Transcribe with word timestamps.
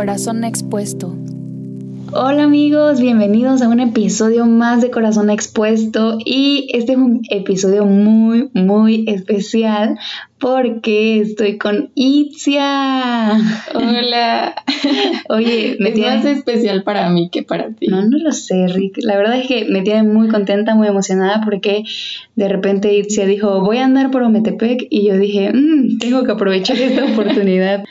Corazón 0.00 0.44
Expuesto. 0.44 1.14
Hola 2.14 2.44
amigos, 2.44 3.02
bienvenidos 3.02 3.60
a 3.60 3.68
un 3.68 3.80
episodio 3.80 4.46
más 4.46 4.80
de 4.80 4.90
Corazón 4.90 5.28
Expuesto 5.28 6.16
y 6.24 6.70
este 6.72 6.92
es 6.92 6.98
un 6.98 7.20
episodio 7.28 7.84
muy, 7.84 8.50
muy 8.54 9.04
especial 9.08 9.98
porque 10.40 11.20
estoy 11.20 11.58
con 11.58 11.90
Itzia. 11.94 13.36
Hola. 13.74 14.54
Oye, 15.28 15.76
me 15.78 15.90
es 15.90 15.98
más 15.98 16.24
especial 16.24 16.82
para 16.82 17.10
mí 17.10 17.28
que 17.30 17.42
para 17.42 17.70
ti. 17.70 17.86
No, 17.88 18.02
no 18.02 18.18
lo 18.18 18.32
sé, 18.32 18.66
Rick. 18.68 18.98
La 19.02 19.16
verdad 19.16 19.38
es 19.38 19.46
que 19.46 19.66
me 19.66 19.82
tiene 19.82 20.02
muy 20.02 20.28
contenta, 20.28 20.74
muy 20.74 20.88
emocionada 20.88 21.42
porque 21.44 21.84
de 22.36 22.48
repente 22.48 22.96
Itzia 22.96 23.26
dijo, 23.26 23.60
voy 23.60 23.78
a 23.78 23.84
andar 23.84 24.10
por 24.10 24.22
Ometepec 24.22 24.86
y 24.88 25.06
yo 25.08 25.18
dije, 25.18 25.52
mm, 25.52 25.98
tengo 25.98 26.24
que 26.24 26.32
aprovechar 26.32 26.78
esta 26.78 27.04
oportunidad. 27.12 27.84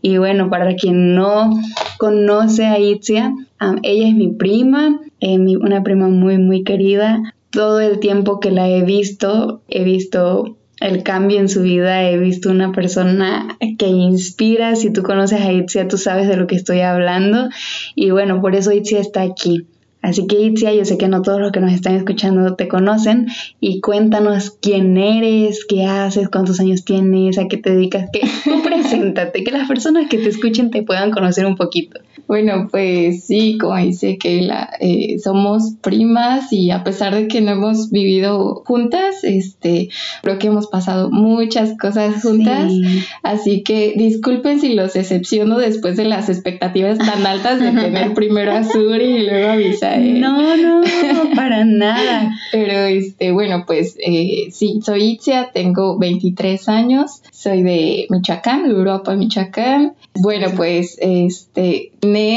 Y 0.00 0.18
bueno, 0.18 0.48
para 0.48 0.76
quien 0.76 1.16
no 1.16 1.50
conoce 1.98 2.66
a 2.66 2.78
Itzia, 2.78 3.34
ella 3.82 4.08
es 4.08 4.14
mi 4.14 4.28
prima, 4.28 5.00
eh, 5.20 5.38
una 5.38 5.82
prima 5.82 6.08
muy, 6.08 6.38
muy 6.38 6.62
querida. 6.62 7.20
Todo 7.50 7.80
el 7.80 7.98
tiempo 7.98 8.38
que 8.38 8.52
la 8.52 8.68
he 8.68 8.82
visto, 8.82 9.62
he 9.68 9.82
visto 9.82 10.56
el 10.80 11.02
cambio 11.02 11.38
en 11.38 11.48
su 11.48 11.62
vida. 11.62 12.08
He 12.08 12.18
visto 12.18 12.50
una 12.50 12.72
persona 12.72 13.56
que 13.78 13.86
inspira. 13.86 14.76
Si 14.76 14.92
tú 14.92 15.02
conoces 15.02 15.40
a 15.40 15.52
Itzia, 15.52 15.88
tú 15.88 15.98
sabes 15.98 16.28
de 16.28 16.36
lo 16.36 16.46
que 16.46 16.56
estoy 16.56 16.80
hablando. 16.80 17.48
Y 17.94 18.10
bueno, 18.10 18.40
por 18.40 18.54
eso 18.54 18.72
Itzia 18.72 19.00
está 19.00 19.22
aquí. 19.22 19.66
Así 20.02 20.28
que 20.28 20.40
Itzia, 20.40 20.72
yo 20.72 20.84
sé 20.84 20.98
que 20.98 21.08
no 21.08 21.22
todos 21.22 21.40
los 21.40 21.50
que 21.50 21.58
nos 21.58 21.72
están 21.72 21.96
escuchando 21.96 22.54
te 22.54 22.68
conocen 22.68 23.26
y 23.58 23.80
cuéntanos 23.80 24.50
quién 24.50 24.96
eres, 24.96 25.64
qué 25.68 25.84
haces, 25.84 26.28
cuántos 26.28 26.60
años 26.60 26.84
tienes, 26.84 27.38
a 27.38 27.48
qué 27.48 27.56
te 27.56 27.70
dedicas, 27.70 28.08
que 28.12 28.20
tú 28.44 28.62
preséntate, 28.64 29.42
que 29.42 29.50
las 29.50 29.66
personas 29.66 30.08
que 30.08 30.18
te 30.18 30.28
escuchen 30.28 30.70
te 30.70 30.84
puedan 30.84 31.10
conocer 31.10 31.44
un 31.44 31.56
poquito. 31.56 31.98
Bueno, 32.26 32.66
pues 32.70 33.24
sí, 33.24 33.56
como 33.56 33.76
dice 33.76 34.18
Keila, 34.18 34.70
eh, 34.80 35.18
somos 35.22 35.74
primas 35.80 36.52
y 36.52 36.72
a 36.72 36.82
pesar 36.82 37.14
de 37.14 37.28
que 37.28 37.40
no 37.40 37.52
hemos 37.52 37.90
vivido 37.90 38.64
juntas, 38.66 39.22
este, 39.22 39.90
creo 40.22 40.38
que 40.38 40.48
hemos 40.48 40.66
pasado 40.66 41.10
muchas 41.10 41.76
cosas 41.78 42.22
juntas, 42.22 42.72
así 43.22 43.62
que 43.62 43.94
disculpen 43.96 44.60
si 44.60 44.74
los 44.74 44.94
decepciono 44.94 45.58
después 45.58 45.96
de 45.96 46.04
las 46.04 46.28
expectativas 46.28 46.98
tan 46.98 47.24
altas 47.24 47.60
de 47.60 47.70
tener 47.70 48.14
primero 48.14 48.52
a 48.52 48.64
Sur 48.64 49.00
y 49.00 49.24
luego 49.24 49.50
a 49.50 49.56
Visa. 49.56 49.96
No, 49.96 50.56
no, 50.56 50.82
para 51.36 51.64
nada. 51.64 52.32
Pero 52.50 52.72
este, 52.72 53.30
bueno, 53.30 53.64
pues 53.66 53.96
eh, 54.04 54.48
sí, 54.50 54.80
soy 54.84 55.04
Itzia, 55.10 55.50
tengo 55.52 55.96
23 55.98 56.68
años, 56.68 57.22
soy 57.30 57.62
de 57.62 58.06
Michoacán, 58.10 58.66
Europa, 58.66 59.14
Michoacán. 59.14 59.94
Bueno, 60.14 60.48
pues 60.56 60.96
este 61.00 61.92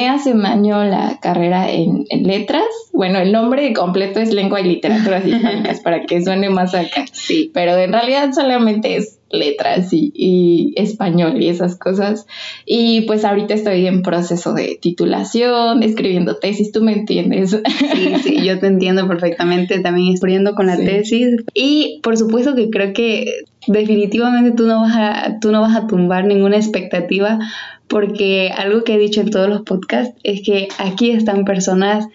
hace 0.08 0.34
un 0.34 0.46
año 0.46 0.84
la 0.84 1.20
carrera 1.22 1.72
en, 1.72 2.06
letras. 2.10 2.66
Bueno, 2.94 3.20
el 3.20 3.32
nombre 3.32 3.74
completo 3.74 4.20
es 4.20 4.34
lengua 4.34 4.62
y 4.62 4.66
literatura 4.66 5.22
hispánicas 5.26 5.80
para 5.82 6.06
que 6.06 6.22
suene 6.22 6.50
más 6.50 6.74
acá. 6.74 7.06
Sí. 7.14 7.52
Pero 7.54 7.76
en 7.78 7.92
realidad 7.92 8.32
solamente 8.34 8.96
es 8.96 9.20
letras 9.32 9.90
y, 9.92 10.74
español 10.76 11.42
y 11.42 11.50
esas 11.50 11.76
cosas. 11.78 12.26
Y 12.66 13.02
pues 13.02 13.26
ahorita 13.26 13.54
estoy 13.54 13.86
en 13.86 14.02
proceso 14.02 14.54
de 14.54 14.78
titulación, 14.82 15.84
escribiendo 15.84 16.38
tesis, 16.38 16.72
tú 16.72 16.82
me 16.82 16.94
entiendes. 16.94 17.52
Sí, 17.94 18.14
sí, 18.24 18.44
yo 18.44 18.60
te 18.60 18.68
entiendo 18.68 19.08
perfectamente, 19.08 19.80
también 19.80 20.14
estudiando 20.14 20.56
con 20.56 20.68
la 20.68 20.78
tesis. 20.78 21.36
Y 21.54 22.00
por 22.02 22.18
supuesto 22.18 22.56
que 22.56 22.70
creo 22.70 22.94
que 22.94 23.44
definitivamente 23.74 24.52
tú 24.52 24.66
no 24.66 24.82
vas 24.82 24.96
a, 24.96 25.40
tú 25.40 25.52
no 25.52 25.62
vas 25.62 25.76
a 25.76 25.88
tumbar 25.88 26.26
ninguna 26.26 26.58
expectativa 26.58 27.40
porque 27.88 28.52
algo 28.56 28.84
que 28.84 28.96
he 28.96 29.00
dicho 29.00 29.22
en 29.22 29.32
todos 29.32 29.50
los 29.50 29.62
podcasts 29.62 30.16
es 30.24 30.42
que 30.44 30.68
aquí 30.78 31.12
están 31.12 31.46
personas 31.46 32.08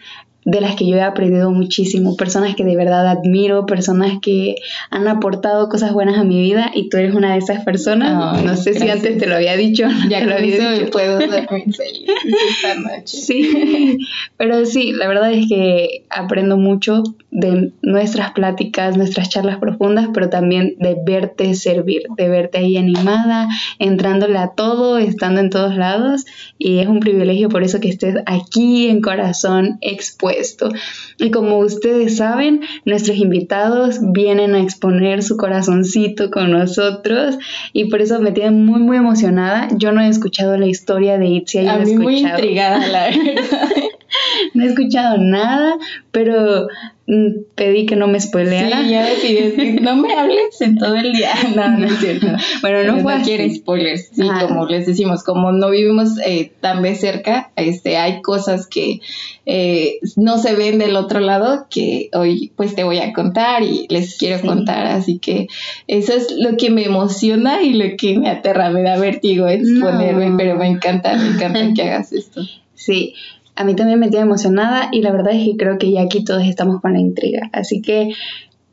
de 0.45 0.61
las 0.61 0.77
que 0.77 0.87
yo 0.87 0.97
he 0.97 1.03
aprendido 1.03 1.51
muchísimo, 1.51 2.17
personas 2.17 2.55
que 2.55 2.65
de 2.65 2.77
verdad 2.77 3.09
admiro, 3.09 3.65
personas 3.65 4.19
que 4.21 4.57
han 4.91 5.09
aportado 5.09 5.69
cosas 5.69 5.93
buenas 5.93 6.19
a 6.19 6.25
mi 6.25 6.41
vida 6.41 6.71
y 6.75 6.91
tú 6.91 6.99
eres 6.99 7.15
una 7.15 7.33
de 7.33 7.39
esas 7.39 7.65
personas. 7.65 8.43
no 8.43 8.57
sé 8.57 8.75
si 8.75 8.89
antes 8.89 9.19
te 9.19 9.27
lo 9.27 9.37
había 9.37 9.57
dicho. 9.57 9.87
Ya 10.09 10.21
te 10.21 10.27
lo 10.27 10.35
había 10.35 10.71
dicho. 10.71 10.91
puedo 10.91 11.19
dormir 11.19 11.75
feliz 11.75 12.09
esta 12.51 12.75
noche. 12.75 13.17
Sí, 13.17 13.99
pero 14.37 14.67
sí, 14.67 14.93
la 14.93 15.09
verdad 15.09 15.33
es 15.33 15.49
que 15.49 16.05
aprendo 16.11 16.59
mucho 16.59 17.03
de 17.31 17.73
nuestras 17.81 18.33
pláticas, 18.33 18.97
nuestras 18.97 19.31
charlas 19.31 19.59
profundas, 19.59 20.09
pero 20.13 20.29
también 20.29 20.75
de 20.79 20.97
verte 21.05 21.55
servir, 21.55 22.03
de 22.17 22.29
verte 22.29 22.59
ahí 22.59 22.77
animada, 22.77 23.49
entrándole 23.79 24.39
a 24.39 24.49
todo, 24.49 24.99
estando 24.99 25.41
en 25.41 25.49
todos 25.49 25.75
lados 25.77 26.27
y 26.59 26.79
es 26.79 26.87
un 26.87 27.01
privilegio 27.01 27.49
por 27.49 27.63
eso 27.63 27.81
que 27.81 27.89
estés 27.89 28.17
aquí 28.27 28.89
en 28.89 29.01
Corazón 29.01 29.79
Expuesto 29.81 30.34
esto. 30.39 30.69
Y 31.19 31.31
como 31.31 31.59
ustedes 31.59 32.17
saben, 32.17 32.63
nuestros 32.85 33.17
invitados 33.17 33.99
vienen 34.01 34.55
a 34.55 34.61
exponer 34.61 35.23
su 35.23 35.37
corazoncito 35.37 36.31
con 36.31 36.51
nosotros 36.51 37.39
y 37.73 37.87
por 37.87 38.03
eso 38.03 38.21
me 38.21 38.33
tiene 38.33 38.51
muy, 38.51 38.81
muy 38.81 38.97
emocionada. 38.97 39.69
Yo 39.77 39.93
no 39.93 40.01
he 40.01 40.09
escuchado 40.09 40.57
la 40.57 40.67
historia 40.67 41.19
de 41.19 41.27
Itzia. 41.27 41.75
a 41.75 41.79
mí 41.79 41.97
muy 41.97 42.19
intrigada, 42.19 42.87
la 42.87 43.05
verdad. 43.05 43.69
no 44.55 44.65
he 44.65 44.69
escuchado 44.69 45.19
nada, 45.19 45.77
pero 46.11 46.69
Mm, 47.07 47.45
pedí 47.55 47.85
que 47.85 47.97
no 47.97 48.09
me 48.09 48.19
spoileara. 48.19 48.83
Sí, 48.83 48.91
ya 48.91 49.05
decidí 49.05 49.79
no 49.83 49.95
me 49.97 50.15
hables 50.15 50.59
en 50.61 50.79
todo 50.79 50.95
el 50.95 51.13
día. 51.13 51.33
No, 51.55 51.69
no 51.77 51.87
es 51.87 51.99
cierto. 51.99 52.29
Bueno, 52.63 52.97
no, 52.97 53.03
no 53.03 53.23
quiere 53.23 53.55
spoilers. 53.55 54.09
Sí, 54.09 54.23
como 54.41 54.67
les 54.67 54.87
decimos, 54.87 55.23
como 55.23 55.53
no 55.53 55.71
vivimos 55.71 56.19
eh, 56.25 56.51
tan 56.61 56.83
de 56.83 56.95
cerca, 56.95 57.51
este, 57.57 57.99
hay 57.99 58.23
cosas 58.23 58.67
que 58.67 59.01
eh, 59.45 59.99
no 60.17 60.39
se 60.39 60.55
ven 60.55 60.79
del 60.79 60.97
otro 60.97 61.21
lado 61.21 61.67
que 61.69 62.09
hoy 62.15 62.53
pues 62.57 62.75
te 62.75 62.85
voy 62.85 62.99
a 62.99 63.13
contar 63.13 63.63
y 63.63 63.87
les 63.91 64.17
quiero 64.17 64.41
contar. 64.41 64.87
Así 64.87 65.19
que 65.19 65.49
eso 65.87 66.15
es 66.15 66.35
lo 66.39 66.57
que 66.57 66.71
me 66.71 66.85
emociona 66.85 67.63
y 67.63 67.75
lo 67.75 67.97
que 67.99 68.19
me 68.19 68.31
aterra, 68.31 68.71
me 68.71 68.83
da 68.83 68.99
vértigo 68.99 69.47
exponerme, 69.47 70.33
pero 70.39 70.57
me 70.57 70.69
encanta, 70.69 71.15
me 71.17 71.29
encanta 71.29 71.75
que 71.75 71.83
hagas 71.83 72.13
esto. 72.13 72.41
Sí, 72.75 73.15
a 73.57 73.65
mí 73.65 73.75
también 73.75 74.01
me 74.01 74.09
tiene 74.09 74.25
emocionada 74.27 74.89
y 74.93 75.03
la 75.03 75.13
verdad 75.13 75.35
es 75.35 75.45
que 75.45 75.57
creo 75.57 75.79
que 75.79 75.93
ya 75.93 76.03
aquí 76.03 76.25
todos 76.25 76.43
estamos 76.45 76.81
con 76.81 76.95
la 76.95 77.01
intriga. 77.01 77.51
Así 77.53 77.81
que 77.81 78.13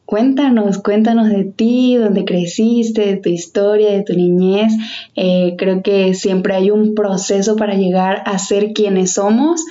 cuéntanos, 0.05 0.79
cuéntanos 0.79 1.29
de 1.29 1.45
ti, 1.45 1.95
dónde 1.95 2.25
creciste, 2.25 3.05
de 3.05 3.17
tu 3.17 3.29
historia, 3.29 3.91
de 3.91 4.03
tu 4.03 4.13
niñez. 4.13 4.73
Eh, 5.15 5.55
creo 5.57 5.83
que 5.83 6.13
siempre 6.15 6.55
hay 6.55 6.71
un 6.71 6.95
proceso 6.95 7.55
para 7.55 7.75
llegar 7.75 8.23
a 8.25 8.37
ser 8.39 8.73
quienes 8.73 9.13
somos 9.13 9.63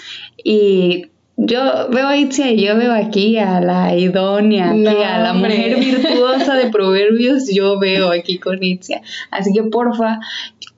y 0.42 1.06
yo 1.42 1.88
veo 1.90 2.06
a 2.06 2.16
Itzia 2.16 2.50
y 2.52 2.64
yo 2.64 2.76
veo 2.76 2.92
aquí 2.92 3.38
a 3.38 3.60
la 3.60 3.96
idónea, 3.96 4.70
a 4.70 5.18
la 5.20 5.32
mujer 5.32 5.78
virtuosa 5.78 6.54
de 6.54 6.70
proverbios, 6.70 7.50
yo 7.52 7.78
veo 7.78 8.10
aquí 8.10 8.38
con 8.38 8.62
Itzia. 8.62 9.00
Así 9.30 9.52
que 9.52 9.62
porfa, 9.62 10.20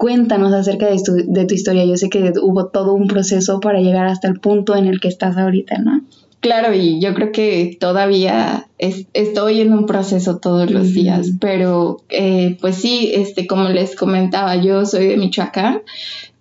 cuéntanos 0.03 0.53
acerca 0.53 0.87
de 0.87 1.01
tu, 1.01 1.13
de 1.15 1.45
tu 1.45 1.55
historia. 1.55 1.85
Yo 1.85 1.97
sé 1.97 2.11
que 2.11 2.33
hubo 2.43 2.67
todo 2.67 2.93
un 2.93 3.07
proceso 3.07 3.61
para 3.61 3.79
llegar 3.79 4.09
hasta 4.09 4.27
el 4.27 4.41
punto 4.41 4.75
en 4.75 4.89
el 4.89 4.99
que 4.99 5.07
estás 5.07 5.37
ahorita, 5.37 5.79
¿no? 5.79 6.01
Claro, 6.41 6.75
y 6.75 7.01
yo 7.01 7.15
creo 7.15 7.31
que 7.31 7.77
todavía 7.79 8.67
estoy 8.79 9.61
en 9.61 9.73
un 9.73 9.87
proceso 9.87 10.39
todos 10.39 10.69
los 10.73 10.93
días, 10.93 11.35
pero 11.41 11.99
eh, 12.09 12.57
pues 12.61 12.75
sí, 12.75 13.13
este, 13.15 13.47
como 13.47 13.69
les 13.69 13.95
comentaba, 13.95 14.57
yo 14.57 14.85
soy 14.87 15.07
de 15.07 15.17
Michoacán. 15.19 15.83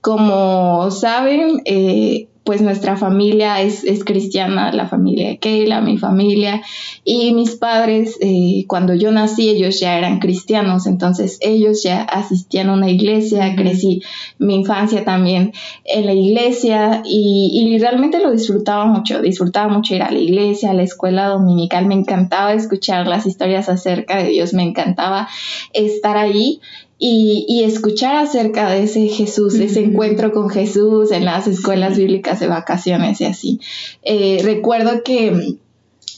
Como 0.02 0.90
saben, 0.90 1.62
eh, 1.66 2.30
pues 2.51 2.62
nuestra 2.62 2.97
familia 2.97 3.62
es, 3.62 4.03
cristiana, 4.03 4.73
la 4.73 4.85
familia 4.85 5.29
de 5.29 5.38
Keila, 5.38 5.79
mi 5.79 5.97
familia, 5.97 6.62
y 7.06 7.33
mis 7.33 7.56
padres, 7.56 8.18
eh, 8.19 8.65
cuando 8.68 8.94
yo 8.94 9.09
nací, 9.09 9.48
ellos 9.48 9.80
ya 9.80 9.98
eran 9.98 10.19
cristianos, 10.19 10.86
entonces 10.86 11.38
ellos 11.39 11.81
ya 11.81 12.01
asistían 12.01 12.69
a 12.69 12.74
una 12.74 12.89
iglesia, 12.89 13.56
crecí 13.56 14.03
mi 14.38 14.56
infancia 14.56 15.06
también 15.06 15.53
en 15.86 16.06
la 16.06 16.13
iglesia 16.13 17.03
y, 17.06 17.51
y, 17.53 17.77
realmente 17.77 18.19
lo 18.19 18.33
disfrutaba 18.33 18.83
mucho, 18.83 19.21
disfrutaba 19.21 19.71
mucho 19.71 19.95
ir 19.95 20.04
a 20.04 20.12
la 20.12 20.19
iglesia, 20.19 20.71
a 20.71 20.74
la 20.74 20.83
escuela 20.83 21.27
dominical, 21.27 21.86
me 21.86 21.95
encantaba 21.95 22.51
escuchar 22.51 23.07
las 23.07 23.25
historias 23.27 23.69
acerca 23.69 24.18
de 24.18 24.27
Dios, 24.27 24.54
me 24.54 24.63
encantaba 24.63 25.30
estar 25.71 26.18
ahí 26.18 26.59
y, 27.03 27.63
escuchar 27.63 28.15
acerca 28.15 28.69
de 28.69 28.83
ese 28.83 29.07
Jesús, 29.07 29.56
ese 29.56 29.83
encuentro 29.83 30.31
con 30.31 30.50
Jesús 30.50 31.12
en 31.12 31.25
las 31.25 31.48
escuelas 31.48 31.98
bíblicas 31.98 32.39
de 32.39 32.48
vacaciones 32.48 33.19
y 33.21 33.25
así. 33.25 33.59
Eh, 34.03 34.39
recuerdo 34.44 35.01
que 35.03 35.57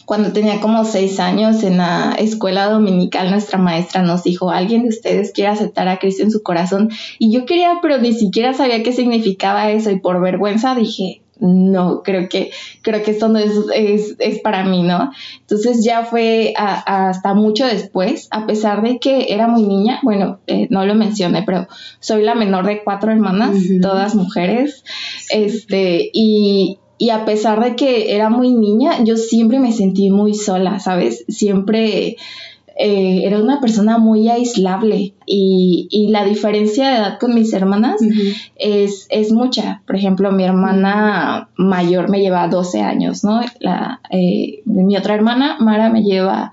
cuando 0.03 0.33
tenía 0.33 0.59
como 0.59 0.83
seis 0.83 1.21
años 1.21 1.63
en 1.63 1.77
la 1.77 2.15
escuela 2.19 2.69
dominical, 2.69 3.31
nuestra 3.31 3.57
maestra 3.57 4.01
nos 4.01 4.23
dijo, 4.23 4.51
alguien 4.51 4.83
de 4.83 4.89
ustedes 4.89 5.31
quiere 5.31 5.51
aceptar 5.51 5.87
a 5.87 5.99
Cristo 5.99 6.23
en 6.23 6.31
su 6.31 6.43
corazón. 6.43 6.89
Y 7.17 7.31
yo 7.31 7.45
quería, 7.45 7.79
pero 7.81 7.99
ni 7.99 8.11
siquiera 8.11 8.53
sabía 8.53 8.83
qué 8.83 8.91
significaba 8.91 9.71
eso. 9.71 9.89
Y 9.89 10.01
por 10.01 10.19
vergüenza 10.19 10.75
dije, 10.75 11.22
no, 11.39 12.03
creo 12.03 12.29
que, 12.29 12.51
creo 12.81 13.03
que 13.03 13.11
esto 13.11 13.27
no 13.27 13.39
es, 13.39 14.15
es, 14.19 14.39
para 14.39 14.63
mí, 14.63 14.83
¿no? 14.83 15.11
Entonces 15.41 15.83
ya 15.83 16.05
fue 16.05 16.53
hasta 16.55 17.33
mucho 17.33 17.65
después, 17.65 18.27
a 18.31 18.45
pesar 18.45 18.81
de 18.81 18.99
que 18.99 19.33
era 19.33 19.47
muy 19.47 19.63
niña, 19.63 19.99
bueno, 20.03 20.39
eh, 20.47 20.67
no 20.69 20.85
lo 20.85 20.95
mencioné, 20.95 21.43
pero 21.43 21.67
soy 21.99 22.23
la 22.23 22.35
menor 22.35 22.65
de 22.65 22.83
cuatro 22.83 23.11
hermanas, 23.11 23.57
todas 23.81 24.15
mujeres, 24.15 24.83
este, 25.29 26.09
y, 26.13 26.79
y 26.97 27.09
a 27.09 27.25
pesar 27.25 27.63
de 27.63 27.75
que 27.75 28.15
era 28.15 28.29
muy 28.29 28.53
niña, 28.53 29.03
yo 29.03 29.17
siempre 29.17 29.59
me 29.59 29.71
sentí 29.71 30.09
muy 30.09 30.33
sola, 30.35 30.79
¿sabes? 30.79 31.25
Siempre 31.27 32.17
eh, 32.75 33.21
era 33.23 33.39
una 33.39 33.61
persona 33.61 33.99
muy 33.99 34.29
aislable 34.29 35.13
y, 35.27 35.87
y, 35.91 36.07
la 36.07 36.25
diferencia 36.25 36.89
de 36.89 36.95
edad 36.97 37.19
con 37.19 37.35
mis 37.35 37.53
hermanas 37.53 38.01
es, 38.55 39.05
es, 39.09 39.31
mucha. 39.31 39.83
Por 39.85 39.95
ejemplo, 39.95 40.31
mi 40.31 40.43
hermana 40.43 41.49
mayor 41.55 42.09
me 42.09 42.19
lleva 42.19 42.47
12 42.47 42.81
años, 42.81 43.23
¿no? 43.23 43.41
La, 43.59 44.01
eh, 44.09 44.61
mi 44.65 44.97
otra 44.97 45.13
hermana, 45.13 45.57
Mara, 45.59 45.89
me 45.89 46.01
lleva 46.01 46.51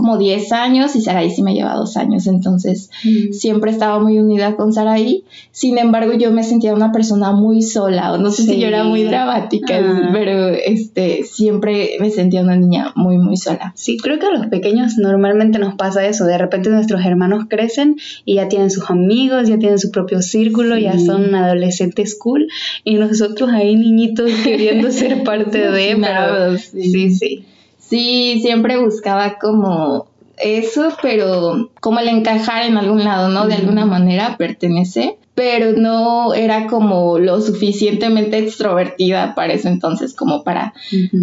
como 0.00 0.16
10 0.16 0.52
años 0.52 0.96
y 0.96 1.02
Saraí 1.02 1.30
sí 1.30 1.42
me 1.42 1.52
lleva 1.52 1.74
dos 1.74 1.98
años, 1.98 2.26
entonces 2.26 2.90
siempre 3.32 3.70
estaba 3.70 4.00
muy 4.00 4.18
unida 4.18 4.56
con 4.56 4.72
Saraí. 4.72 5.24
Sin 5.52 5.76
embargo, 5.76 6.14
yo 6.14 6.32
me 6.32 6.42
sentía 6.42 6.72
una 6.72 6.90
persona 6.90 7.32
muy 7.32 7.60
sola, 7.60 8.14
o 8.14 8.16
no 8.16 8.30
sé 8.30 8.44
si 8.44 8.58
yo 8.58 8.68
era 8.68 8.82
muy 8.82 9.02
dramática, 9.02 9.78
pero 10.10 10.48
este, 10.48 11.24
siempre 11.24 11.90
me 12.00 12.08
sentía 12.08 12.40
una 12.40 12.56
niña 12.56 12.94
muy, 12.96 13.18
muy 13.18 13.36
sola. 13.36 13.74
Sí, 13.76 13.98
creo 13.98 14.18
que 14.18 14.24
a 14.24 14.30
los 14.30 14.46
pequeños 14.46 14.96
normalmente 14.96 15.58
nos 15.58 15.74
pasa 15.74 16.06
eso, 16.06 16.24
de 16.24 16.38
repente 16.38 16.70
nuestros 16.70 17.04
hermanos 17.04 17.44
crecen 17.50 17.96
y 18.24 18.36
ya 18.36 18.48
tienen 18.48 18.70
sus 18.70 18.88
amigos, 18.88 19.50
ya 19.50 19.58
tienen 19.58 19.78
su 19.78 19.90
propio 19.90 20.22
círculo, 20.22 20.78
ya 20.78 20.98
son 20.98 21.34
adolescentes 21.34 22.16
cool, 22.18 22.48
y 22.84 22.94
nosotros 22.94 23.50
ahí 23.50 23.76
niñitos 23.76 24.30
queriendo 24.44 24.90
ser 24.90 25.22
parte 25.24 25.70
de, 25.70 25.98
pero 26.00 26.56
sí, 26.56 27.10
sí. 27.10 27.44
Sí, 27.90 28.38
siempre 28.40 28.78
buscaba 28.78 29.36
como 29.40 30.06
eso, 30.42 30.88
pero 31.02 31.70
como 31.80 32.00
el 32.00 32.08
encajar 32.08 32.64
en 32.64 32.76
algún 32.76 33.04
lado, 33.04 33.28
¿no? 33.28 33.46
De 33.46 33.54
alguna 33.54 33.86
manera 33.86 34.36
pertenece 34.36 35.18
pero 35.40 35.72
no 35.72 36.34
era 36.34 36.66
como 36.66 37.18
lo 37.18 37.40
suficientemente 37.40 38.36
extrovertida 38.36 39.34
para 39.34 39.54
eso 39.54 39.68
entonces 39.68 40.14
como 40.14 40.44
para 40.44 40.74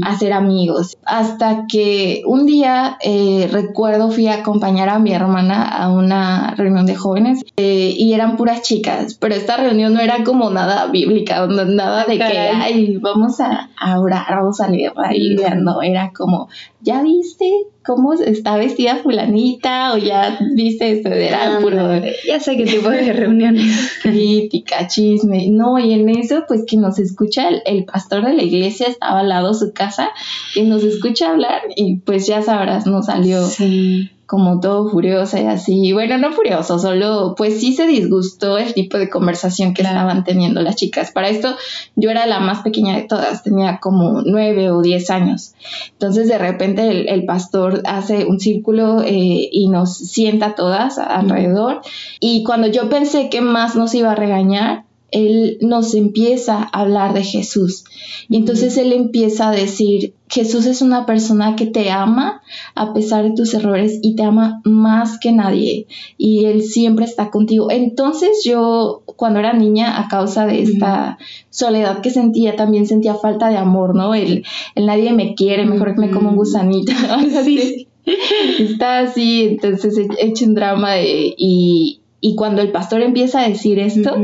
hacer 0.02 0.34
amigos. 0.34 0.98
Hasta 1.06 1.68
que 1.68 2.24
un 2.26 2.48
día 2.48 2.98
eh, 3.02 3.48
recuerdo 3.52 4.10
fui 4.10 4.26
a 4.26 4.36
acompañar 4.36 4.90
a 4.90 4.98
mi 4.98 5.14
hermana 5.14 5.68
a 5.68 5.92
una 5.92 6.56
reunión 6.56 6.88
de 6.88 6.96
jóvenes 6.96 7.44
eh, 7.58 7.94
y 7.96 8.14
eran 8.14 8.38
puras 8.38 8.64
chicas, 8.64 9.14
pero 9.14 9.36
esta 9.36 9.58
reunión 9.58 9.94
no 9.94 10.00
era 10.00 10.24
como 10.24 10.50
nada 10.50 10.88
bíblica, 10.88 11.46
nada 11.46 12.06
de 12.06 12.18
que, 12.18 12.24
ay, 12.24 12.98
vamos 12.98 13.40
a, 13.40 13.70
orar, 14.00 14.26
vamos 14.30 14.60
a 14.62 14.68
leer 14.68 14.94
ahí, 14.98 15.36
no, 15.58 15.84
era 15.84 16.12
como, 16.12 16.50
¿ya 16.82 17.04
viste 17.04 17.68
cómo 17.88 18.12
está 18.12 18.58
vestida 18.58 18.98
fulanita 18.98 19.94
o 19.94 19.98
ya 19.98 20.38
viste 20.54 20.92
esto 20.92 21.08
era 21.08 21.60
puro 21.62 22.02
ya 22.28 22.40
sé 22.42 22.58
qué 22.58 22.66
tipo 22.66 22.90
de 22.90 23.14
reuniones. 23.14 23.98
Crítica 24.04 24.88
chisme. 24.88 25.48
No 25.50 25.80
y 25.80 25.94
en 25.94 26.10
eso 26.10 26.44
pues 26.48 26.66
que 26.68 26.76
nos 26.76 27.00
escucha 27.00 27.48
el, 27.48 27.86
pastor 27.86 28.26
de 28.26 28.34
la 28.34 28.44
iglesia 28.44 28.88
estaba 28.88 29.22
al 29.22 29.30
lado 29.30 29.54
de 29.54 29.60
su 29.60 29.72
casa 29.72 30.10
y 30.54 30.64
nos 30.64 30.84
escucha 30.84 31.30
hablar 31.30 31.62
y 31.76 31.98
pues 31.98 32.28
ya 32.28 32.42
sabrás 32.42 32.86
no 32.86 33.02
salió 33.02 33.46
sí 33.46 34.12
como 34.28 34.60
todo 34.60 34.90
furioso 34.90 35.38
y 35.38 35.46
así. 35.46 35.94
Bueno, 35.94 36.18
no 36.18 36.34
furioso, 36.34 36.78
solo 36.80 37.34
pues 37.38 37.62
sí 37.62 37.74
se 37.74 37.88
disgustó 37.88 38.58
el 38.58 38.74
tipo 38.74 38.98
de 38.98 39.10
conversación 39.10 39.74
que 39.74 39.82
estaban 39.82 40.26
teniendo 40.26 40.62
las 40.62 40.76
chicas. 40.76 41.12
Para 41.12 41.30
esto 41.30 41.56
yo 41.96 42.12
era 42.12 42.26
la 42.26 42.42
más 42.42 42.62
pequeña 42.62 42.98
de 42.98 43.04
todas, 43.04 43.44
tenía 43.44 43.80
como 43.80 44.22
nueve 44.24 44.70
o 44.70 44.82
diez 44.82 45.10
años. 45.10 45.54
Entonces 45.94 46.28
de 46.28 46.38
repente 46.38 47.10
el, 47.12 47.26
pastor 47.26 47.82
hace 47.86 48.26
un 48.26 48.40
círculo 48.40 49.02
eh, 49.02 49.50
y 49.52 49.70
nos 49.70 49.98
sienta 49.98 50.56
todas 50.56 50.98
alrededor. 50.98 51.82
Y 52.20 52.44
cuando 52.44 52.68
yo 52.68 52.90
pensé 52.90 53.30
que 53.30 53.40
más 53.40 53.76
nos 53.76 53.96
iba 53.96 54.12
a 54.12 54.16
regañar, 54.16 54.84
él 55.12 55.58
nos 55.62 55.94
empieza 55.94 56.70
a 56.72 56.82
hablar 56.82 57.14
de 57.14 57.24
Jesús. 57.24 57.86
Y 58.30 58.36
entonces 58.36 58.78
él 58.78 58.92
empieza 58.92 59.50
a 59.50 59.52
decir, 59.52 60.14
Jesús 60.30 60.66
es 60.66 60.82
una 60.82 61.06
persona 61.06 61.56
que 61.56 61.66
te 61.66 61.90
ama 61.90 62.42
a 62.76 62.94
pesar 62.94 63.24
de 63.24 63.34
tus 63.34 63.54
errores 63.54 64.00
y 64.02 64.16
te 64.16 64.24
ama 64.24 64.62
más 64.64 65.20
que 65.20 65.32
nadie. 65.32 65.88
Y 66.18 66.46
él 66.46 66.64
siempre 66.64 67.06
está 67.06 67.30
contigo. 67.30 67.72
Entonces 67.72 68.42
yo, 68.44 69.04
cuando 69.06 69.40
era 69.40 69.54
niña, 69.54 70.00
a 70.00 70.08
causa 70.08 70.46
de 70.46 70.62
esta 70.62 71.18
soledad 71.50 72.02
que 72.02 72.10
sentía, 72.10 72.56
también 72.56 72.88
sentía 72.88 73.16
falta 73.16 73.50
de 73.50 73.58
amor, 73.58 73.96
¿no? 73.96 74.14
El, 74.14 74.44
el 74.76 74.86
nadie 74.86 75.14
me 75.14 75.34
quiere, 75.34 75.66
mejor 75.66 75.96
que 75.96 76.02
me 76.02 76.12
como 76.12 76.30
un 76.30 76.36
gusanito. 76.36 76.92
Está 78.60 79.00
así, 79.00 79.44
entonces 79.44 79.98
he 79.98 80.28
hecho 80.28 80.46
un 80.46 80.56
drama 80.56 80.94
de, 80.94 81.34
y, 81.38 82.00
y 82.22 82.36
cuando 82.36 82.62
el 82.62 82.72
pastor 82.72 83.02
empieza 83.02 83.42
a 83.42 83.50
decir 83.50 83.80
esto, 83.80 84.16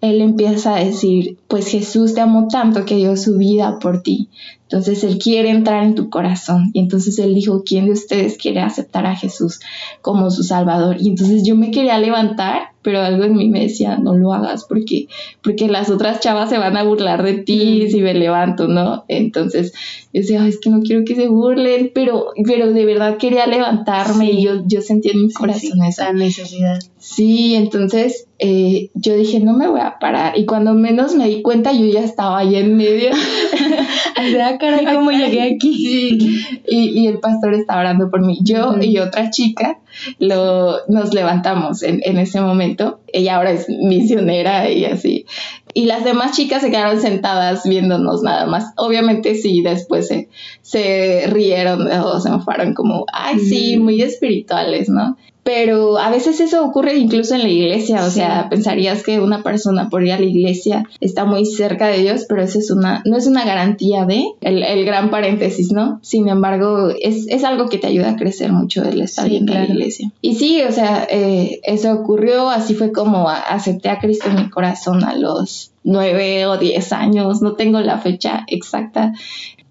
él 0.00 0.20
empieza 0.20 0.74
a 0.74 0.84
decir, 0.84 1.36
pues 1.46 1.68
Jesús 1.68 2.14
te 2.14 2.20
amó 2.20 2.48
tanto 2.48 2.84
que 2.84 2.96
dio 2.96 3.16
su 3.16 3.36
vida 3.36 3.78
por 3.80 4.02
ti. 4.02 4.28
Entonces 4.70 5.02
Él 5.02 5.16
quiere 5.16 5.48
entrar 5.48 5.82
en 5.82 5.94
tu 5.94 6.10
corazón. 6.10 6.70
Y 6.74 6.80
entonces 6.80 7.18
Él 7.18 7.34
dijo, 7.34 7.62
¿quién 7.64 7.86
de 7.86 7.92
ustedes 7.92 8.36
quiere 8.36 8.60
aceptar 8.60 9.06
a 9.06 9.16
Jesús 9.16 9.60
como 10.02 10.30
su 10.30 10.42
Salvador? 10.42 10.96
Y 11.00 11.08
entonces 11.08 11.42
yo 11.42 11.56
me 11.56 11.70
quería 11.70 11.98
levantar, 11.98 12.72
pero 12.82 13.00
algo 13.00 13.24
en 13.24 13.34
mí 13.34 13.48
me 13.48 13.62
decía, 13.62 13.96
no 13.96 14.14
lo 14.14 14.34
hagas 14.34 14.66
porque, 14.68 15.08
porque 15.42 15.68
las 15.68 15.88
otras 15.88 16.20
chavas 16.20 16.50
se 16.50 16.58
van 16.58 16.76
a 16.76 16.82
burlar 16.82 17.22
de 17.22 17.38
ti 17.38 17.90
si 17.90 18.02
me 18.02 18.12
levanto, 18.12 18.68
¿no? 18.68 19.06
Entonces 19.08 19.72
yo 20.12 20.20
decía, 20.20 20.46
es 20.46 20.60
que 20.60 20.68
no 20.68 20.82
quiero 20.82 21.04
que 21.06 21.14
se 21.14 21.28
burlen, 21.28 21.90
pero, 21.94 22.26
pero 22.44 22.70
de 22.70 22.84
verdad 22.84 23.16
quería 23.16 23.46
levantarme 23.46 24.32
y 24.32 24.44
yo, 24.44 24.66
yo 24.66 24.82
sentía 24.82 25.12
en 25.12 25.22
mi 25.22 25.32
corazón 25.32 25.82
esa 25.82 26.12
necesidad. 26.12 26.78
Sí, 26.98 27.54
entonces 27.54 28.28
eh, 28.38 28.90
yo 28.94 29.16
dije, 29.16 29.40
no 29.40 29.52
me 29.52 29.68
voy 29.68 29.80
a 29.80 29.98
parar. 29.98 30.38
Y 30.38 30.46
cuando 30.46 30.74
menos 30.74 31.14
me 31.14 31.28
di 31.28 31.42
cuenta, 31.42 31.72
yo 31.72 31.86
ya 31.86 32.04
estaba 32.04 32.38
ahí 32.38 32.56
en 32.56 32.76
medio. 32.76 33.10
o 33.12 34.30
sea, 34.30 34.57
caray, 34.58 34.84
¿cómo 34.84 35.10
llegué 35.10 35.54
aquí? 35.54 36.44
Y, 36.66 37.06
el 37.06 37.18
pastor 37.18 37.54
estaba 37.54 37.80
orando 37.80 38.10
por 38.10 38.20
mí. 38.20 38.38
Yo 38.42 38.76
y 38.80 38.98
otra 38.98 39.30
chica 39.30 39.78
lo, 40.18 40.86
nos 40.88 41.14
levantamos 41.14 41.82
en, 41.82 42.00
en 42.04 42.18
ese 42.18 42.40
momento. 42.40 43.00
Ella 43.12 43.36
ahora 43.36 43.52
es 43.52 43.68
misionera 43.68 44.70
y 44.70 44.84
así. 44.84 45.26
Y 45.74 45.84
las 45.84 46.04
demás 46.04 46.36
chicas 46.36 46.62
se 46.62 46.70
quedaron 46.70 47.00
sentadas 47.00 47.62
viéndonos 47.64 48.22
nada 48.22 48.46
más. 48.46 48.72
Obviamente 48.76 49.34
sí, 49.34 49.62
después 49.62 50.08
se, 50.08 50.28
se 50.60 51.24
rieron 51.28 51.90
o 51.90 52.20
se 52.20 52.28
enfaron 52.28 52.74
como, 52.74 53.06
ay, 53.12 53.38
sí, 53.38 53.76
muy 53.78 54.02
espirituales, 54.02 54.88
¿no? 54.88 55.16
Pero 55.48 55.96
a 55.96 56.10
veces 56.10 56.40
eso 56.40 56.62
ocurre 56.62 56.98
incluso 56.98 57.34
en 57.34 57.40
la 57.40 57.48
iglesia, 57.48 58.04
o 58.04 58.10
sea, 58.10 58.50
pensarías 58.50 59.02
que 59.02 59.18
una 59.18 59.42
persona 59.42 59.88
por 59.88 60.04
ir 60.04 60.12
a 60.12 60.20
la 60.20 60.26
iglesia 60.26 60.86
está 61.00 61.24
muy 61.24 61.46
cerca 61.46 61.86
de 61.86 62.02
Dios, 62.02 62.26
pero 62.28 62.42
eso 62.42 62.58
es 62.58 62.70
una, 62.70 63.00
no 63.06 63.16
es 63.16 63.26
una 63.26 63.46
garantía 63.46 64.04
de 64.04 64.26
el, 64.42 64.84
gran 64.84 65.08
paréntesis, 65.08 65.72
¿no? 65.72 66.00
Sin 66.02 66.28
embargo, 66.28 66.90
es, 67.00 67.44
algo 67.44 67.70
que 67.70 67.78
te 67.78 67.86
ayuda 67.86 68.10
a 68.10 68.16
crecer 68.16 68.52
mucho 68.52 68.84
el 68.84 69.00
estar 69.00 69.26
en 69.32 69.46
la 69.46 69.64
iglesia. 69.64 70.12
Y 70.20 70.34
sí, 70.34 70.60
o 70.60 70.70
sea, 70.70 71.06
eh, 71.08 71.60
eso 71.62 71.94
ocurrió, 71.94 72.50
así 72.50 72.74
fue 72.74 72.92
como 72.92 73.30
acepté 73.30 73.88
a 73.88 74.00
Cristo 74.00 74.28
en 74.28 74.34
mi 74.34 74.50
corazón 74.50 75.02
a 75.02 75.14
los 75.14 75.70
nueve 75.82 76.44
o 76.46 76.58
diez 76.58 76.92
años, 76.92 77.40
no 77.40 77.54
tengo 77.54 77.80
la 77.80 77.96
fecha 77.96 78.44
exacta, 78.48 79.14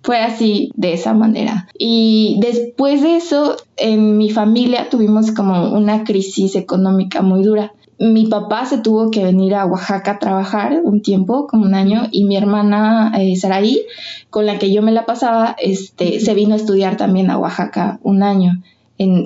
fue 0.08 0.20
así, 0.20 0.72
de 0.76 0.94
esa 0.94 1.14
manera. 1.14 1.68
Y 1.78 2.38
después 2.40 3.02
de 3.02 3.18
eso, 3.18 3.58
en 3.76 4.18
mi 4.18 4.30
familia 4.30 4.90
tuvimos 4.90 5.34
como 5.34 5.74
una 5.74 6.06
crisis 6.06 6.56
económica 6.56 7.22
muy 7.22 7.44
dura. 7.44 7.74
Mi 8.00 8.26
papá 8.26 8.66
se 8.66 8.78
tuvo 8.78 9.12
que 9.12 9.26
venir 9.26 9.54
a 9.54 9.66
Oaxaca 9.66 10.12
a 10.12 10.20
trabajar 10.20 10.80
un 10.82 11.02
tiempo, 11.02 11.46
como 11.46 11.66
un 11.66 11.76
año, 11.76 12.08
y 12.10 12.24
mi 12.24 12.38
hermana 12.38 13.12
eh, 13.20 13.36
Saraí, 13.36 13.82
con 14.30 14.46
la 14.46 14.58
que 14.58 14.72
yo 14.72 14.82
me 14.82 14.94
la 14.94 15.06
pasaba, 15.06 15.58
este, 15.62 16.22
se 16.22 16.34
vino 16.34 16.54
a 16.54 16.58
estudiar 16.58 16.96
también 16.96 17.30
a 17.30 17.38
Oaxaca 17.38 18.00
un 18.02 18.24
año 18.24 18.64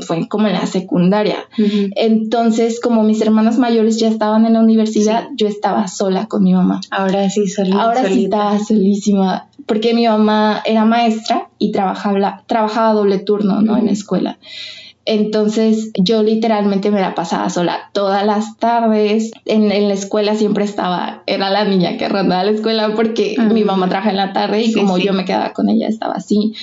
fue 0.01 0.27
como 0.27 0.47
en 0.47 0.53
la 0.53 0.65
secundaria. 0.65 1.37
Entonces, 1.95 2.79
como 2.79 3.03
mis 3.03 3.21
hermanas 3.21 3.57
mayores 3.57 3.99
ya 3.99 4.09
estaban 4.09 4.45
en 4.45 4.53
la 4.53 4.59
universidad, 4.61 5.27
yo 5.35 5.47
estaba 5.47 5.87
sola 5.87 6.27
con 6.27 6.43
mi 6.43 6.53
mamá. 6.53 6.81
Ahora 6.91 7.29
sí, 7.29 7.47
solita. 7.47 7.81
Ahora 7.81 8.07
sí 8.07 8.25
estaba 8.25 8.59
solísima, 8.59 9.47
porque 9.65 9.93
mi 9.93 10.07
mamá 10.07 10.61
era 10.65 10.85
maestra 10.85 11.49
y 11.57 11.71
trabajaba, 11.71 12.43
trabajaba 12.47 12.93
doble 12.93 13.19
turno, 13.19 13.61
¿no? 13.61 13.77
En 13.77 13.85
la 13.85 13.91
escuela. 13.91 14.37
Entonces 15.13 15.91
yo 15.95 16.23
literalmente 16.23 16.89
me 16.89 17.01
la 17.01 17.15
pasaba 17.15 17.49
sola 17.49 17.89
todas 17.91 18.25
las 18.25 18.57
tardes. 18.59 19.31
En, 19.43 19.67
la 19.67 19.93
escuela 19.93 20.35
siempre 20.35 20.63
estaba, 20.63 21.23
era 21.27 21.49
la 21.49 21.65
niña 21.65 21.97
que 21.97 22.07
rondaba 22.07 22.45
la 22.45 22.51
escuela 22.51 22.93
porque 22.95 23.35
mi 23.51 23.65
mamá 23.65 23.89
trabaja 23.89 24.11
en 24.11 24.15
la 24.15 24.31
tarde 24.31 24.61
y 24.61 24.71
como 24.71 24.97
yo 24.97 25.11
me 25.11 25.25
quedaba 25.25 25.51
con 25.51 25.67
ella 25.67 25.89
estaba 25.89 26.13
así. 26.13 26.53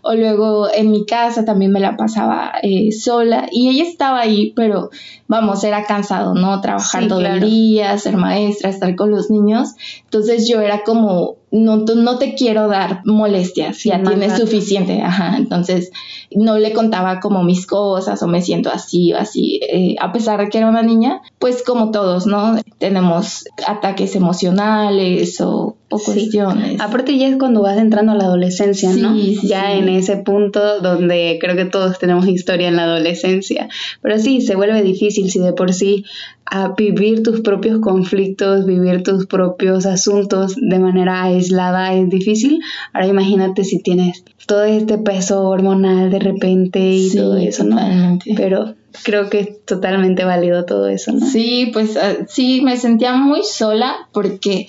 O 0.00 0.14
luego 0.14 0.68
en 0.72 0.90
mi 0.90 1.04
casa 1.04 1.44
también 1.44 1.70
me 1.70 1.80
la 1.80 1.98
pasaba 1.98 2.54
eh, 2.62 2.92
sola 2.92 3.46
y 3.52 3.68
ella 3.68 3.84
estaba 3.84 4.20
ahí, 4.20 4.54
pero 4.56 4.88
vamos, 5.26 5.62
era 5.62 5.84
cansado, 5.84 6.34
¿no? 6.34 6.62
Trabajar 6.62 7.08
todo 7.08 7.20
el 7.20 7.40
día, 7.40 7.98
ser 7.98 8.16
maestra, 8.16 8.70
estar 8.70 8.96
con 8.96 9.10
los 9.10 9.30
niños. 9.30 9.74
Entonces 10.04 10.48
yo 10.48 10.62
era 10.62 10.82
como 10.82 11.36
no, 11.50 11.78
no 11.78 12.18
te 12.18 12.34
quiero 12.34 12.68
dar 12.68 13.02
molestias, 13.04 13.82
ya 13.82 14.02
tienes 14.02 14.36
suficiente, 14.36 15.00
ajá, 15.00 15.36
entonces 15.36 15.90
no 16.30 16.58
le 16.58 16.72
contaba 16.72 17.20
como 17.20 17.42
mis 17.42 17.66
cosas 17.66 18.22
o 18.22 18.26
me 18.26 18.42
siento 18.42 18.70
así 18.70 19.12
o 19.12 19.18
así, 19.18 19.60
eh, 19.68 19.96
a 19.98 20.12
pesar 20.12 20.40
de 20.40 20.48
que 20.50 20.58
era 20.58 20.68
una 20.68 20.82
niña, 20.82 21.22
pues 21.38 21.62
como 21.62 21.90
todos, 21.90 22.26
¿no? 22.26 22.56
Tenemos 22.78 23.44
ataques 23.66 24.14
emocionales 24.14 25.40
o, 25.40 25.76
cuestiones. 25.88 26.80
Aparte 26.80 27.16
ya 27.16 27.28
es 27.28 27.36
cuando 27.36 27.62
vas 27.62 27.78
entrando 27.78 28.12
a 28.12 28.14
la 28.14 28.24
adolescencia, 28.24 28.90
¿no? 28.92 29.16
ya 29.42 29.72
en 29.72 29.88
ese 29.88 30.18
punto 30.18 30.80
donde 30.80 31.38
creo 31.40 31.56
que 31.56 31.64
todos 31.64 31.98
tenemos 31.98 32.28
historia 32.28 32.68
en 32.68 32.76
la 32.76 32.84
adolescencia, 32.84 33.68
pero 34.02 34.18
sí, 34.18 34.42
se 34.42 34.54
vuelve 34.54 34.82
difícil 34.82 35.30
si 35.30 35.40
de 35.40 35.52
por 35.52 35.72
sí 35.72 36.04
a 36.50 36.74
vivir 36.76 37.22
tus 37.22 37.40
propios 37.40 37.80
conflictos, 37.80 38.64
vivir 38.64 39.02
tus 39.02 39.26
propios 39.26 39.86
asuntos 39.86 40.54
de 40.56 40.78
manera 40.78 41.24
aislada 41.24 41.94
es 41.94 42.08
difícil. 42.08 42.60
Ahora 42.92 43.06
imagínate 43.06 43.64
si 43.64 43.82
tienes 43.82 44.24
todo 44.46 44.64
este 44.64 44.98
peso 44.98 45.42
hormonal 45.42 46.10
de 46.10 46.18
repente 46.18 46.80
y 46.80 47.14
todo 47.14 47.36
eso, 47.36 47.64
¿no? 47.64 48.18
Pero 48.34 48.74
creo 49.02 49.28
que 49.28 49.40
es 49.40 49.64
totalmente 49.64 50.24
válido 50.24 50.64
todo 50.64 50.88
eso, 50.88 51.12
¿no? 51.12 51.26
Sí, 51.26 51.70
pues 51.72 51.96
ah, 51.96 52.14
sí, 52.28 52.62
me 52.62 52.76
sentía 52.76 53.12
muy 53.14 53.44
sola 53.44 54.08
porque 54.12 54.68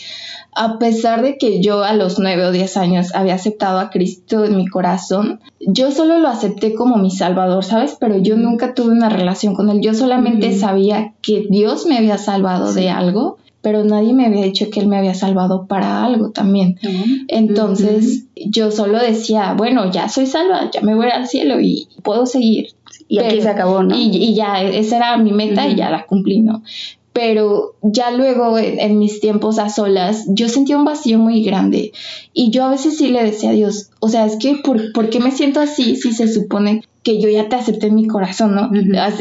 a 0.54 0.80
pesar 0.80 1.22
de 1.22 1.38
que 1.38 1.62
yo 1.62 1.84
a 1.84 1.94
los 1.94 2.20
nueve 2.20 2.46
o 2.46 2.52
diez 2.52 2.78
años 2.78 3.14
había 3.14 3.36
aceptado 3.36 3.80
a 3.80 3.90
Cristo 3.90 4.46
en 4.46 4.58
mi 4.58 4.68
corazón, 4.68 5.40
yo 5.60 5.92
solo 5.92 6.20
lo 6.20 6.28
acepté 6.28 6.74
como 6.74 6.98
mi 6.98 7.12
salvador, 7.12 7.64
¿sabes? 7.64 7.98
Pero 8.00 8.18
yo 8.18 8.36
nunca 8.36 8.74
tuve 8.74 8.92
una 8.92 9.10
relación 9.10 9.56
con 9.56 9.70
él. 9.70 9.82
Yo 9.82 9.94
solamente 9.94 10.58
sabía 10.58 11.14
que 11.22 11.48
Dios 11.50 11.86
me 11.86 11.98
había 11.98 12.18
salvado 12.18 12.74
de 12.74 12.90
algo, 12.90 13.38
pero 13.62 13.84
nadie 13.84 14.14
me 14.14 14.26
había 14.26 14.46
dicho 14.46 14.70
que 14.70 14.80
él 14.80 14.88
me 14.88 14.98
había 14.98 15.14
salvado 15.14 15.68
para 15.68 16.04
algo 16.04 16.32
también. 16.32 16.80
Entonces 17.28 18.26
yo 18.36 18.72
solo 18.72 19.00
decía, 19.00 19.54
bueno, 19.54 19.92
ya 19.92 20.10
soy 20.10 20.26
salva, 20.26 20.70
ya 20.72 20.82
me 20.82 20.96
voy 20.96 21.10
al 21.10 21.28
cielo 21.28 21.60
y 21.60 21.88
puedo 22.04 22.26
seguir. 22.26 22.70
Y 23.08 23.20
aquí 23.20 23.42
se 23.42 23.50
acabó, 23.50 23.82
¿no? 23.82 23.96
Y, 23.96 24.36
ya, 24.36 24.62
esa 24.62 24.98
era 24.98 25.18
mi 25.18 25.32
meta 25.32 25.68
y 25.68 25.76
ya 25.76 25.90
la 25.90 26.06
cumplí, 26.06 26.42
¿no? 26.42 26.64
Pero 27.14 27.76
ya 27.82 28.12
luego 28.12 28.58
en, 28.58 29.00
mis 29.00 29.20
tiempos 29.20 29.60
a 29.60 29.70
solas 29.70 30.26
yo 30.28 30.50
sentía 30.50 30.78
un 30.78 30.86
vacío 30.86 31.18
muy 31.18 31.44
grande 31.44 31.92
y 32.42 32.52
yo 32.52 32.64
a 32.64 32.70
veces 32.70 32.98
sí 32.98 33.10
le 33.10 33.22
decía 33.22 33.50
a 33.50 33.54
Dios, 33.54 33.90
o 34.00 34.08
sea, 34.08 34.26
es 34.26 34.38
que 34.38 34.56
¿por, 34.64 34.94
¿por 34.94 35.10
qué 35.10 35.20
me 35.20 35.30
siento 35.30 35.60
así 35.60 35.98
si 35.98 36.14
se 36.14 36.32
supone 36.32 36.84
que 37.04 37.22
yo 37.22 37.30
ya 37.30 37.48
te 37.48 37.56
acepté 37.56 37.88
en 37.88 37.96
mi 37.96 38.08
corazón, 38.08 38.56
¿no? 38.56 38.70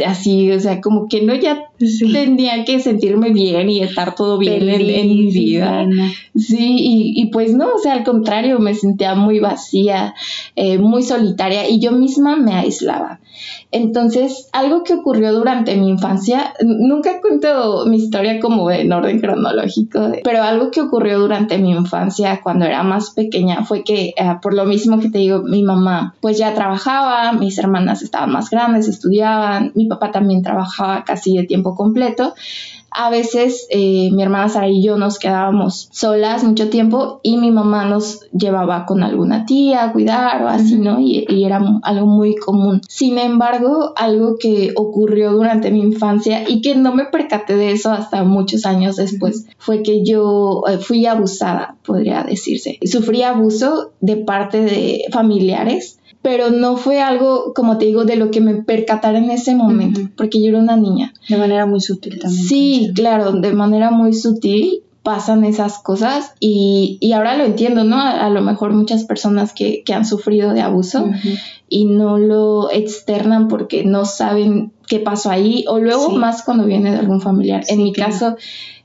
así, 0.06 0.50
o 0.50 0.58
sea, 0.60 0.80
como 0.80 1.08
que 1.08 1.22
no 1.22 1.34
ya 1.34 1.70
tenía 2.12 2.64
que 2.64 2.80
sentirme 2.80 3.30
bien 3.30 3.70
y 3.70 3.80
estar 3.80 4.16
todo 4.16 4.36
bien 4.36 4.68
en, 4.68 5.08
mi 5.08 5.30
vida. 5.30 5.86
Sí, 6.34 6.76
y, 7.16 7.26
pues 7.30 7.54
no, 7.54 7.66
o 7.74 7.78
sea, 7.78 7.92
al 7.92 8.04
contrario, 8.04 8.58
me 8.58 8.74
sentía 8.74 9.14
muy 9.14 9.38
vacía, 9.38 10.14
eh, 10.56 10.78
muy 10.78 11.02
solitaria 11.02 11.68
y 11.68 11.78
yo 11.78 11.92
misma 11.92 12.36
me 12.36 12.54
aislaba. 12.54 13.20
Entonces, 13.70 14.48
algo 14.52 14.82
que 14.82 14.94
ocurrió 14.94 15.32
durante 15.32 15.76
mi 15.76 15.88
infancia, 15.88 16.54
nunca 16.60 17.20
cuento 17.20 17.84
mi 17.86 17.98
historia 17.98 18.40
como 18.40 18.70
en 18.70 18.92
orden 18.92 19.20
cronológico, 19.20 20.12
pero 20.24 20.42
algo 20.42 20.70
que 20.72 20.80
ocurrió 20.80 21.20
durante 21.20 21.58
mi 21.58 21.70
infancia 21.70 22.40
cuando 22.42 22.64
era 22.64 22.82
más 22.82 23.07
pequeña 23.10 23.64
fue 23.64 23.84
que, 23.84 24.14
eh, 24.16 24.36
por 24.42 24.54
lo 24.54 24.64
mismo 24.64 25.00
que 25.00 25.10
te 25.10 25.18
digo, 25.18 25.42
mi 25.42 25.62
mamá 25.62 26.14
pues 26.20 26.38
ya 26.38 26.54
trabajaba, 26.54 27.32
mis 27.32 27.58
hermanas 27.58 28.02
estaban 28.02 28.30
más 28.30 28.50
grandes, 28.50 28.88
estudiaban, 28.88 29.72
mi 29.74 29.86
papá 29.86 30.10
también 30.10 30.42
trabajaba 30.42 31.04
casi 31.04 31.36
de 31.36 31.44
tiempo 31.44 31.74
completo 31.74 32.34
a 32.90 33.10
veces 33.10 33.66
eh, 33.70 34.10
mi 34.12 34.22
hermana 34.22 34.48
Sara 34.48 34.68
y 34.68 34.82
yo 34.82 34.96
nos 34.96 35.18
quedábamos 35.18 35.88
solas 35.92 36.44
mucho 36.44 36.70
tiempo 36.70 37.20
y 37.22 37.36
mi 37.36 37.50
mamá 37.50 37.84
nos 37.84 38.28
llevaba 38.30 38.86
con 38.86 39.02
alguna 39.02 39.46
tía 39.46 39.84
a 39.84 39.92
cuidar 39.92 40.42
o 40.42 40.48
así, 40.48 40.76
¿no? 40.76 41.00
Y, 41.00 41.26
era 41.44 41.62
algo 41.82 42.06
muy 42.06 42.36
común. 42.36 42.80
Sin 42.88 43.16
embargo, 43.18 43.92
algo 43.96 44.36
que 44.38 44.72
ocurrió 44.76 45.32
durante 45.32 45.70
mi 45.70 45.80
infancia 45.80 46.48
y 46.48 46.60
que 46.60 46.74
no 46.74 46.94
me 46.94 47.06
percaté 47.06 47.56
de 47.56 47.72
eso 47.72 47.90
hasta 47.90 48.24
muchos 48.24 48.66
años 48.66 48.96
después 48.96 49.46
fue 49.56 49.82
que 49.82 50.04
yo 50.04 50.62
eh, 50.68 50.78
fui 50.78 51.06
abusada, 51.06 51.76
podría 51.84 52.22
decirse. 52.24 52.78
Sufrí 52.84 53.22
abuso 53.22 53.92
de 54.00 54.16
parte 54.16 54.60
de 54.60 55.04
familiares 55.10 55.97
pero 56.22 56.50
no 56.50 56.76
fue 56.76 57.00
algo, 57.00 57.52
como 57.54 57.78
te 57.78 57.86
digo, 57.86 58.04
de 58.04 58.16
lo 58.16 58.30
que 58.30 58.40
me 58.40 58.54
percatara 58.62 59.18
en 59.18 59.30
ese 59.30 59.54
momento, 59.54 60.00
porque 60.16 60.42
yo 60.42 60.48
era 60.48 60.58
una 60.58 60.76
niña. 60.76 61.12
De 61.28 61.36
manera 61.36 61.66
muy 61.66 61.80
sutil 61.80 62.18
también. 62.18 62.44
Sí, 62.44 62.90
claro, 62.94 63.32
de 63.32 63.52
manera 63.52 63.90
muy 63.90 64.12
sutil 64.14 64.82
pasan 65.02 65.44
esas 65.44 65.78
cosas 65.78 66.34
y, 66.38 66.98
y 67.00 67.12
ahora 67.12 67.36
lo 67.36 67.44
entiendo, 67.44 67.82
¿no? 67.82 67.98
A, 67.98 68.28
lo 68.28 68.42
mejor 68.42 68.74
muchas 68.74 69.04
personas 69.04 69.54
que, 69.54 69.82
que 69.82 69.94
han 69.94 70.04
sufrido 70.04 70.52
de 70.52 70.60
abuso 70.60 71.08
y 71.66 71.86
no 71.86 72.18
lo 72.18 72.70
externan 72.70 73.48
porque 73.48 73.84
no 73.84 74.04
saben 74.04 74.72
qué 74.86 74.98
pasó 74.98 75.30
ahí 75.30 75.64
o 75.66 75.78
luego 75.78 76.10
más 76.10 76.42
cuando 76.42 76.64
viene 76.64 76.90
de 76.90 76.98
algún 76.98 77.22
familiar. 77.22 77.64
en 77.68 77.82
mi 77.82 77.94
caso 77.94 78.36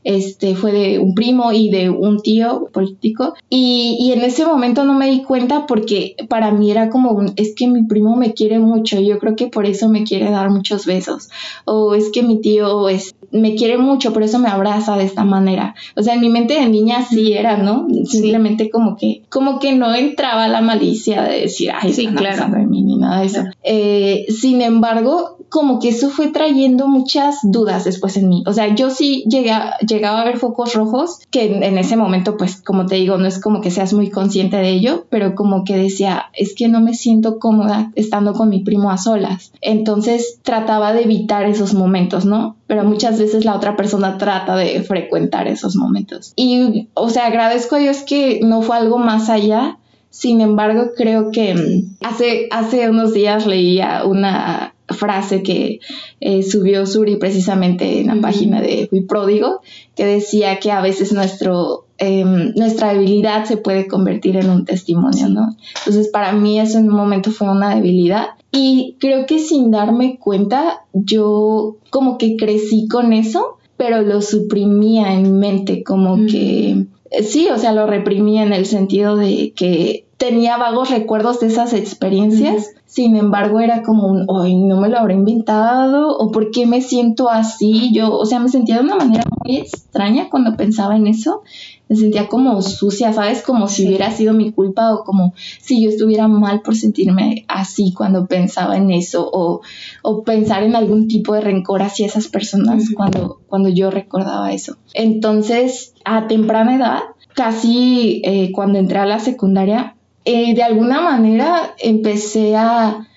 este, 0.04 0.56
fue 0.56 0.72
de 0.72 1.00
un 1.00 1.14
primo 1.14 1.52
y 1.52 1.70
de 1.70 1.90
un 1.90 2.22
tío 2.22 2.70
político. 2.72 3.34
Y, 3.50 3.98
y, 4.00 4.12
en 4.14 4.22
ese 4.22 4.46
momento 4.46 4.84
no 4.84 4.94
me 4.94 5.10
di 5.10 5.24
cuenta 5.24 5.66
porque 5.66 6.16
para 6.28 6.52
mí 6.52 6.72
era 6.72 6.90
como, 6.90 7.12
un, 7.12 7.34
es 7.36 7.54
que 7.56 7.68
mi 7.68 7.84
primo 7.84 8.16
me 8.16 8.34
quiere 8.34 8.60
mucho, 8.60 9.00
yo 9.00 9.20
creo 9.20 9.36
que 9.36 9.48
por 9.48 9.66
eso 9.66 9.90
me 9.90 10.04
quiere 10.04 10.30
dar 10.30 10.50
muchos 10.50 10.86
besos. 10.86 11.30
O 11.66 11.96
es 11.96 12.10
que 12.12 12.24
mi 12.24 12.42
tío 12.42 12.90
es, 12.90 13.16
me 13.32 13.56
quiere 13.56 13.78
mucho, 13.78 14.14
por 14.14 14.24
eso 14.24 14.40
me 14.40 14.50
abraza 14.50 14.98
de 14.98 15.06
esta 15.06 15.24
manera. 15.24 15.76
O 15.96 16.04
sea, 16.04 16.16
en 16.16 16.22
mi 16.22 16.30
mente 16.30 16.56
de 16.56 16.68
niña 16.68 17.04
sí 17.04 17.34
era, 17.34 17.58
¿no? 17.58 17.88
Simplemente 18.06 18.70
como 18.70 18.96
que, 18.96 19.24
como 19.30 19.60
que 19.60 19.74
no 19.74 19.94
entraba 19.94 20.48
la 20.48 20.62
malicia 20.62 21.24
de 21.24 21.42
decir, 21.42 21.72
ay, 21.74 21.94
sí, 21.94 22.08
claro. 22.08 22.54
de 22.54 22.66
mí 22.66 22.84
ni 22.84 22.98
nada 22.98 23.22
de 23.22 23.26
eso. 23.26 23.44
Eh, 23.64 24.26
sin 24.30 24.62
embargo, 24.62 25.38
como 25.54 25.78
que 25.78 25.90
eso 25.90 26.10
fue 26.10 26.30
trayendo 26.30 26.88
muchas 26.88 27.38
dudas 27.44 27.84
después 27.84 28.18
en 28.18 28.28
mí. 28.28 28.44
O 28.48 28.54
sea, 28.54 28.74
yo 28.74 28.90
sí 28.90 29.24
llegué 29.30 29.52
a, 29.52 29.78
llegaba 29.88 30.22
a 30.22 30.26
ver 30.26 30.38
focos 30.38 30.74
rojos 30.74 31.20
que 31.30 31.46
en, 31.46 31.78
ese 31.78 31.96
momento, 31.96 32.38
pues 32.38 32.60
como 32.60 32.88
te 32.88 32.96
digo, 32.96 33.20
no 33.20 33.28
es 33.28 33.38
como 33.38 33.62
que 33.62 33.70
seas 33.70 33.94
muy 33.94 34.10
consciente 34.10 34.58
de 34.58 34.70
ello, 34.70 35.06
pero 35.12 35.36
como 35.36 35.64
que 35.64 35.78
decía, 35.78 36.32
es 36.34 36.56
que 36.56 36.70
no 36.70 36.82
me 36.82 36.96
siento 36.96 37.38
cómoda 37.38 37.92
estando 37.94 38.34
con 38.34 38.50
mi 38.50 38.62
primo 38.62 38.90
a 38.90 38.98
solas. 38.98 39.54
Entonces 39.62 40.40
trataba 40.42 40.92
de 40.92 41.04
evitar 41.04 41.46
esos 41.46 41.76
momentos, 41.76 42.26
¿no? 42.26 42.56
Pero 42.66 42.84
muchas 42.84 43.20
veces 43.20 43.46
la 43.46 43.56
otra 43.56 43.76
persona 43.76 44.18
trata 44.18 44.56
de 44.56 44.82
frecuentar 44.82 45.48
esos 45.48 45.76
momentos. 45.76 46.34
Y, 46.36 46.88
o 46.96 47.12
sea, 47.12 47.28
agradezco 47.28 47.76
a 47.76 47.80
Dios 47.80 47.98
que 47.98 48.40
no 48.42 48.64
fue 48.64 48.76
algo 48.76 48.98
más 48.98 49.30
allá, 49.30 49.78
sin 50.10 50.42
embargo, 50.42 50.92
creo 50.96 51.32
que 51.32 51.54
mm, 51.54 52.06
hace, 52.06 52.48
hace 52.50 52.90
unos 52.90 53.14
días 53.14 53.46
leía 53.46 54.04
una 54.06 54.73
frase 54.90 55.44
que 55.44 55.80
eh, 56.20 56.44
subió 56.44 56.86
Suri 56.86 57.16
precisamente 57.16 58.02
en 58.02 58.08
la 58.08 58.16
página 58.22 58.62
de 58.62 58.88
Fui 58.90 59.02
Pródigo, 59.02 59.62
que 59.96 60.06
decía 60.06 60.60
que 60.60 60.72
a 60.72 60.82
veces 60.82 61.14
nuestro, 61.14 61.86
em, 61.98 62.54
nuestra 62.56 62.94
debilidad 62.94 63.46
se 63.46 63.58
puede 63.58 63.88
convertir 63.88 64.38
en 64.38 64.50
un 64.50 64.66
testimonio, 64.66 65.30
¿no? 65.30 65.56
Entonces, 65.80 66.10
para 66.10 66.34
mí 66.34 66.60
eso 66.60 66.80
en 66.80 66.90
un 66.90 66.96
momento 66.96 67.32
fue 67.32 67.50
una 67.50 67.76
debilidad. 67.76 68.30
Y 68.52 68.98
creo 69.00 69.26
que 69.26 69.40
sin 69.40 69.72
darme 69.72 70.20
cuenta, 70.20 70.86
yo 70.94 71.78
como 71.90 72.18
que 72.18 72.36
crecí 72.36 72.88
con 72.88 73.14
eso, 73.14 73.58
pero 73.78 74.02
lo 74.02 74.22
suprimía 74.22 75.14
en 75.14 75.40
mente, 75.40 75.84
como 75.84 76.18
que 76.28 76.86
sí, 77.22 77.48
o 77.54 77.58
sea, 77.58 77.74
lo 77.74 77.88
reprimía 77.88 78.44
en 78.44 78.54
el 78.54 78.66
sentido 78.66 79.16
de 79.16 79.54
que 79.56 80.03
tenía 80.18 80.58
vagos 80.58 80.90
recuerdos 80.90 81.40
de 81.40 81.48
esas 81.48 81.74
experiencias, 81.74 82.72
sin 82.86 83.16
embargo 83.16 83.60
era 83.60 83.82
como 83.82 84.08
un, 84.08 84.26
hoy 84.28 84.56
no 84.56 84.80
me 84.80 84.88
lo 84.88 85.00
habré 85.00 85.16
inventado 85.16 86.16
o 86.18 86.32
por 86.32 86.52
qué 86.52 86.66
me 86.66 86.82
siento 86.82 87.30
así, 87.30 87.92
yo, 87.94 88.16
o 88.16 88.26
sea, 88.26 88.40
me 88.40 88.50
sentía 88.50 88.78
de 88.78 88.84
una 88.84 88.96
manera 88.96 89.24
muy 89.44 89.58
extraña 89.58 90.30
cuando 90.30 90.56
pensaba 90.56 90.96
en 90.96 91.08
eso, 91.08 91.42
me 91.90 91.96
sentía 91.96 92.28
como 92.28 92.62
sucia, 92.62 93.12
¿sabes? 93.12 93.42
Como 93.42 93.68
si 93.68 93.88
hubiera 93.88 94.12
sido 94.12 94.34
mi 94.34 94.52
culpa 94.52 94.94
o 94.94 95.04
como 95.04 95.34
si 95.60 95.84
yo 95.84 95.90
estuviera 95.90 96.28
mal 96.28 96.62
por 96.62 96.76
sentirme 96.76 97.46
así 97.48 97.94
cuando 97.94 98.26
pensaba 98.28 98.78
en 98.78 98.92
eso 98.92 99.30
o, 99.32 99.62
o 100.04 100.24
pensar 100.24 100.64
en 100.64 100.76
algún 100.76 101.08
tipo 101.08 101.34
de 101.34 101.42
rencor 101.42 101.82
hacia 101.82 102.06
esas 102.06 102.28
personas 102.28 102.86
cuando, 102.96 103.42
cuando 103.48 103.70
yo 103.70 103.92
recordaba 103.92 104.54
eso. 104.54 104.78
Entonces, 104.94 105.94
a 106.06 106.28
temprana 106.28 106.76
edad, 106.76 107.00
casi 107.34 108.22
eh, 108.24 108.52
cuando 108.52 108.80
entré 108.80 109.00
a 109.00 109.06
la 109.06 109.20
secundaria, 109.20 109.96
eh, 110.26 110.54
de 110.54 110.64
alguna 110.64 111.02
manera 111.02 111.74
empecé 111.80 112.56
a, 112.56 113.08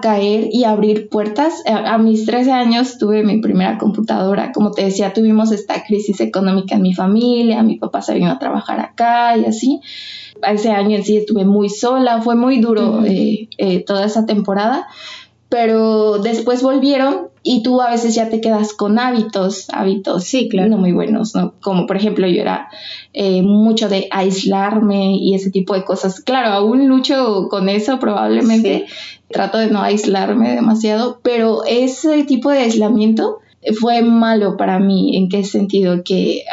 caer 0.00 0.48
y 0.52 0.62
abrir 0.62 1.08
puertas. 1.08 1.64
A, 1.66 1.98
mis 1.98 2.24
13 2.24 2.52
años 2.52 2.98
tuve 2.98 3.24
mi 3.24 3.40
primera 3.40 3.78
computadora. 3.78 4.52
Como 4.52 4.70
te 4.70 4.84
decía, 4.84 5.12
tuvimos 5.12 5.50
esta 5.50 5.82
crisis 5.82 6.20
económica 6.20 6.76
en 6.76 6.82
mi 6.82 6.94
familia, 6.94 7.64
mi 7.64 7.78
papá 7.78 8.00
se 8.00 8.14
vino 8.14 8.30
a 8.30 8.38
trabajar 8.38 8.78
acá 8.78 9.36
y 9.36 9.44
así. 9.44 9.80
Ese 10.46 10.70
año 10.70 10.96
en 10.96 11.02
sí 11.02 11.16
estuve 11.16 11.44
muy 11.44 11.68
sola, 11.68 12.22
fue 12.22 12.36
muy 12.36 12.60
duro 12.60 13.02
eh, 13.04 13.48
toda 13.84 14.06
esa 14.06 14.24
temporada 14.24 14.86
pero 15.52 16.16
después 16.16 16.62
volvieron 16.62 17.28
y 17.42 17.62
tú 17.62 17.80
a 17.80 17.90
veces 17.90 18.14
ya 18.14 18.28
te 18.28 18.40
quedas 18.40 18.72
con 18.72 18.98
hábitos, 18.98 19.68
hábitos 19.72 20.24
sí, 20.24 20.48
claro. 20.48 20.68
no 20.68 20.78
muy 20.78 20.92
buenos, 20.92 21.34
¿no? 21.34 21.54
Como 21.60 21.86
por 21.86 21.96
ejemplo 21.96 22.26
yo 22.26 22.40
era 22.40 22.68
eh, 23.12 23.42
mucho 23.42 23.88
de 23.88 24.08
aislarme 24.10 25.16
y 25.16 25.34
ese 25.34 25.50
tipo 25.50 25.74
de 25.74 25.84
cosas. 25.84 26.20
Claro, 26.20 26.48
aún 26.52 26.88
lucho 26.88 27.48
con 27.50 27.68
eso 27.68 27.98
probablemente, 27.98 28.86
trato 29.28 29.58
de 29.58 29.68
no 29.68 29.82
aislarme 29.82 30.54
demasiado, 30.54 31.20
pero 31.22 31.64
ese 31.64 32.24
tipo 32.24 32.50
de 32.50 32.60
aislamiento 32.60 33.40
fue 33.80 34.02
malo 34.02 34.56
para 34.56 34.78
mí. 34.78 35.16
¿En 35.16 35.28
qué 35.28 35.44
sentido? 35.44 36.02
Que 36.04 36.44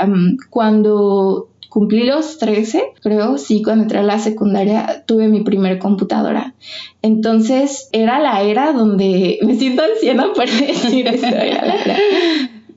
cuando 0.49 1.49
cumplí 1.69 2.03
los 2.03 2.37
13, 2.39 2.93
creo, 3.01 3.37
sí, 3.37 3.61
cuando 3.63 3.83
entré 3.83 3.99
a 3.99 4.03
la 4.03 4.19
secundaria 4.19 5.03
tuve 5.05 5.27
mi 5.27 5.41
primer 5.43 5.79
computadora. 5.79 6.53
Entonces 7.01 7.89
era 7.91 8.19
la 8.19 8.41
era 8.41 8.73
donde 8.73 9.39
me 9.43 9.55
siento 9.55 9.83
anciana 9.83 10.33
por 10.33 10.49
decir 10.49 11.07
esto, 11.07 11.27
era 11.27 11.65
la 11.65 11.75
era 11.75 11.97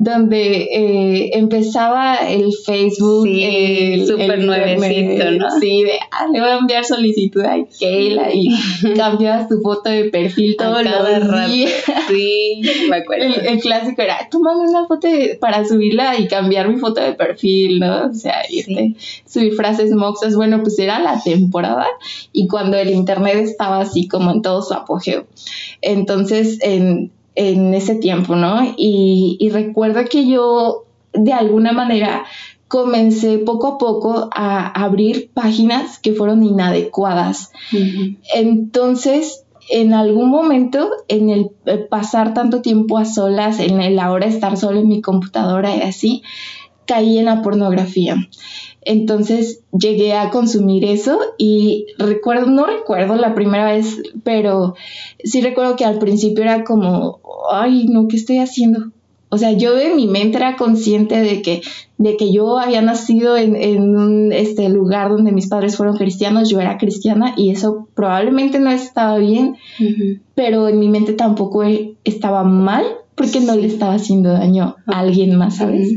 donde 0.03 0.63
eh, 0.63 1.31
empezaba 1.35 2.17
el 2.17 2.51
Facebook. 2.67 3.25
Sí, 3.25 4.05
súper 4.05 4.45
nuevecito, 4.45 5.31
¿no? 5.31 5.49
Sí, 5.61 5.85
de, 5.85 5.93
ah, 6.11 6.27
le 6.33 6.41
voy 6.41 6.49
a 6.49 6.57
enviar 6.57 6.85
solicitud 6.85 7.43
a 7.43 7.57
Keila 7.79 8.35
y 8.35 8.49
cambiabas 8.97 9.49
tu 9.49 9.61
foto 9.61 9.91
de 9.91 10.07
perfil 10.11 10.57
todo 10.59 10.83
los 10.83 11.51
días. 11.53 11.73
Sí, 12.09 12.63
me 12.91 12.97
acuerdo. 12.97 13.27
El, 13.27 13.61
clásico 13.61 14.03
era, 14.03 14.29
tómame 14.29 14.69
una 14.69 14.87
foto 14.87 15.07
para 15.39 15.65
subirla 15.65 16.19
y 16.19 16.27
cambiar 16.27 16.69
mi 16.69 16.81
foto 16.81 17.01
de 17.01 17.13
perfil, 17.13 17.79
¿no? 17.79 18.07
O 18.07 18.13
sea, 18.13 18.43
irte, 18.51 18.97
subir 19.25 19.55
frases 19.55 19.93
moxas. 19.93 20.35
Bueno, 20.35 20.63
pues 20.63 20.81
era 20.81 20.99
la 20.99 21.23
temporada 21.23 21.87
y 22.33 22.49
cuando 22.49 22.77
el 22.77 22.91
internet 22.91 23.37
estaba 23.37 23.79
así 23.79 24.09
como 24.09 24.33
en 24.33 24.43
todo 24.43 24.63
su 24.63 24.75
apogeo. 24.75 25.27
Entonces, 25.81 26.59
en 26.61 27.13
en 27.35 27.75
ese 27.75 27.95
tiempo, 27.97 28.37
¿no? 28.37 28.75
Y, 28.77 29.37
y 29.41 29.51
recuerdo 29.51 30.05
que 30.11 30.27
yo 30.27 30.85
de 31.13 31.33
alguna 31.33 31.73
manera 31.73 32.25
comencé 32.69 33.37
poco 33.37 33.67
a 33.67 33.79
poco 33.79 34.31
a 34.35 34.67
abrir 34.67 35.31
páginas 35.35 35.99
que 35.99 36.15
fueron 36.15 36.43
inadecuadas. 36.43 37.51
Entonces, 38.35 39.45
en 39.69 39.93
algún 39.93 40.31
momento, 40.31 40.91
en 41.09 41.29
el 41.29 41.51
pasar 41.91 42.33
tanto 42.33 42.63
tiempo 42.63 42.97
a 42.97 43.05
solas, 43.05 43.61
en 43.61 43.83
el 43.83 43.99
ahora 43.99 44.27
estar 44.27 44.57
solo 44.57 44.81
en 44.81 44.89
mi 44.89 45.03
computadora 45.03 45.77
y 45.77 45.83
así, 45.83 46.23
caí 46.87 47.19
en 47.19 47.27
la 47.27 47.43
pornografía. 47.43 48.17
Entonces 48.85 49.63
llegué 49.73 50.15
a 50.15 50.31
consumir 50.31 50.85
eso 50.85 51.19
y 51.39 51.87
recuerdo, 51.99 52.47
no 52.47 52.67
recuerdo 52.67 53.15
la 53.15 53.35
primera 53.35 53.73
vez, 53.73 54.03
pero 54.25 54.75
sí 55.23 55.41
recuerdo 55.41 55.77
que 55.77 55.85
al 55.85 55.99
principio 55.99 56.43
era 56.43 56.65
como, 56.65 57.21
ay, 57.53 57.87
no, 57.87 58.09
¿qué 58.09 58.17
estoy 58.17 58.39
haciendo? 58.39 58.91
O 59.29 59.39
sea, 59.39 59.53
yo 59.53 59.79
en 59.79 59.97
mi 59.97 60.07
mente 60.07 60.37
era 60.37 60.57
consciente 60.57 61.23
de 61.23 61.41
que, 61.41 61.63
de 61.97 62.19
que 62.19 62.33
yo 62.33 62.59
había 62.59 62.83
nacido 62.83 63.39
en, 63.39 63.55
un 63.97 64.31
este, 64.31 64.69
lugar 64.69 65.09
donde 65.09 65.33
mis 65.33 65.49
padres 65.49 65.77
fueron 65.77 65.97
cristianos, 65.97 66.51
yo 66.51 66.61
era 66.61 66.77
cristiana 66.77 67.33
y 67.35 67.51
eso 67.51 67.89
probablemente 67.95 68.59
no 68.59 68.71
estaba 68.71 69.17
bien, 69.17 69.57
pero 70.35 70.69
en 70.69 70.79
mi 70.79 70.89
mente 70.89 71.15
tampoco 71.15 71.63
estaba 72.05 72.45
mal 72.45 72.85
porque 73.15 73.41
no 73.41 73.57
le 73.57 73.69
estaba 73.69 73.95
haciendo 73.95 74.33
daño 74.33 74.77
a 74.87 74.99
alguien 74.99 75.37
más, 75.37 75.57
¿sabes? 75.57 75.95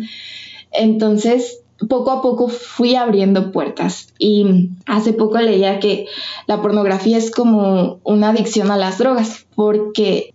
Entonces, 0.72 1.65
poco 1.90 2.12
a 2.12 2.22
poco 2.22 2.48
fui 2.48 2.96
abriendo 2.96 3.52
puertas 3.52 4.14
y 4.18 4.70
hace 4.86 5.14
poco 5.14 5.40
leía 5.40 5.80
que 5.80 6.08
la 6.48 6.62
pornografía 6.62 7.18
es 7.18 7.32
como 7.32 8.00
una 8.04 8.30
adicción 8.30 8.72
a 8.72 8.78
las 8.78 8.98
drogas 8.98 9.46
porque 9.56 10.34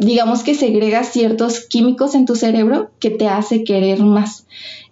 digamos 0.00 0.42
que 0.42 0.54
segrega 0.54 1.04
ciertos 1.04 1.60
químicos 1.60 2.14
en 2.14 2.26
tu 2.26 2.34
cerebro 2.34 2.90
que 2.98 3.10
te 3.10 3.28
hace 3.28 3.64
querer 3.64 4.02
más. 4.02 4.46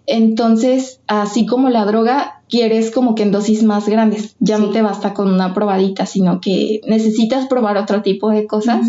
Entonces, 0.05 0.99
así 1.07 1.45
como 1.45 1.69
la 1.69 1.85
droga, 1.85 2.42
quieres 2.53 2.91
como 2.91 3.15
que 3.15 3.23
en 3.23 3.31
dosis 3.31 3.63
más 3.63 3.89
grandes. 3.89 4.35
Ya 4.39 4.59
no 4.59 4.69
te 4.69 4.83
basta 4.83 5.15
con 5.15 5.27
una 5.33 5.55
probadita, 5.55 6.05
sino 6.05 6.39
que 6.39 6.81
necesitas 6.85 7.47
probar 7.47 7.77
otro 7.77 8.03
tipo 8.03 8.29
de 8.29 8.45
cosas. 8.45 8.85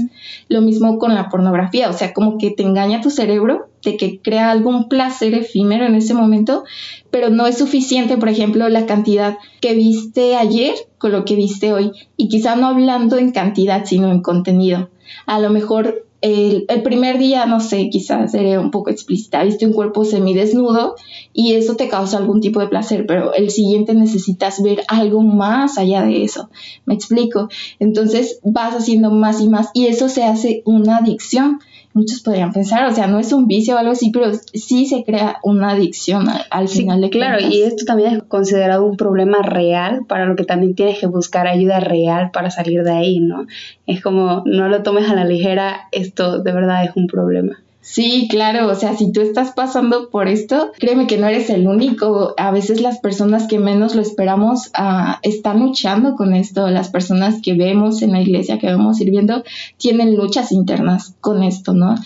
Lo 0.51 0.61
mismo 0.61 0.99
con 0.99 1.15
la 1.15 1.31
pornografía, 1.31 1.89
o 1.89 1.95
sea, 1.95 2.13
como 2.13 2.37
que 2.37 2.51
te 2.51 2.63
engaña 2.63 3.01
tu 3.01 3.09
cerebro 3.09 3.69
de 3.83 3.97
que 3.97 4.21
crea 4.21 4.51
algún 4.51 4.91
placer 4.91 5.33
efímero 5.33 5.87
en 5.87 5.95
ese 5.95 6.13
momento, 6.13 6.65
pero 7.11 7.31
no 7.31 7.47
es 7.47 7.57
suficiente, 7.57 8.19
por 8.19 8.29
ejemplo, 8.29 8.69
la 8.69 8.85
cantidad 8.85 9.39
que 9.63 9.73
viste 9.73 10.37
ayer 10.37 10.75
con 10.99 11.13
lo 11.13 11.25
que 11.25 11.35
viste 11.35 11.73
hoy. 11.73 11.93
Y 12.19 12.29
quizá 12.29 12.57
no 12.57 12.67
hablando 12.67 13.17
en 13.17 13.33
cantidad, 13.33 13.87
sino 13.87 14.11
en 14.11 14.21
contenido. 14.21 14.91
A 15.25 15.39
lo 15.41 15.49
mejor 15.49 16.05
el, 16.25 16.83
primer 16.83 17.19
día, 17.19 17.45
no 17.45 17.61
sé, 17.61 17.91
quizás 17.91 18.33
seré 18.33 18.59
un 18.59 18.71
poco 18.71 18.89
explícita, 18.89 19.45
viste 19.45 19.67
un 19.67 19.75
cuerpo 19.75 20.07
semidesnudo 20.07 20.97
y 21.35 21.53
eso 21.53 21.77
te 21.77 21.89
causa 21.89 22.17
algún 22.17 22.41
tipo 22.41 22.61
de 22.61 22.69
placer, 22.69 23.05
pero 23.07 23.35
el 23.35 23.51
siguiente 23.51 23.93
necesitas 23.93 24.63
ver 24.63 24.85
algo 24.89 25.21
más 25.21 25.77
allá 25.77 26.03
de 26.03 26.25
eso. 26.25 26.49
¿Me 26.87 26.95
explico? 26.95 27.51
Entonces 27.79 28.41
vas 28.43 28.75
haciendo 28.75 29.11
más 29.11 29.43
y 29.43 29.49
más 29.49 29.69
y 29.75 29.87
eso 29.87 30.09
se 30.09 30.25
hace 30.25 30.63
una 30.65 30.97
adicción 30.97 31.59
muchos 31.95 32.21
podrían 32.21 32.53
pensar, 32.53 32.85
o 32.87 32.93
sea, 32.93 33.07
no 33.07 33.21
es 33.21 33.33
un 33.33 33.47
vicio 33.47 33.77
o 33.77 33.79
algo 33.79 33.93
así, 33.93 34.11
pero 34.11 34.33
sí 34.53 34.87
se 34.87 35.05
crea 35.05 35.39
una 35.43 35.71
adicción 35.71 36.27
al, 36.51 36.69
final 36.69 37.01
de 37.01 37.11
Claro, 37.11 37.39
y 37.41 37.63
esto 37.63 37.85
también 37.87 38.13
es 38.13 38.23
considerado 38.25 38.85
un 38.85 38.97
problema 38.97 39.39
real, 39.43 40.05
para 40.07 40.27
lo 40.27 40.35
que 40.35 40.45
también 40.45 40.75
tienes 40.75 40.99
que 40.99 41.07
buscar 41.07 41.47
ayuda 41.47 41.81
real 41.81 42.33
para 42.33 42.51
salir 42.51 42.83
de 42.83 42.93
ahí, 42.93 43.21
¿no? 43.21 43.47
Es 43.87 44.03
como, 44.03 44.43
no 44.45 44.69
lo 44.69 44.83
tomes 44.83 45.09
a 45.09 45.15
la 45.15 45.25
ligera, 45.25 45.89
esto 45.93 46.43
de 46.43 46.53
verdad 46.53 46.85
es 46.85 46.91
un 46.97 47.07
problema. 47.07 47.64
Sí, 47.87 48.29
claro, 48.31 48.69
o 48.69 48.75
sea, 48.75 48.97
si 48.97 49.13
tú 49.13 49.21
estás 49.21 49.53
pasando 49.53 50.09
por 50.09 50.27
esto, 50.27 50.73
créeme 50.79 51.07
que 51.07 51.19
no 51.19 51.29
eres 51.29 51.51
el 51.51 51.69
único. 51.69 52.33
A 52.39 52.51
veces 52.51 52.81
las 52.81 52.99
personas 52.99 53.47
que 53.47 53.59
menos 53.59 53.95
lo 53.95 54.01
esperamos 54.01 54.69
uh, 54.69 55.19
están 55.21 55.61
luchando 55.61 56.17
con 56.17 56.35
esto. 56.35 56.71
Las 56.71 56.89
personas 56.89 57.43
que 57.43 57.53
vemos 57.53 58.01
en 58.01 58.13
la 58.13 58.23
iglesia, 58.23 58.59
que 58.59 58.69
vemos 58.69 58.97
sirviendo, 58.97 59.45
tienen 59.77 60.17
luchas 60.17 60.51
internas 60.51 61.15
con 61.21 61.43
esto, 61.43 61.75
¿no? 61.75 61.97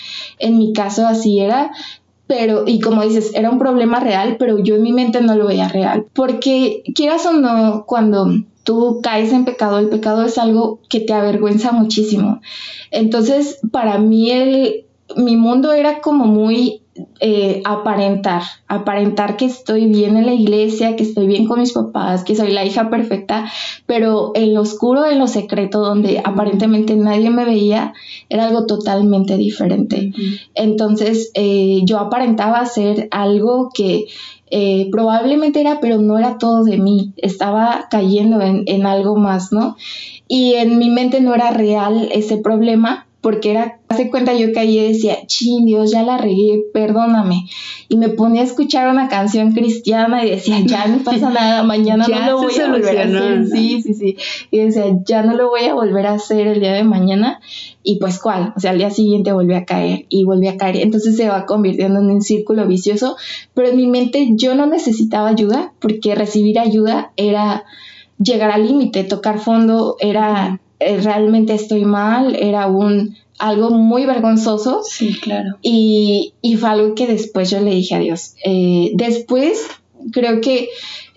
En 0.40 0.58
mi 0.58 0.72
caso 0.72 1.06
así 1.06 1.38
era, 1.38 1.70
pero, 2.26 2.64
y 2.66 2.80
como 2.80 3.04
dices, 3.04 3.30
era 3.34 3.48
un 3.48 3.60
problema 3.60 4.00
real, 4.00 4.34
pero 4.36 4.58
yo 4.58 4.74
en 4.74 4.82
mi 4.82 4.92
mente 4.92 5.20
no 5.20 5.36
lo 5.36 5.46
veía 5.46 5.68
real. 5.68 6.06
Porque 6.12 6.82
quieras 6.92 7.24
o 7.24 7.34
no, 7.34 7.84
cuando 7.86 8.26
tú 8.64 8.98
caes 9.00 9.32
en 9.32 9.44
pecado, 9.44 9.78
el 9.78 9.90
pecado 9.90 10.24
es 10.24 10.38
algo 10.38 10.80
que 10.88 10.98
te 10.98 11.12
avergüenza 11.12 11.70
muchísimo. 11.70 12.40
Entonces, 12.90 13.60
para 13.70 13.98
mí 13.98 14.32
el 14.32 14.87
mi 15.16 15.36
mundo 15.36 15.72
era 15.72 16.00
como 16.00 16.26
muy 16.26 16.82
eh, 17.20 17.62
aparentar, 17.64 18.42
aparentar 18.66 19.36
que 19.36 19.44
estoy 19.44 19.86
bien 19.86 20.16
en 20.16 20.26
la 20.26 20.34
iglesia, 20.34 20.96
que 20.96 21.04
estoy 21.04 21.26
bien 21.26 21.46
con 21.46 21.60
mis 21.60 21.72
papás, 21.72 22.24
que 22.24 22.34
soy 22.34 22.50
la 22.50 22.64
hija 22.64 22.90
perfecta, 22.90 23.50
pero 23.86 24.32
en 24.34 24.54
lo 24.54 24.62
oscuro, 24.62 25.06
en 25.06 25.18
lo 25.18 25.28
secreto, 25.28 25.80
donde 25.80 26.20
aparentemente 26.24 26.96
nadie 26.96 27.30
me 27.30 27.44
veía, 27.44 27.94
era 28.28 28.46
algo 28.46 28.66
totalmente 28.66 29.36
diferente. 29.36 30.12
Entonces 30.54 31.30
eh, 31.34 31.80
yo 31.84 31.98
aparentaba 31.98 32.64
ser 32.66 33.08
algo 33.10 33.70
que 33.72 34.06
eh, 34.50 34.88
probablemente 34.90 35.60
era, 35.60 35.78
pero 35.80 35.98
no 35.98 36.18
era 36.18 36.38
todo 36.38 36.64
de 36.64 36.78
mí, 36.78 37.12
estaba 37.16 37.86
cayendo 37.90 38.40
en, 38.40 38.64
en 38.66 38.86
algo 38.86 39.16
más, 39.16 39.52
¿no? 39.52 39.76
Y 40.26 40.54
en 40.54 40.78
mi 40.78 40.90
mente 40.90 41.20
no 41.20 41.34
era 41.34 41.50
real 41.50 42.08
ese 42.12 42.38
problema, 42.38 43.07
porque 43.20 43.50
era, 43.50 43.80
hace 43.88 44.10
cuenta 44.10 44.32
yo 44.34 44.52
caí 44.52 44.78
y 44.78 44.92
decía, 44.92 45.26
chin, 45.26 45.66
Dios, 45.66 45.90
ya 45.90 46.04
la 46.04 46.18
regué, 46.18 46.62
perdóname. 46.72 47.48
Y 47.88 47.96
me 47.96 48.10
ponía 48.10 48.42
a 48.42 48.44
escuchar 48.44 48.88
una 48.88 49.08
canción 49.08 49.52
cristiana 49.52 50.24
y 50.24 50.30
decía, 50.30 50.60
ya 50.64 50.86
no 50.86 51.02
pasa 51.02 51.28
nada, 51.30 51.64
mañana 51.64 52.06
no 52.06 52.26
lo 52.26 52.42
voy 52.42 52.54
a 52.60 52.70
volver 52.70 52.98
a 52.98 53.02
hacer. 53.02 53.46
Sí, 53.48 53.82
sí, 53.82 53.94
sí. 53.94 54.16
Y 54.52 54.58
decía, 54.58 54.84
ya 55.04 55.22
no 55.24 55.34
lo 55.34 55.48
voy 55.48 55.64
a 55.64 55.74
volver 55.74 56.06
a 56.06 56.12
hacer 56.12 56.46
el 56.46 56.60
día 56.60 56.72
de 56.72 56.84
mañana. 56.84 57.40
Y 57.82 57.98
pues, 57.98 58.20
¿cuál? 58.20 58.52
O 58.56 58.60
sea, 58.60 58.70
al 58.70 58.78
día 58.78 58.90
siguiente 58.90 59.32
volví 59.32 59.54
a 59.54 59.64
caer 59.64 60.06
y 60.08 60.24
volví 60.24 60.46
a 60.46 60.56
caer. 60.56 60.76
Entonces 60.76 61.16
se 61.16 61.28
va 61.28 61.44
convirtiendo 61.44 61.98
en 61.98 62.10
un 62.10 62.22
círculo 62.22 62.68
vicioso. 62.68 63.16
Pero 63.54 63.68
en 63.68 63.76
mi 63.76 63.88
mente 63.88 64.28
yo 64.32 64.54
no 64.54 64.66
necesitaba 64.66 65.28
ayuda 65.28 65.72
porque 65.80 66.14
recibir 66.14 66.58
ayuda 66.60 67.12
era 67.16 67.64
llegar 68.18 68.50
al 68.50 68.66
límite, 68.66 69.04
tocar 69.04 69.38
fondo, 69.38 69.96
era 70.00 70.60
eh, 70.80 71.00
realmente 71.00 71.54
estoy 71.54 71.84
mal, 71.84 72.34
era 72.36 72.66
un 72.66 73.16
algo 73.38 73.70
muy 73.70 74.04
vergonzoso. 74.04 74.82
Sí, 74.82 75.14
claro. 75.20 75.58
Y, 75.62 76.34
y 76.42 76.56
fue 76.56 76.70
algo 76.70 76.94
que 76.94 77.06
después 77.06 77.50
yo 77.50 77.60
le 77.60 77.70
dije 77.70 77.94
a 77.94 78.00
Dios. 78.00 78.34
Eh, 78.44 78.90
después 78.94 79.68
creo 80.12 80.40
que 80.40 80.68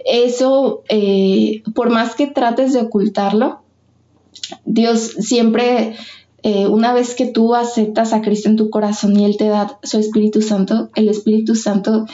eso, 0.05 0.83
eh, 0.89 1.63
por 1.75 1.89
más 1.89 2.15
que 2.15 2.27
trates 2.27 2.73
de 2.73 2.81
ocultarlo, 2.81 3.61
Dios 4.65 5.01
siempre 5.19 5.95
eh, 6.43 6.67
una 6.67 6.93
vez 6.93 7.13
que 7.13 7.27
tú 7.27 7.53
aceptas 7.53 8.13
a 8.13 8.21
Cristo 8.21 8.49
en 8.49 8.55
tu 8.55 8.69
corazón 8.69 9.19
y 9.19 9.25
Él 9.25 9.37
te 9.37 9.47
da 9.47 9.77
su 9.83 9.99
Espíritu 9.99 10.41
Santo, 10.41 10.89
el 10.95 11.07
Espíritu 11.07 11.55
Santo 11.55 12.05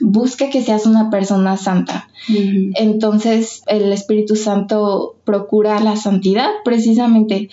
busca 0.00 0.50
que 0.50 0.62
seas 0.62 0.86
una 0.86 1.08
persona 1.10 1.56
santa. 1.56 2.08
Entonces 2.28 3.62
el 3.66 3.92
Espíritu 3.92 4.34
Santo 4.34 5.16
procura 5.24 5.78
la 5.80 5.96
santidad 5.96 6.48
precisamente. 6.64 7.48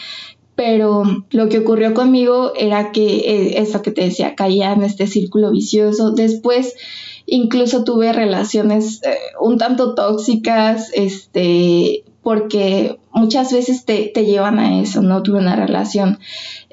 pero 0.55 1.03
lo 1.31 1.49
que 1.49 1.59
ocurrió 1.59 1.95
conmigo 1.95 2.53
era 2.55 2.91
que 2.91 3.05
eh, 3.05 3.61
eso 3.61 3.81
que 3.81 3.89
te 3.89 4.03
decía, 4.03 4.35
caía 4.35 4.71
en 4.71 4.83
este 4.83 5.07
círculo 5.07 5.51
vicioso. 5.51 6.11
Después 6.11 6.75
incluso 7.25 7.83
tuve 7.83 8.13
relaciones 8.13 9.01
eh, 9.03 9.17
un 9.39 9.57
tanto 9.57 9.95
tóxicas, 9.95 10.91
este, 10.93 12.03
porque 12.23 12.99
muchas 13.11 13.51
veces 13.51 13.85
te, 13.85 14.11
te, 14.13 14.25
llevan 14.25 14.57
a 14.57 14.81
eso, 14.81 15.01
¿no? 15.01 15.21
Tuve 15.21 15.39
una 15.39 15.55
relación 15.55 16.19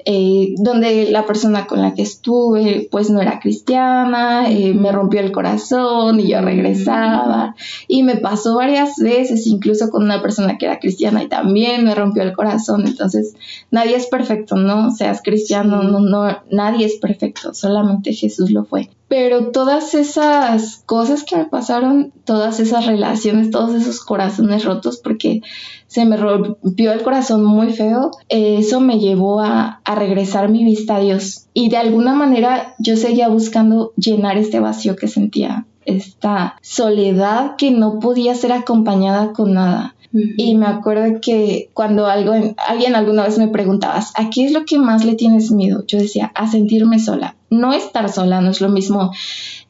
eh, 0.05 0.55
donde 0.57 1.09
la 1.11 1.25
persona 1.25 1.67
con 1.67 1.81
la 1.81 1.93
que 1.93 2.01
estuve 2.01 2.87
pues 2.91 3.09
no 3.09 3.21
era 3.21 3.39
cristiana, 3.39 4.49
eh, 4.49 4.73
me 4.73 4.91
rompió 4.91 5.19
el 5.19 5.31
corazón 5.31 6.19
y 6.19 6.29
yo 6.29 6.41
regresaba. 6.41 7.55
Y 7.87 8.03
me 8.03 8.17
pasó 8.17 8.55
varias 8.55 8.97
veces 8.97 9.47
incluso 9.47 9.89
con 9.89 10.03
una 10.03 10.21
persona 10.21 10.57
que 10.57 10.65
era 10.65 10.79
cristiana 10.79 11.23
y 11.23 11.27
también 11.27 11.83
me 11.83 11.95
rompió 11.95 12.23
el 12.23 12.33
corazón, 12.33 12.87
entonces 12.87 13.35
nadie 13.69 13.95
es 13.95 14.07
perfecto, 14.07 14.55
¿no? 14.55 14.91
Seas 14.91 15.21
cristiano, 15.23 15.83
no, 15.83 15.99
no, 15.99 16.37
nadie 16.49 16.85
es 16.85 16.95
perfecto, 16.95 17.53
solamente 17.53 18.13
Jesús 18.13 18.51
lo 18.51 18.65
fue. 18.65 18.89
Pero 19.07 19.51
todas 19.51 19.93
esas 19.93 20.83
cosas 20.85 21.25
que 21.25 21.35
me 21.35 21.45
pasaron, 21.45 22.13
todas 22.23 22.61
esas 22.61 22.85
relaciones, 22.85 23.51
todos 23.51 23.75
esos 23.75 23.99
corazones 23.99 24.63
rotos, 24.63 25.01
porque 25.03 25.41
se 25.91 26.05
me 26.05 26.15
rompió 26.15 26.93
el 26.93 27.03
corazón 27.03 27.43
muy 27.43 27.73
feo, 27.73 28.11
eso 28.29 28.79
me 28.79 28.97
llevó 28.97 29.41
a, 29.41 29.81
a 29.83 29.95
regresar 29.95 30.47
mi 30.47 30.63
vista 30.63 30.95
a 30.95 30.99
Dios. 31.01 31.47
Y 31.53 31.67
de 31.67 31.75
alguna 31.75 32.13
manera 32.13 32.75
yo 32.79 32.95
seguía 32.95 33.27
buscando 33.27 33.91
llenar 33.97 34.37
este 34.37 34.61
vacío 34.61 34.95
que 34.95 35.09
sentía, 35.09 35.65
esta 35.83 36.55
soledad 36.61 37.57
que 37.57 37.71
no 37.71 37.99
podía 37.99 38.35
ser 38.35 38.53
acompañada 38.53 39.33
con 39.33 39.53
nada. 39.53 39.95
Y 40.13 40.55
me 40.55 40.65
acuerdo 40.65 41.21
que 41.21 41.69
cuando 41.73 42.05
algo, 42.05 42.33
alguien 42.67 42.95
alguna 42.95 43.23
vez 43.23 43.37
me 43.37 43.47
preguntaba, 43.47 44.03
¿a 44.15 44.29
qué 44.29 44.45
es 44.45 44.51
lo 44.51 44.65
que 44.65 44.77
más 44.77 45.05
le 45.05 45.15
tienes 45.15 45.51
miedo? 45.51 45.85
Yo 45.87 45.99
decía, 45.99 46.31
a 46.35 46.49
sentirme 46.49 46.99
sola. 46.99 47.37
No 47.49 47.73
estar 47.73 48.09
sola, 48.11 48.41
no 48.41 48.51
es 48.51 48.61
lo 48.61 48.69
mismo 48.69 49.11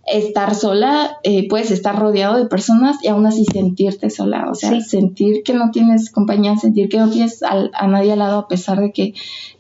estar 0.06 0.56
sola, 0.56 1.18
eh, 1.24 1.48
puedes 1.48 1.72
estar 1.72 1.98
rodeado 1.98 2.38
de 2.38 2.48
personas 2.48 2.98
y 3.04 3.08
aún 3.08 3.26
así 3.26 3.46
sentirte 3.46 4.10
sola, 4.10 4.50
o 4.50 4.56
sea, 4.56 4.82
sentir 4.82 5.44
que 5.44 5.54
no 5.54 5.72
tienes 5.72 6.10
compañía, 6.10 6.58
sentir 6.58 6.90
que 6.90 6.98
no 6.98 7.10
tienes 7.10 7.44
a 7.44 7.88
nadie 7.88 8.14
al 8.14 8.20
lado 8.20 8.40
a 8.40 8.48
pesar 8.48 8.82
de 8.82 8.92
que 8.92 9.14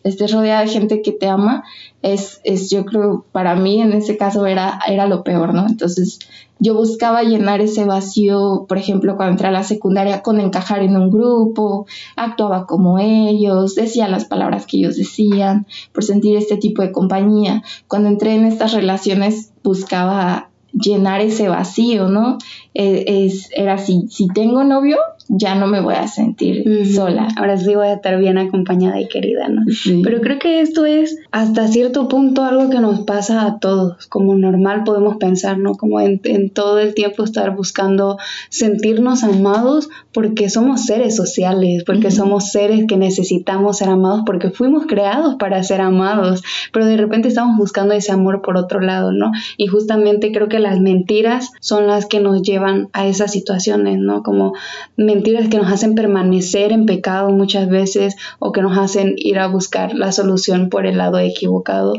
estés 0.03 0.31
rodeada 0.31 0.61
de 0.61 0.67
gente 0.67 1.01
que 1.01 1.11
te 1.11 1.27
ama, 1.27 1.63
es, 2.01 2.41
es 2.43 2.69
yo 2.69 2.85
creo, 2.85 3.25
para 3.31 3.55
mí 3.55 3.81
en 3.81 3.93
ese 3.93 4.17
caso 4.17 4.45
era, 4.45 4.79
era 4.87 5.05
lo 5.05 5.23
peor, 5.23 5.53
¿no? 5.53 5.67
Entonces 5.67 6.19
yo 6.61 6.75
buscaba 6.75 7.23
llenar 7.23 7.59
ese 7.59 7.85
vacío, 7.85 8.65
por 8.69 8.77
ejemplo, 8.77 9.17
cuando 9.17 9.31
entré 9.31 9.47
a 9.47 9.51
la 9.51 9.63
secundaria, 9.63 10.21
con 10.21 10.39
encajar 10.39 10.83
en 10.83 10.95
un 10.95 11.09
grupo, 11.09 11.87
actuaba 12.15 12.67
como 12.67 12.99
ellos, 12.99 13.73
decía 13.73 14.07
las 14.07 14.25
palabras 14.25 14.67
que 14.67 14.77
ellos 14.77 14.95
decían, 14.95 15.65
por 15.91 16.03
sentir 16.03 16.37
este 16.37 16.57
tipo 16.57 16.83
de 16.83 16.91
compañía. 16.91 17.63
Cuando 17.87 18.09
entré 18.09 18.35
en 18.35 18.45
estas 18.45 18.73
relaciones 18.73 19.51
buscaba 19.63 20.51
llenar 20.71 21.21
ese 21.21 21.49
vacío, 21.49 22.09
¿no? 22.09 22.37
E, 22.75 23.25
es, 23.25 23.49
era 23.55 23.73
así, 23.73 24.05
si 24.11 24.27
tengo 24.27 24.63
novio, 24.63 24.97
ya 25.33 25.55
no 25.55 25.67
me 25.67 25.79
voy 25.79 25.95
a 25.95 26.09
sentir 26.09 26.65
sola. 26.93 27.29
Ahora 27.37 27.55
sí 27.55 27.73
voy 27.73 27.87
a 27.87 27.93
estar 27.93 28.19
bien 28.19 28.37
acompañada 28.37 28.99
y 28.99 29.07
querida, 29.07 29.47
¿no? 29.47 29.61
Pero 30.03 30.19
creo 30.19 30.39
que 30.39 30.59
esto 30.59 30.85
es 30.85 31.19
hasta 31.31 31.69
cierto 31.69 32.09
punto 32.09 32.43
algo 32.43 32.69
que 32.69 32.81
nos 32.81 33.01
pasa 33.01 33.45
a 33.45 33.59
todos, 33.59 34.07
como 34.07 34.35
normal 34.35 34.83
podemos 34.83 35.15
pensar, 35.17 35.57
¿no? 35.57 35.75
Como 35.75 36.01
en, 36.01 36.19
todo 36.49 36.79
el 36.79 36.93
tiempo 36.93 37.23
estar 37.23 37.55
buscando 37.55 38.17
sentirnos 38.49 39.23
amados 39.23 39.89
porque 40.13 40.49
somos 40.49 40.85
seres 40.85 41.15
sociales, 41.15 41.85
porque 41.85 42.11
somos 42.11 42.51
seres 42.51 42.85
que 42.85 42.97
necesitamos 42.97 43.77
ser 43.77 43.87
amados, 43.87 44.23
porque 44.25 44.49
fuimos 44.49 44.85
creados 44.85 45.35
para 45.35 45.63
ser 45.63 45.79
amados, 45.79 46.43
pero 46.73 46.85
de 46.85 46.97
repente 46.97 47.29
estamos 47.29 47.57
buscando 47.57 47.93
ese 47.93 48.11
amor 48.11 48.41
por 48.41 48.57
otro 48.57 48.81
lado, 48.81 49.13
¿no? 49.13 49.31
Y 49.55 49.67
justamente 49.67 50.33
creo 50.33 50.49
que 50.49 50.59
las 50.59 50.81
mentiras 50.81 51.51
son 51.61 51.87
las 51.87 52.05
que 52.05 52.19
nos 52.19 52.41
llevan 52.41 52.89
a 52.91 53.07
esas 53.07 53.31
situaciones, 53.31 53.97
¿no? 53.97 54.23
Como 54.23 54.53
mentiras 54.97 55.20
que 55.23 55.57
nos 55.57 55.71
hacen 55.71 55.95
permanecer 55.95 56.71
en 56.71 56.85
pecado 56.85 57.29
muchas 57.29 57.69
veces 57.69 58.15
o 58.39 58.51
que 58.51 58.61
nos 58.61 58.77
hacen 58.77 59.13
ir 59.17 59.39
a 59.39 59.47
buscar 59.47 59.93
la 59.93 60.11
solución 60.11 60.69
por 60.69 60.85
el 60.85 60.97
lado 60.97 61.19
equivocado, 61.19 61.93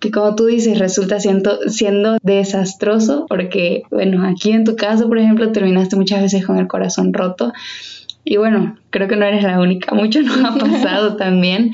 que 0.00 0.10
como 0.10 0.34
tú 0.34 0.46
dices 0.46 0.78
resulta 0.78 1.20
siendo, 1.20 1.58
siendo 1.68 2.18
desastroso 2.22 3.26
porque, 3.28 3.82
bueno, 3.90 4.26
aquí 4.26 4.52
en 4.52 4.64
tu 4.64 4.76
caso, 4.76 5.08
por 5.08 5.18
ejemplo, 5.18 5.52
terminaste 5.52 5.96
muchas 5.96 6.22
veces 6.22 6.46
con 6.46 6.58
el 6.58 6.66
corazón 6.66 7.12
roto. 7.12 7.52
Y 8.24 8.38
bueno, 8.38 8.76
creo 8.90 9.06
que 9.06 9.16
no 9.16 9.26
eres 9.26 9.42
la 9.42 9.60
única, 9.60 9.94
mucho 9.94 10.22
nos 10.22 10.38
ha 10.44 10.54
pasado 10.54 11.16
también, 11.16 11.72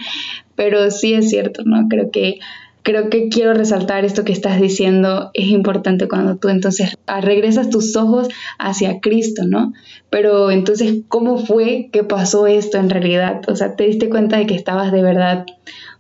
pero 0.56 0.90
sí 0.90 1.14
es 1.14 1.30
cierto, 1.30 1.62
¿no? 1.64 1.86
Creo 1.88 2.10
que 2.10 2.40
creo 2.82 3.10
que 3.10 3.28
quiero 3.28 3.54
resaltar 3.54 4.04
esto 4.04 4.24
que 4.24 4.32
estás 4.32 4.60
diciendo, 4.60 5.30
es 5.34 5.48
importante 5.48 6.08
cuando 6.08 6.36
tú 6.36 6.48
entonces 6.48 6.96
regresas 7.06 7.70
tus 7.70 7.94
ojos 7.96 8.28
hacia 8.58 9.00
Cristo, 9.00 9.42
¿no? 9.46 9.72
Pero 10.08 10.50
entonces, 10.50 11.02
¿cómo 11.08 11.38
fue 11.38 11.88
que 11.92 12.04
pasó 12.04 12.46
esto 12.46 12.78
en 12.78 12.90
realidad? 12.90 13.42
O 13.48 13.56
sea, 13.56 13.76
¿te 13.76 13.84
diste 13.84 14.08
cuenta 14.08 14.38
de 14.38 14.46
que 14.46 14.54
estabas 14.54 14.92
de 14.92 15.02
verdad 15.02 15.46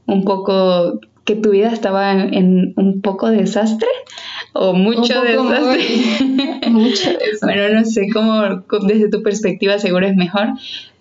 un 0.06 0.24
poco, 0.24 1.00
que 1.24 1.36
tu 1.36 1.50
vida 1.50 1.70
estaba 1.70 2.12
en, 2.12 2.72
un 2.76 3.00
poco 3.02 3.30
desastre? 3.30 3.88
¿O 4.52 4.72
mucho 4.72 5.22
desastre? 5.22 5.84
mucho 6.70 7.10
desastre. 7.10 7.38
bueno, 7.42 7.68
no 7.80 7.84
sé, 7.84 8.08
cómo 8.12 8.64
desde 8.86 9.10
tu 9.10 9.22
perspectiva 9.22 9.78
seguro 9.78 10.06
es 10.06 10.16
mejor. 10.16 10.48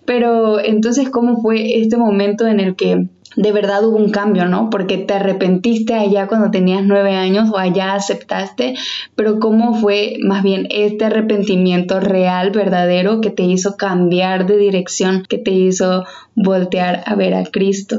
Pero 0.04 0.60
entonces, 0.60 1.08
¿cómo 1.08 1.40
fue 1.40 1.80
este 1.80 1.96
momento 1.96 2.46
en 2.46 2.60
el 2.60 2.74
que 2.74 3.06
de 3.36 3.52
verdad 3.52 3.84
hubo 3.84 3.96
un 3.96 4.10
cambio, 4.10 4.46
¿no? 4.46 4.70
Porque 4.70 4.98
te 4.98 5.14
arrepentiste 5.14 5.94
allá 5.94 6.26
cuando 6.26 6.50
tenías 6.50 6.82
nueve 6.84 7.14
años 7.14 7.50
o 7.50 7.58
allá 7.58 7.94
aceptaste, 7.94 8.74
pero 9.14 9.38
¿cómo 9.38 9.74
fue 9.74 10.16
más 10.20 10.42
bien 10.42 10.66
este 10.70 11.04
arrepentimiento 11.04 12.00
real, 12.00 12.50
verdadero, 12.50 13.20
que 13.20 13.30
te 13.30 13.44
hizo 13.44 13.76
cambiar 13.76 14.46
de 14.46 14.56
dirección, 14.56 15.24
que 15.28 15.38
te 15.38 15.52
hizo 15.52 16.04
voltear 16.34 17.02
a 17.06 17.14
ver 17.14 17.34
a 17.34 17.44
Cristo? 17.44 17.98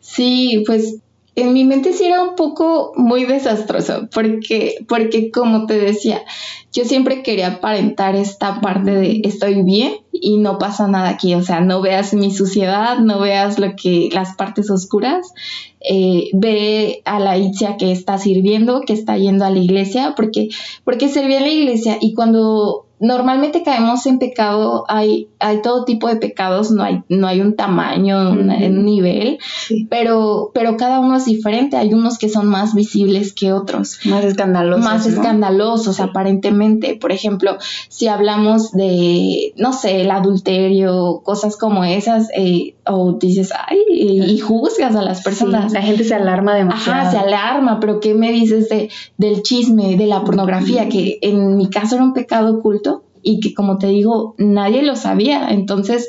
Sí, 0.00 0.62
pues 0.66 1.00
en 1.34 1.52
mi 1.52 1.64
mente 1.64 1.92
sí 1.92 2.04
era 2.04 2.22
un 2.22 2.34
poco 2.34 2.92
muy 2.96 3.24
desastroso, 3.24 4.08
porque, 4.12 4.86
porque 4.88 5.30
como 5.30 5.66
te 5.66 5.78
decía, 5.78 6.22
yo 6.72 6.84
siempre 6.84 7.22
quería 7.22 7.48
aparentar 7.48 8.16
esta 8.16 8.60
parte 8.62 8.92
de 8.92 9.20
estoy 9.22 9.62
bien 9.62 9.92
y 10.22 10.38
no 10.38 10.58
pasa 10.58 10.88
nada 10.88 11.08
aquí, 11.08 11.34
o 11.34 11.42
sea, 11.42 11.60
no 11.60 11.80
veas 11.80 12.14
mi 12.14 12.30
suciedad, 12.30 12.98
no 12.98 13.20
veas 13.20 13.58
lo 13.58 13.74
que, 13.76 14.08
las 14.12 14.34
partes 14.36 14.70
oscuras, 14.70 15.32
eh, 15.80 16.30
ve 16.32 17.02
a 17.04 17.20
la 17.20 17.36
Itzia 17.36 17.76
que 17.76 17.92
está 17.92 18.18
sirviendo, 18.18 18.80
que 18.80 18.92
está 18.92 19.16
yendo 19.16 19.44
a 19.44 19.50
la 19.50 19.58
iglesia, 19.58 20.14
porque, 20.16 20.48
porque 20.84 21.08
servía 21.08 21.38
en 21.38 21.44
la 21.44 21.50
iglesia 21.50 21.98
y 22.00 22.14
cuando 22.14 22.85
normalmente 22.98 23.62
caemos 23.62 24.06
en 24.06 24.18
pecado, 24.18 24.84
hay, 24.88 25.28
hay 25.38 25.60
todo 25.60 25.84
tipo 25.84 26.08
de 26.08 26.16
pecados, 26.16 26.70
no 26.70 26.82
hay, 26.82 27.02
no 27.08 27.26
hay 27.26 27.40
un 27.40 27.54
tamaño, 27.54 28.30
un, 28.30 28.46
nivel, 28.84 29.38
pero, 29.90 30.50
pero 30.54 30.76
cada 30.76 31.00
uno 31.00 31.16
es 31.16 31.26
diferente, 31.26 31.76
hay 31.76 31.92
unos 31.92 32.18
que 32.18 32.28
son 32.28 32.46
más 32.46 32.74
visibles 32.74 33.32
que 33.32 33.52
otros. 33.52 33.98
Más 34.04 34.24
escandalosos. 34.24 34.84
Más 34.84 35.06
escandalosos, 35.06 36.00
aparentemente. 36.00 36.94
Por 36.94 37.12
ejemplo, 37.12 37.58
si 37.88 38.08
hablamos 38.08 38.72
de, 38.72 39.52
no 39.56 39.72
sé, 39.72 40.02
el 40.02 40.10
adulterio, 40.10 41.20
cosas 41.24 41.56
como 41.56 41.84
esas, 41.84 42.28
eh, 42.34 42.76
o 42.86 43.14
dices, 43.14 43.52
ay, 43.68 43.78
y, 43.90 44.38
juzgas 44.38 44.94
a 44.94 45.02
las 45.02 45.22
personas. 45.22 45.72
la 45.72 45.82
gente 45.82 46.04
se 46.04 46.14
alarma 46.14 46.54
demasiado. 46.54 47.00
Ajá, 47.00 47.10
se 47.10 47.18
alarma, 47.18 47.80
pero 47.80 48.00
¿qué 48.00 48.14
me 48.14 48.30
dices 48.32 48.68
de, 48.68 48.90
del 49.18 49.42
chisme, 49.42 49.96
de 49.96 50.06
la 50.06 50.24
pornografía, 50.24 50.88
que 50.88 51.18
en 51.20 51.56
mi 51.56 51.68
caso 51.68 51.96
era 51.96 52.04
un 52.04 52.12
pecado 52.12 52.58
oculto? 52.58 52.95
Y 53.26 53.40
que 53.40 53.54
como 53.54 53.76
te 53.76 53.88
digo, 53.88 54.36
nadie 54.38 54.82
lo 54.82 54.94
sabía. 54.94 55.48
Entonces 55.50 56.08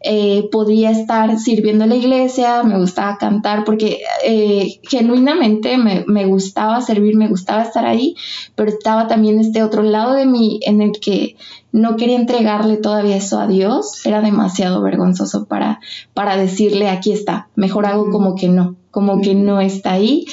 eh, 0.00 0.48
podía 0.50 0.90
estar 0.90 1.38
sirviendo 1.38 1.84
en 1.84 1.90
la 1.90 1.96
iglesia, 1.96 2.62
me 2.62 2.78
gustaba 2.78 3.18
cantar 3.18 3.64
porque 3.64 4.00
eh, 4.24 4.80
genuinamente 4.82 5.76
me, 5.76 6.04
me, 6.06 6.24
gustaba 6.24 6.80
servir, 6.80 7.16
me 7.16 7.28
gustaba 7.28 7.62
estar 7.62 7.84
ahí, 7.84 8.16
pero 8.54 8.70
estaba 8.70 9.08
también 9.08 9.38
este 9.40 9.62
otro 9.62 9.82
lado 9.82 10.14
de 10.14 10.24
mí 10.24 10.58
en 10.62 10.80
el 10.80 10.92
que 10.92 11.36
no 11.70 11.96
quería 11.96 12.16
entregarle 12.16 12.78
todavía 12.78 13.16
eso 13.16 13.38
a 13.38 13.46
Dios, 13.46 14.04
era 14.06 14.22
demasiado 14.22 14.80
vergonzoso 14.80 15.44
para, 15.44 15.80
para 16.14 16.38
decirle 16.38 16.88
aquí 16.88 17.12
está, 17.12 17.48
mejor 17.56 17.84
hago 17.84 18.10
como 18.10 18.36
que 18.36 18.48
no 18.48 18.76
como 18.94 19.20
que 19.20 19.34
no 19.34 19.60
está 19.60 19.94
ahí 19.94 20.24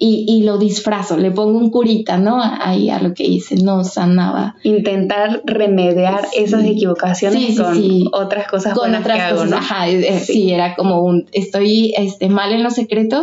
Y, 0.00 0.24
y, 0.26 0.42
lo 0.42 0.58
disfrazo, 0.58 1.16
le 1.16 1.30
pongo 1.30 1.56
un 1.56 1.70
curita, 1.70 2.18
¿no? 2.18 2.40
Ahí 2.42 2.90
a 2.90 2.98
lo 2.98 3.14
que 3.14 3.22
hice, 3.22 3.54
no 3.62 3.84
sanaba. 3.84 4.56
Intentar 4.64 5.40
remediar 5.44 6.26
esas 6.36 6.64
equivocaciones 6.64 7.56
con 7.56 8.08
otras 8.12 8.48
cosas 8.48 8.76
con 8.76 8.92
otras 8.92 9.32
cosas, 9.32 9.52
Ajá, 9.52 9.86
sí. 10.20 10.50
era 10.50 10.74
como 10.74 11.02
un, 11.02 11.26
estoy 11.32 11.94
este, 11.96 12.28
mal 12.28 12.52
en 12.52 12.64
lo 12.64 12.70
secreto, 12.70 13.22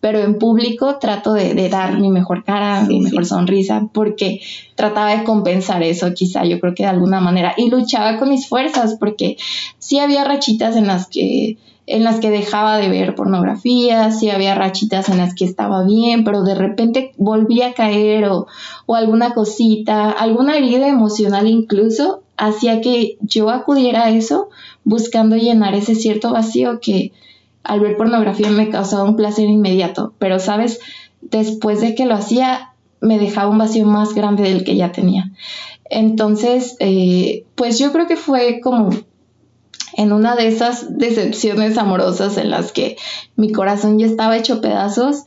pero 0.00 0.18
en 0.18 0.38
público 0.38 0.98
trato 1.00 1.32
de, 1.32 1.54
de 1.54 1.70
dar 1.70 1.98
mi 1.98 2.10
mejor 2.10 2.44
cara, 2.44 2.82
mi 2.82 3.00
mejor 3.00 3.24
sonrisa, 3.24 3.88
porque 3.94 4.42
trataba 4.74 5.16
de 5.16 5.24
compensar 5.24 5.82
eso, 5.82 6.12
quizá 6.12 6.44
yo 6.44 6.60
creo 6.60 6.74
que 6.74 6.82
de 6.82 6.90
alguna 6.90 7.20
manera, 7.20 7.54
y 7.56 7.70
luchaba 7.70 8.18
con 8.18 8.28
mis 8.28 8.46
fuerzas, 8.46 8.96
porque 9.00 9.38
sí 9.78 9.98
había 9.98 10.22
rachitas 10.24 10.76
en 10.76 10.86
las 10.86 11.06
que 11.06 11.56
en 11.86 12.04
las 12.04 12.20
que 12.20 12.30
dejaba 12.30 12.78
de 12.78 12.88
ver 12.88 13.14
pornografía, 13.14 14.10
sí 14.10 14.30
había 14.30 14.54
rachitas 14.54 15.08
en 15.08 15.18
las 15.18 15.34
que 15.34 15.44
estaba 15.44 15.84
bien, 15.84 16.24
pero 16.24 16.42
de 16.42 16.54
repente 16.54 17.12
volvía 17.18 17.68
a 17.68 17.74
caer 17.74 18.24
o, 18.26 18.46
o 18.86 18.94
alguna 18.94 19.34
cosita, 19.34 20.10
alguna 20.10 20.56
herida 20.56 20.88
emocional 20.88 21.46
incluso, 21.46 22.22
hacía 22.36 22.80
que 22.80 23.16
yo 23.20 23.50
acudiera 23.50 24.04
a 24.04 24.10
eso 24.10 24.48
buscando 24.84 25.36
llenar 25.36 25.74
ese 25.74 25.94
cierto 25.94 26.32
vacío 26.32 26.80
que 26.80 27.12
al 27.62 27.80
ver 27.80 27.96
pornografía 27.96 28.50
me 28.50 28.70
causaba 28.70 29.04
un 29.04 29.16
placer 29.16 29.48
inmediato, 29.48 30.14
pero 30.18 30.38
sabes, 30.38 30.80
después 31.20 31.80
de 31.80 31.94
que 31.94 32.06
lo 32.06 32.14
hacía 32.14 32.72
me 33.00 33.18
dejaba 33.18 33.50
un 33.50 33.58
vacío 33.58 33.84
más 33.84 34.14
grande 34.14 34.44
del 34.44 34.64
que 34.64 34.76
ya 34.76 34.90
tenía. 34.90 35.30
Entonces, 35.90 36.76
eh, 36.80 37.44
pues 37.54 37.78
yo 37.78 37.92
creo 37.92 38.06
que 38.06 38.16
fue 38.16 38.60
como 38.60 38.90
en 39.96 40.12
una 40.12 40.36
de 40.36 40.48
esas 40.48 40.98
decepciones 40.98 41.78
amorosas 41.78 42.36
en 42.38 42.50
las 42.50 42.72
que 42.72 42.96
mi 43.36 43.52
corazón 43.52 43.98
ya 43.98 44.06
estaba 44.06 44.36
hecho 44.36 44.60
pedazos 44.60 45.24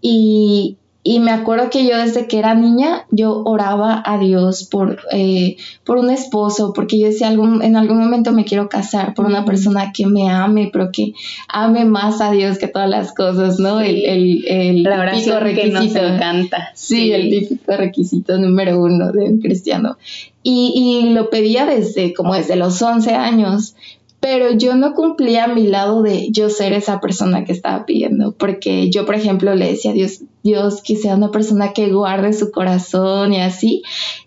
y, 0.00 0.76
y 1.10 1.20
me 1.20 1.30
acuerdo 1.30 1.70
que 1.70 1.86
yo 1.86 1.96
desde 1.96 2.26
que 2.28 2.38
era 2.38 2.54
niña, 2.54 3.06
yo 3.10 3.42
oraba 3.44 4.02
a 4.04 4.18
Dios 4.18 4.64
por, 4.64 4.98
eh, 5.10 5.56
por 5.82 5.96
un 5.96 6.10
esposo, 6.10 6.74
porque 6.74 6.98
yo 6.98 7.06
decía, 7.06 7.28
algún, 7.28 7.62
en 7.62 7.76
algún 7.76 7.98
momento 7.98 8.32
me 8.32 8.44
quiero 8.44 8.68
casar 8.68 9.14
por 9.14 9.24
una 9.24 9.46
persona 9.46 9.90
que 9.90 10.06
me 10.06 10.28
ame, 10.28 10.68
pero 10.70 10.90
que 10.92 11.14
ame 11.48 11.86
más 11.86 12.20
a 12.20 12.30
Dios 12.32 12.58
que 12.58 12.68
todas 12.68 12.90
las 12.90 13.14
cosas, 13.14 13.58
¿no? 13.58 13.80
El, 13.80 14.04
el, 14.04 14.44
el 14.48 14.82
La 14.82 15.10
típico 15.12 15.40
requisito. 15.40 15.80
Que 15.80 15.86
nos 15.86 15.96
encanta. 15.96 16.68
Sí, 16.74 17.10
el 17.12 17.30
típico 17.30 17.76
requisito 17.76 18.36
número 18.36 18.78
uno 18.78 19.10
de 19.10 19.24
un 19.24 19.40
cristiano. 19.40 19.96
Y, 20.42 20.72
y 20.74 21.14
lo 21.14 21.30
pedía 21.30 21.64
desde, 21.64 22.12
como 22.12 22.34
desde 22.34 22.56
los 22.56 22.82
11 22.82 23.14
años, 23.14 23.74
pero 24.20 24.52
yo 24.52 24.74
no 24.74 24.94
cumplía 24.94 25.44
a 25.44 25.54
mi 25.54 25.66
lado 25.68 26.02
de 26.02 26.30
yo 26.30 26.50
ser 26.50 26.72
esa 26.72 27.00
persona 27.00 27.44
que 27.44 27.52
estaba 27.52 27.86
pidiendo, 27.86 28.32
porque 28.32 28.90
yo, 28.90 29.06
por 29.06 29.14
ejemplo, 29.14 29.54
le 29.54 29.68
decía 29.68 29.92
a 29.92 29.94
Dios, 29.94 30.22
Dios, 30.42 30.82
que 30.82 30.96
sea 30.96 31.14
una 31.14 31.30
persona 31.30 31.72
que 31.72 31.92
guarde 31.92 32.32
su 32.32 32.50
corazón 32.50 33.32
y 33.32 33.40
así, 33.40 33.82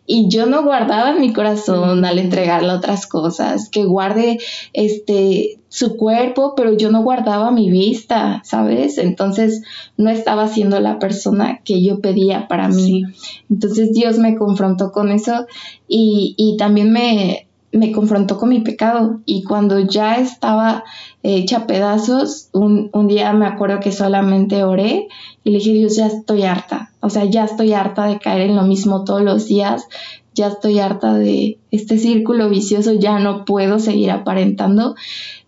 y 0.06 0.30
yo 0.30 0.46
no 0.46 0.64
guardaba 0.64 1.14
mi 1.14 1.34
corazón 1.34 2.06
al 2.06 2.20
entregarle 2.20 2.72
otras 2.72 3.06
cosas, 3.06 3.70
que 3.70 3.84
guarde 3.84 4.40
este 4.74 5.58
su 5.68 5.96
cuerpo, 5.96 6.54
pero 6.56 6.74
yo 6.74 6.92
no 6.92 7.02
guardaba 7.02 7.50
mi 7.50 7.70
vista, 7.70 8.42
¿sabes? 8.44 8.98
Entonces 8.98 9.64
no 9.96 10.10
estaba 10.10 10.50
siendo 10.50 10.82
la 10.82 11.00
persona 11.00 11.62
que 11.64 11.82
yo 11.82 12.02
pedía 12.02 12.50
para 12.50 12.68
mí. 12.68 13.06
Entonces 13.50 13.94
Dios 13.94 14.18
me 14.18 14.36
confrontó 14.36 14.92
con 14.92 15.12
eso 15.12 15.46
y, 15.88 16.36
y 16.38 16.58
también 16.58 16.92
me, 16.92 17.48
me 17.72 17.92
confrontó 17.92 18.38
con 18.38 18.50
mi 18.50 18.60
pecado 18.60 19.22
y 19.26 19.44
cuando 19.44 19.80
ya 19.80 20.16
estaba 20.16 20.84
hecha 21.24 21.68
pedazos, 21.68 22.50
un, 22.54 22.90
un, 22.94 23.08
día 23.08 23.32
me 23.34 23.46
acuerdo 23.46 23.80
que 23.80 23.92
solamente 23.92 24.64
oré 24.64 25.08
y 25.44 25.52
le 25.52 25.60
dije, 25.60 25.74
Dios, 25.74 25.96
ya 25.96 26.08
estoy 26.08 26.44
harta, 26.44 26.92
o 27.00 27.10
sea, 27.10 27.26
ya 27.26 27.46
estoy 27.46 27.74
harta 27.74 28.08
de 28.08 28.20
caer 28.20 28.42
en 28.42 28.56
lo 28.56 28.64
mismo 28.64 29.04
todos 29.04 29.22
los 29.22 29.48
días, 29.48 29.88
ya 30.34 30.48
estoy 30.48 30.80
harta 30.80 31.14
de 31.14 31.60
este 31.72 31.98
círculo 31.98 32.50
vicioso, 32.50 32.94
ya 32.94 33.20
no 33.20 33.46
puedo 33.46 33.80
seguir 33.80 34.12
aparentando, 34.12 34.96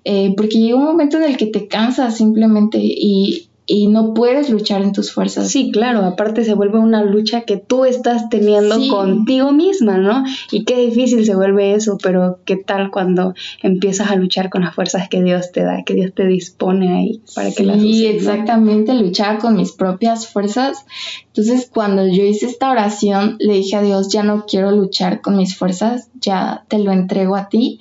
eh, 0.04 0.34
porque 0.36 0.60
llega 0.60 0.78
un 0.78 0.84
momento 0.84 1.18
en 1.18 1.24
el 1.24 1.38
que 1.38 1.48
te 1.48 1.68
cansas 1.68 2.18
simplemente 2.18 2.80
y, 2.82 3.48
y 3.66 3.88
no 3.88 4.14
puedes 4.14 4.50
luchar 4.50 4.82
en 4.82 4.92
tus 4.92 5.14
fuerzas. 5.14 5.50
Sí, 5.50 5.72
claro, 5.72 6.04
aparte 6.04 6.44
se 6.44 6.54
vuelve 6.54 6.80
una 6.80 7.04
lucha 7.04 7.42
que 7.42 7.58
tú 7.58 7.86
estás 7.86 8.30
teniendo 8.30 8.76
contigo 8.90 9.54
misma, 9.54 9.98
¿no? 9.98 10.26
Y 10.52 10.66
qué 10.66 10.78
difícil 10.78 11.26
se 11.26 11.36
vuelve 11.36 11.74
eso, 11.74 11.98
pero 12.02 12.40
qué 12.46 12.58
tal 12.58 12.92
cuando 12.92 13.34
empiezas 13.62 14.12
a 14.12 14.16
luchar 14.16 14.50
con 14.50 14.64
las 14.64 14.76
fuerzas 14.76 15.08
que 15.08 15.24
Dios 15.24 15.52
te 15.54 15.64
da, 15.64 15.84
que 15.84 15.94
Dios 15.94 16.12
te 16.14 16.28
dispone 16.28 16.94
ahí 16.94 17.22
para 17.34 17.52
que 17.52 17.64
las 17.64 17.78
uses. 17.78 17.96
Sí, 17.96 18.06
exactamente, 18.08 18.94
luchar 18.96 19.40
con 19.40 19.56
mis 19.56 19.72
propias 19.72 20.28
fuerzas. 20.28 20.86
Entonces, 21.28 21.70
cuando 21.74 22.06
yo 22.06 22.24
hice 22.24 22.48
esta 22.48 22.70
oración, 22.70 23.38
le 23.40 23.54
dije 23.54 23.78
a 23.78 23.82
Dios, 23.82 24.10
ya 24.10 24.24
no 24.24 24.46
quiero 24.46 24.72
luchar 24.72 25.22
con 25.22 25.38
mis 25.38 25.56
fuerzas, 25.56 26.10
ya 26.20 26.66
te 26.68 26.80
lo 26.80 26.92
entrego 26.92 27.38
a 27.38 27.48
ti 27.48 27.80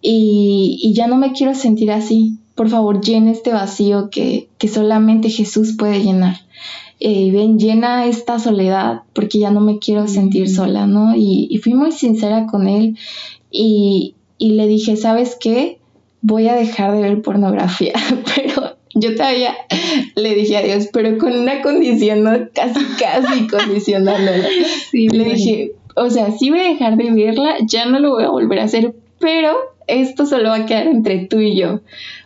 y, 0.00 0.80
y 0.82 0.94
ya 0.94 1.06
no 1.06 1.16
me 1.16 1.32
quiero 1.32 1.54
sentir 1.54 1.90
así 1.92 2.38
por 2.60 2.68
favor 2.68 3.00
llena 3.00 3.30
este 3.30 3.54
vacío 3.54 4.10
que, 4.10 4.50
solamente 4.70 5.30
Jesús 5.30 5.76
puede 5.78 6.02
llenar. 6.02 6.36
Eh, 6.98 7.30
ven, 7.32 7.58
llena 7.58 8.04
esta 8.04 8.38
soledad 8.38 9.00
porque 9.14 9.38
ya 9.38 9.50
no 9.50 9.62
me 9.62 9.78
quiero 9.78 10.06
sentir 10.08 10.46
sola, 10.50 10.86
¿no? 10.86 11.14
Y, 11.16 11.58
fui 11.62 11.72
muy 11.72 11.90
sincera 11.90 12.44
con 12.44 12.68
él 12.68 12.98
y, 13.50 14.14
le 14.38 14.66
dije, 14.66 14.96
¿sabes 14.96 15.38
qué? 15.40 15.78
Voy 16.20 16.48
a 16.48 16.54
dejar 16.54 16.92
de 16.92 17.00
ver 17.00 17.22
pornografía, 17.22 17.94
pero 18.36 18.76
yo 18.94 19.14
todavía 19.14 19.54
le 20.14 20.34
dije 20.34 20.58
a 20.58 20.62
Dios, 20.62 20.90
pero 20.92 21.16
con 21.16 21.32
una 21.32 21.62
condición, 21.62 22.24
¿no? 22.24 22.32
Casi, 22.52 22.84
casi 22.98 23.46
condicionándola. 23.50 24.48
Sí, 24.90 25.08
le 25.08 25.24
dije, 25.24 25.72
o 25.96 26.10
sea, 26.10 26.30
sí 26.32 26.50
voy 26.50 26.60
a 26.60 26.64
dejar 26.64 26.98
de 26.98 27.10
verla, 27.10 27.54
ya 27.66 27.86
no 27.86 27.98
lo 28.00 28.10
voy 28.10 28.24
a 28.24 28.28
volver 28.28 28.58
a 28.58 28.64
hacer, 28.64 28.94
pero 29.18 29.56
esto 29.90 30.26
solo 30.26 30.50
va 30.50 30.56
a 30.56 30.66
quedar 30.66 30.86
entre 30.86 31.26
tú 31.26 31.40
y 31.40 31.56
yo. 31.56 31.80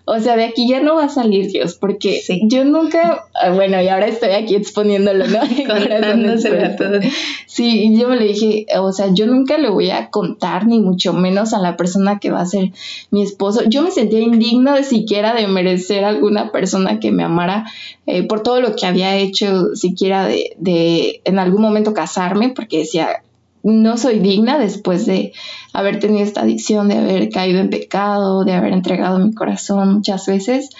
O 0.07 0.20
sea, 0.20 0.37
de 0.37 0.44
aquí 0.44 0.68
ya 0.68 0.81
no 0.81 0.96
va 0.96 1.05
a 1.05 1.09
salir 1.09 1.50
Dios, 1.50 1.77
porque 1.77 2.20
yo 2.42 2.64
nunca, 2.66 3.24
ah, 3.35 3.50
bueno, 3.53 3.81
y 3.81 3.88
ahora 3.88 4.07
estoy 4.07 4.31
aquí 4.31 4.55
exponiéndolo, 4.55 5.27
¿no? 5.27 5.40
a 5.40 6.77
todo. 6.77 7.00
Sí, 7.46 7.87
y 7.87 7.98
yo 7.98 8.14
le 8.14 8.27
dije, 8.27 8.66
o 8.79 8.92
sea, 8.92 9.14
yo 9.14 9.27
nunca 9.27 9.57
le 9.57 9.70
voy 9.70 9.90
a 9.90 10.11
contar, 10.11 10.66
ni 10.66 10.79
mucho 10.79 11.14
menos 11.14 11.55
a 11.55 11.59
la 11.59 11.79
persona 11.79 12.18
que 12.18 12.31
va 12.31 12.42
a 12.42 12.46
ser 12.46 12.72
mi 13.11 13.22
esposo. 13.22 13.62
Yo 13.66 13.81
me 13.81 13.90
sentía 13.90 14.20
indigna 14.20 14.74
de 14.74 14.85
siquiera 14.85 15.33
de 15.35 15.46
merecer 15.46 16.05
alguna 16.05 16.53
persona 16.53 17.00
que 17.00 17.11
me 17.11 17.22
amara 17.22 17.64
eh, 18.07 18.24
por 18.24 18.42
todo 18.42 18.61
lo 18.61 18.77
que 18.77 18.85
había 18.85 19.16
hecho, 19.16 19.74
siquiera 19.74 20.27
de, 20.27 20.55
de 20.59 21.22
en 21.24 21.38
algún 21.38 21.62
momento 21.62 21.94
casarme, 21.94 22.50
porque 22.50 22.79
decía, 22.79 23.22
no 23.64 23.96
soy 23.96 24.18
digna 24.18 24.59
después 24.59 25.07
de 25.07 25.33
haber 25.72 25.98
tenido 25.98 26.22
esta 26.22 26.42
adicción, 26.42 26.88
de 26.88 26.98
haber 26.98 27.31
caído 27.31 27.61
en 27.61 27.70
pecado, 27.70 28.44
de 28.44 28.53
haber 28.53 28.74
entregado 28.74 29.18
mi 29.18 29.33
corazón 29.33 29.94
muchas 29.94 30.27
veces. 30.27 30.70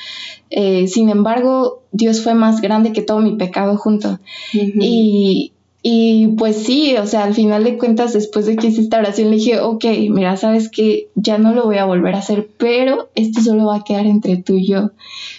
Eh, 0.51 0.87
sin 0.87 1.09
embargo, 1.09 1.83
Dios 1.93 2.23
fue 2.23 2.35
más 2.35 2.61
grande 2.61 2.93
que 2.93 3.01
todo 3.01 3.21
mi 3.21 3.37
pecado 3.37 3.79
junto. 3.79 4.21
y, 4.53 5.53
y, 5.83 6.29
pues 6.37 6.57
sí, 6.57 6.95
o 6.97 7.07
sea, 7.07 7.25
al 7.25 7.35
final 7.35 7.65
de 7.65 7.79
cuentas, 7.79 8.13
después 8.13 8.45
de 8.45 8.57
que 8.57 8.67
hice 8.67 8.83
esta 8.83 8.99
oración, 8.99 9.31
le 9.31 9.37
dije, 9.37 9.61
ok, 9.61 9.85
mira, 10.11 10.37
sabes 10.37 10.69
que 10.69 11.09
ya 11.15 11.39
no 11.39 11.55
lo 11.55 11.65
voy 11.65 11.79
a 11.79 11.87
volver 11.87 12.15
a 12.15 12.19
hacer, 12.19 12.49
pero 12.59 13.09
esto 13.15 13.41
solo 13.41 13.67
va 13.67 13.77
a 13.77 13.85
quedar 13.85 14.05
entre 14.07 14.37
tú 14.37 14.57
y 14.57 14.67
yo, 14.67 14.91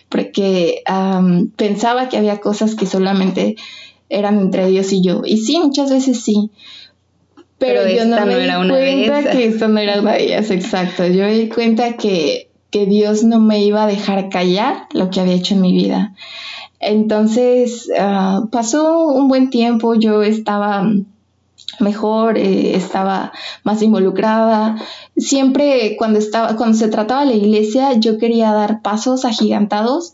porque 0.09 0.83
pensaba 1.55 2.09
que 2.09 2.17
había 2.17 2.41
cosas 2.41 2.75
que 2.75 2.85
solamente 2.87 3.55
eran 4.09 4.39
entre 4.39 4.67
Dios 4.67 4.93
y 4.93 5.01
yo. 5.01 5.21
Y 5.25 5.37
sí, 5.37 5.59
muchas 5.59 5.91
veces 5.91 6.21
sí 6.21 6.51
pero, 7.57 7.87
yo 7.87 8.05
no 8.05 8.25
me 8.25 8.85
di 8.85 9.07
cuenta 9.07 9.31
que 9.31 9.45
esto 9.45 9.67
no 9.67 9.79
era 9.79 9.99
una 9.99 10.13
de 10.13 10.23
ellas, 10.23 10.51
exacto. 10.51 11.05
Yo 11.07 11.23
me 11.23 11.33
di 11.33 11.49
cuenta 11.49 11.93
que, 11.93 12.49
que 12.69 12.85
Dios 12.85 13.23
no 13.23 13.39
me 13.39 13.63
iba 13.63 13.83
a 13.83 13.87
dejar 13.87 14.29
callar 14.29 14.87
lo 14.91 15.09
que 15.09 15.21
había 15.21 15.35
hecho 15.35 15.55
en 15.55 15.61
mi 15.61 15.71
vida. 15.71 16.13
Entonces 16.79 17.89
ah, 17.97 18.43
pasó 18.51 19.07
un 19.07 19.27
buen 19.27 19.49
tiempo, 19.49 19.95
yo 19.95 20.21
estaba 20.21 20.85
mejor, 21.79 22.37
eh, 22.37 22.75
estaba 22.75 23.31
más 23.63 23.81
involucrada. 23.81 24.75
Siempre 25.15 25.95
cuando 25.97 26.19
estaba, 26.19 26.55
cuando 26.57 26.77
se 26.77 26.89
trataba 26.89 27.21
de 27.21 27.27
la 27.27 27.35
iglesia, 27.35 27.93
yo 27.93 28.17
quería 28.17 28.51
dar 28.51 28.81
pasos 28.81 29.25
agigantados 29.25 30.13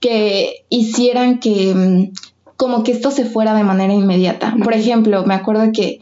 que 0.00 0.64
hicieran 0.70 1.38
que 1.38 1.74
mm, 1.74 2.12
como 2.56 2.82
que 2.82 2.92
esto 2.92 3.10
se 3.10 3.24
fuera 3.24 3.54
de 3.54 3.64
manera 3.64 3.92
inmediata. 3.92 4.54
Por 4.62 4.74
ejemplo, 4.74 5.24
me 5.24 5.34
acuerdo 5.34 5.72
que 5.72 6.00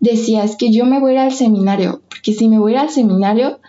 decía, 0.00 0.44
es 0.44 0.56
que 0.56 0.72
yo 0.72 0.84
me 0.84 1.00
voy 1.00 1.12
a 1.12 1.14
ir 1.14 1.20
al 1.20 1.32
seminario, 1.32 2.02
porque 2.08 2.32
si 2.32 2.48
me 2.48 2.58
voy 2.58 2.72
a 2.72 2.74
ir 2.74 2.80
al 2.80 2.90
seminario, 2.90 3.60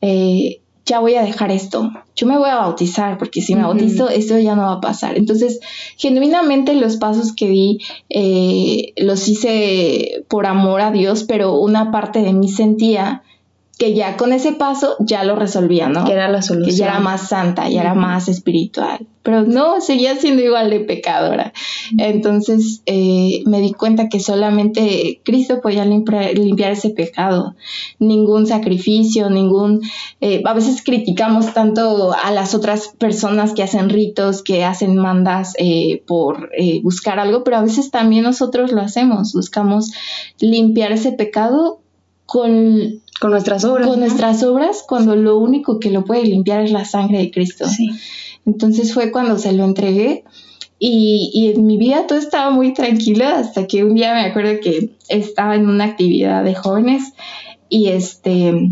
eh, 0.00 0.60
ya 0.86 1.00
voy 1.00 1.14
a 1.14 1.22
dejar 1.22 1.50
esto. 1.50 1.90
Yo 2.14 2.26
me 2.26 2.36
voy 2.36 2.50
a 2.50 2.56
bautizar, 2.56 3.16
porque 3.16 3.40
si 3.40 3.54
me 3.54 3.62
bautizo, 3.62 4.08
esto 4.08 4.38
ya 4.38 4.54
no 4.54 4.62
va 4.62 4.72
a 4.74 4.80
pasar. 4.80 5.16
Entonces, 5.16 5.60
genuinamente 5.96 6.74
los 6.74 6.96
pasos 6.96 7.32
que 7.32 7.48
di 7.48 7.78
eh, 8.10 8.92
los 8.98 9.26
hice 9.28 10.24
por 10.28 10.46
amor 10.46 10.82
a 10.82 10.90
Dios, 10.90 11.24
pero 11.24 11.58
una 11.58 11.90
parte 11.90 12.20
de 12.22 12.34
mí 12.34 12.48
sentía 12.48 13.22
que 13.78 13.94
ya 13.94 14.16
con 14.16 14.32
ese 14.32 14.52
paso 14.52 14.96
ya 15.00 15.24
lo 15.24 15.36
resolvía, 15.36 15.88
¿no? 15.88 16.04
Que 16.04 16.12
era 16.12 16.28
la 16.28 16.42
solución. 16.42 16.70
Que 16.70 16.76
ya 16.76 16.86
era 16.86 17.00
más 17.00 17.28
santa, 17.28 17.68
ya 17.68 17.80
era 17.80 17.94
más 17.94 18.28
espiritual. 18.28 19.06
Pero 19.22 19.42
no, 19.42 19.80
seguía 19.80 20.16
siendo 20.16 20.42
igual 20.42 20.70
de 20.70 20.80
pecadora. 20.80 21.52
Entonces 21.98 22.82
eh, 22.86 23.42
me 23.46 23.60
di 23.60 23.72
cuenta 23.72 24.08
que 24.08 24.20
solamente 24.20 25.20
Cristo 25.24 25.60
podía 25.62 25.84
limpiar, 25.84 26.72
ese 26.72 26.90
pecado. 26.90 27.56
Ningún 27.98 28.46
sacrificio, 28.46 29.30
ningún... 29.30 29.80
Eh, 30.20 30.42
a 30.44 30.52
veces 30.52 30.82
criticamos 30.84 31.54
tanto 31.54 32.12
a 32.12 32.30
las 32.32 32.54
otras 32.54 32.88
personas 32.98 33.54
que 33.54 33.62
hacen 33.62 33.88
ritos, 33.88 34.42
que 34.42 34.62
hacen 34.62 34.96
mandas 34.96 35.54
eh, 35.58 36.02
por 36.06 36.50
buscar 36.82 37.18
algo, 37.18 37.44
pero 37.44 37.56
a 37.56 37.62
veces 37.62 37.90
también 37.90 38.24
nosotros 38.24 38.72
lo 38.72 38.82
hacemos. 38.82 39.32
Buscamos 39.32 39.90
limpiar 40.38 40.92
ese 40.92 41.12
pecado 41.12 41.80
con 42.26 43.00
con 43.20 43.30
nuestras 43.30 43.64
obras. 43.64 43.88
Con 43.88 44.00
nuestras 44.00 44.42
obras, 44.42 44.84
cuando 44.86 45.16
lo 45.16 45.38
único 45.38 45.78
que 45.78 45.90
lo 45.90 46.04
puede 46.04 46.24
limpiar 46.24 46.62
es 46.62 46.72
la 46.72 46.84
sangre 46.84 47.18
de 47.18 47.30
Cristo. 47.30 47.66
Sí. 47.68 47.90
Entonces 48.46 48.92
fue 48.92 49.10
cuando 49.10 49.38
se 49.38 49.52
lo 49.52 49.64
entregué 49.64 50.24
y, 50.78 51.30
y, 51.32 51.52
en 51.52 51.66
mi 51.66 51.78
vida 51.78 52.06
todo 52.06 52.18
estaba 52.18 52.50
muy 52.50 52.74
tranquilo 52.74 53.26
hasta 53.26 53.66
que 53.66 53.84
un 53.84 53.94
día 53.94 54.12
me 54.12 54.22
acuerdo 54.22 54.60
que 54.60 54.90
estaba 55.08 55.54
en 55.54 55.68
una 55.68 55.84
actividad 55.84 56.44
de 56.44 56.54
jóvenes 56.54 57.14
y 57.68 57.88
este 57.88 58.70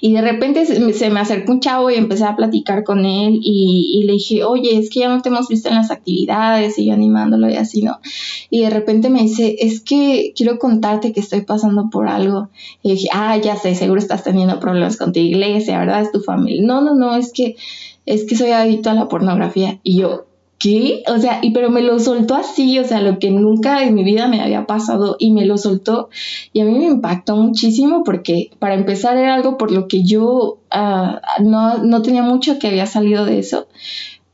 y 0.00 0.12
de 0.12 0.22
repente 0.22 0.66
se, 0.66 1.10
me 1.10 1.20
acercó 1.20 1.52
un 1.52 1.60
chavo 1.60 1.90
y 1.90 1.94
empecé 1.94 2.24
a 2.24 2.36
platicar 2.36 2.84
con 2.84 3.04
él 3.04 3.40
y, 3.42 4.00
y, 4.00 4.04
le 4.04 4.14
dije, 4.14 4.44
oye, 4.44 4.78
es 4.78 4.90
que 4.90 5.00
ya 5.00 5.08
no 5.08 5.22
te 5.22 5.28
hemos 5.28 5.48
visto 5.48 5.68
en 5.68 5.76
las 5.76 5.90
actividades 5.90 6.78
y 6.78 6.86
yo 6.86 6.94
animándolo 6.94 7.48
y 7.48 7.56
así, 7.56 7.82
¿no? 7.82 7.98
Y 8.50 8.62
de 8.62 8.70
repente 8.70 9.10
me 9.10 9.22
dice, 9.22 9.56
es 9.58 9.80
que 9.80 10.32
quiero 10.36 10.58
contarte 10.58 11.12
que 11.12 11.20
estoy 11.20 11.42
pasando 11.42 11.88
por 11.90 12.08
algo. 12.08 12.48
Y 12.82 12.92
dije, 12.92 13.08
ah, 13.12 13.36
ya 13.36 13.56
sé, 13.56 13.74
seguro 13.74 14.00
estás 14.00 14.24
teniendo 14.24 14.60
problemas 14.60 14.96
con 14.96 15.12
tu 15.12 15.20
iglesia, 15.20 15.78
¿verdad? 15.78 16.02
Es 16.02 16.12
tu 16.12 16.20
familia. 16.20 16.62
No, 16.64 16.80
no, 16.80 16.94
no, 16.94 17.16
es 17.16 17.32
que, 17.32 17.56
es 18.04 18.24
que 18.24 18.36
soy 18.36 18.50
adicto 18.50 18.90
a 18.90 18.94
la 18.94 19.08
pornografía. 19.08 19.80
Y 19.82 19.98
yo, 19.98 20.25
¿qué? 20.58 21.02
O 21.08 21.18
sea, 21.18 21.40
y 21.42 21.50
pero 21.50 21.70
me 21.70 21.82
lo 21.82 21.98
soltó 21.98 22.34
así, 22.34 22.78
o 22.78 22.84
sea, 22.84 23.00
lo 23.00 23.18
que 23.18 23.30
nunca 23.30 23.82
en 23.84 23.94
mi 23.94 24.04
vida 24.04 24.28
me 24.28 24.40
había 24.40 24.66
pasado 24.66 25.16
y 25.18 25.32
me 25.32 25.44
lo 25.44 25.58
soltó 25.58 26.08
y 26.52 26.60
a 26.60 26.64
mí 26.64 26.72
me 26.78 26.86
impactó 26.86 27.36
muchísimo 27.36 28.04
porque 28.04 28.50
para 28.58 28.74
empezar 28.74 29.16
era 29.16 29.34
algo 29.34 29.58
por 29.58 29.70
lo 29.70 29.88
que 29.88 30.04
yo 30.04 30.58
uh, 30.74 31.42
no, 31.42 31.78
no 31.78 32.02
tenía 32.02 32.22
mucho 32.22 32.58
que 32.58 32.68
había 32.68 32.86
salido 32.86 33.24
de 33.24 33.38
eso 33.38 33.68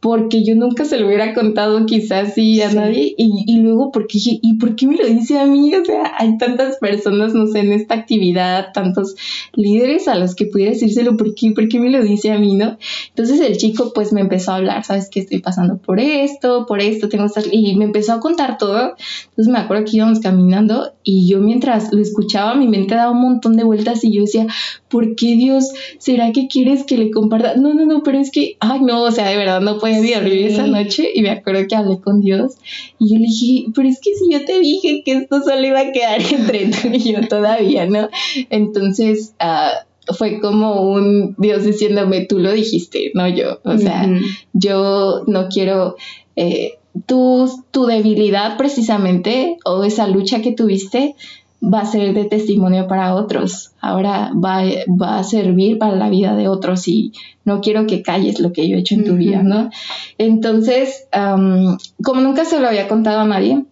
porque 0.03 0.43
yo 0.43 0.57
nunca 0.57 0.85
se 0.85 0.99
lo 0.99 1.07
hubiera 1.07 1.33
contado 1.33 1.87
quizás 1.87 2.35
sí 2.35 2.61
a 2.61 2.73
nadie 2.73 3.15
y, 3.17 3.45
y, 3.47 3.59
luego 3.59 3.93
porque 3.93 4.15
dije, 4.15 4.41
¿y 4.43 4.55
por 4.55 4.75
qué 4.75 4.89
me 4.89 4.97
lo 4.97 5.07
dice 5.07 5.39
a 5.39 5.47
mí? 5.47 5.73
O 5.73 5.85
sea, 5.85 6.15
hay 6.19 6.37
tantas 6.39 6.79
personas, 6.79 7.35
no 7.35 7.47
sé, 7.47 7.61
en 7.61 7.73
esta 7.73 7.95
actividad, 7.95 8.73
tantos 8.75 9.15
líderes 9.55 10.09
a 10.09 10.17
los 10.17 10.35
que 10.35 10.47
pudiera 10.47 10.73
decírselo, 10.73 11.17
¿por 11.17 11.37
qué, 11.37 11.53
¿por 11.53 11.69
qué 11.69 11.79
me 11.79 11.89
lo 11.89 12.03
dice 12.03 12.33
a 12.33 12.39
mí, 12.41 12.57
no? 12.57 12.79
Entonces 13.11 13.41
el 13.41 13.57
chico 13.59 13.93
pues 13.95 14.13
me 14.13 14.23
empezó 14.23 14.51
a 14.51 14.57
hablar, 14.57 14.83
¿sabes 14.83 15.09
qué? 15.09 15.21
Estoy 15.21 15.39
pasando 15.39 15.77
por 15.77 16.01
esto, 16.01 16.67
por 16.67 16.81
esto, 16.81 17.09
tengo 17.09 17.27
estas... 17.27 17.47
Y 17.53 17.77
me 17.77 17.85
empezó 17.85 18.15
a 18.15 18.19
contar 18.19 18.59
todo. 18.59 18.97
Entonces 19.29 19.53
me 19.53 19.61
acuerdo 19.61 19.85
que 19.85 19.99
íbamos 19.99 20.19
caminando 20.19 20.95
y 21.05 21.29
yo 21.29 21.39
mientras 21.39 21.93
lo 21.93 22.03
escuchaba, 22.03 22.57
mi 22.57 22.67
mente 22.67 22.97
daba 22.97 23.13
un 23.13 23.21
montón 23.21 23.57
de 23.57 23.63
vueltas 23.63 24.03
y 24.03 24.13
yo 24.13 24.23
decía, 24.23 24.49
¿por 24.89 25.15
qué 25.15 25.37
Dios? 25.37 25.71
¿Será 25.99 26.33
que 26.33 26.49
quieres 26.49 26.83
que 26.83 26.99
le 26.99 27.13
comparta? 27.13 27.55
No, 27.55 27.73
no, 27.73 27.87
no, 27.87 28.03
pero 28.03 28.19
es 28.19 28.33
que, 28.33 28.57
ay, 28.59 28.81
no, 28.81 29.05
o 29.05 29.13
sea, 29.13 29.29
de 29.29 29.37
verdad 29.37 29.61
no 29.61 29.79
puede 29.79 29.92
dormir 30.01 30.47
esa 30.47 30.67
noche 30.67 31.11
y 31.15 31.23
me 31.23 31.31
acuerdo 31.31 31.67
que 31.69 31.77
hablé 31.77 32.01
con 32.01 32.21
Dios 32.21 32.55
y 32.99 33.13
yo 33.13 33.19
le 33.19 33.27
dije, 33.27 33.67
pero 33.75 33.89
es 33.89 34.01
que 34.01 34.15
si 34.15 34.31
yo 34.31 34.45
te 34.45 34.59
dije 34.61 35.03
que 35.05 35.13
esto 35.13 35.43
solo 35.43 35.67
iba 35.67 35.81
a 35.81 35.93
quedar 35.93 36.21
entre 36.33 36.67
tú 36.67 36.89
y 36.93 37.13
yo 37.13 37.27
todavía, 37.29 37.87
¿no? 37.87 38.09
Entonces, 38.51 39.35
uh, 39.41 40.15
fue 40.15 40.41
como 40.41 40.93
un 40.93 41.35
Dios 41.39 41.65
diciéndome, 41.65 42.27
tú 42.27 42.39
lo 42.39 42.53
dijiste, 42.53 43.13
no 43.15 43.29
yo. 43.29 43.61
O 43.65 43.77
sea, 43.79 44.09
yo 44.53 45.23
no 45.27 45.49
quiero... 45.49 45.97
Eh, 46.35 46.79
tu, 47.07 47.49
tu 47.71 47.87
debilidad 47.87 48.57
precisamente 48.59 49.57
o 49.65 49.83
esa 49.85 50.07
lucha 50.09 50.43
que 50.43 50.53
tuviste 50.53 51.15
va 51.63 51.81
a 51.81 51.87
ser 51.87 52.13
de 52.13 52.25
testimonio 52.25 52.89
para 52.89 53.15
otros, 53.15 53.73
ahora 53.81 54.33
va, 54.35 54.63
va, 54.89 55.19
a 55.19 55.25
servir 55.25 55.79
para 55.79 55.95
la 55.95 56.11
vida 56.11 56.35
de 56.35 56.49
otros 56.49 56.89
y 56.89 57.13
no 57.45 57.61
quiero 57.61 57.87
que 57.87 58.03
calles 58.03 58.41
lo 58.41 58.53
que 58.53 58.69
yo 58.69 58.77
he 58.77 58.81
hecho 58.81 58.97
en 58.97 59.05
tu 59.05 59.15
vida, 59.15 59.43
¿no? 59.43 59.71
Entonces, 60.19 61.07
como 61.13 62.21
nunca 62.21 62.45
se 62.45 62.61
lo 62.61 62.67
había 62.67 62.89
contado 62.89 63.21
a 63.21 63.27
nadie, 63.27 63.65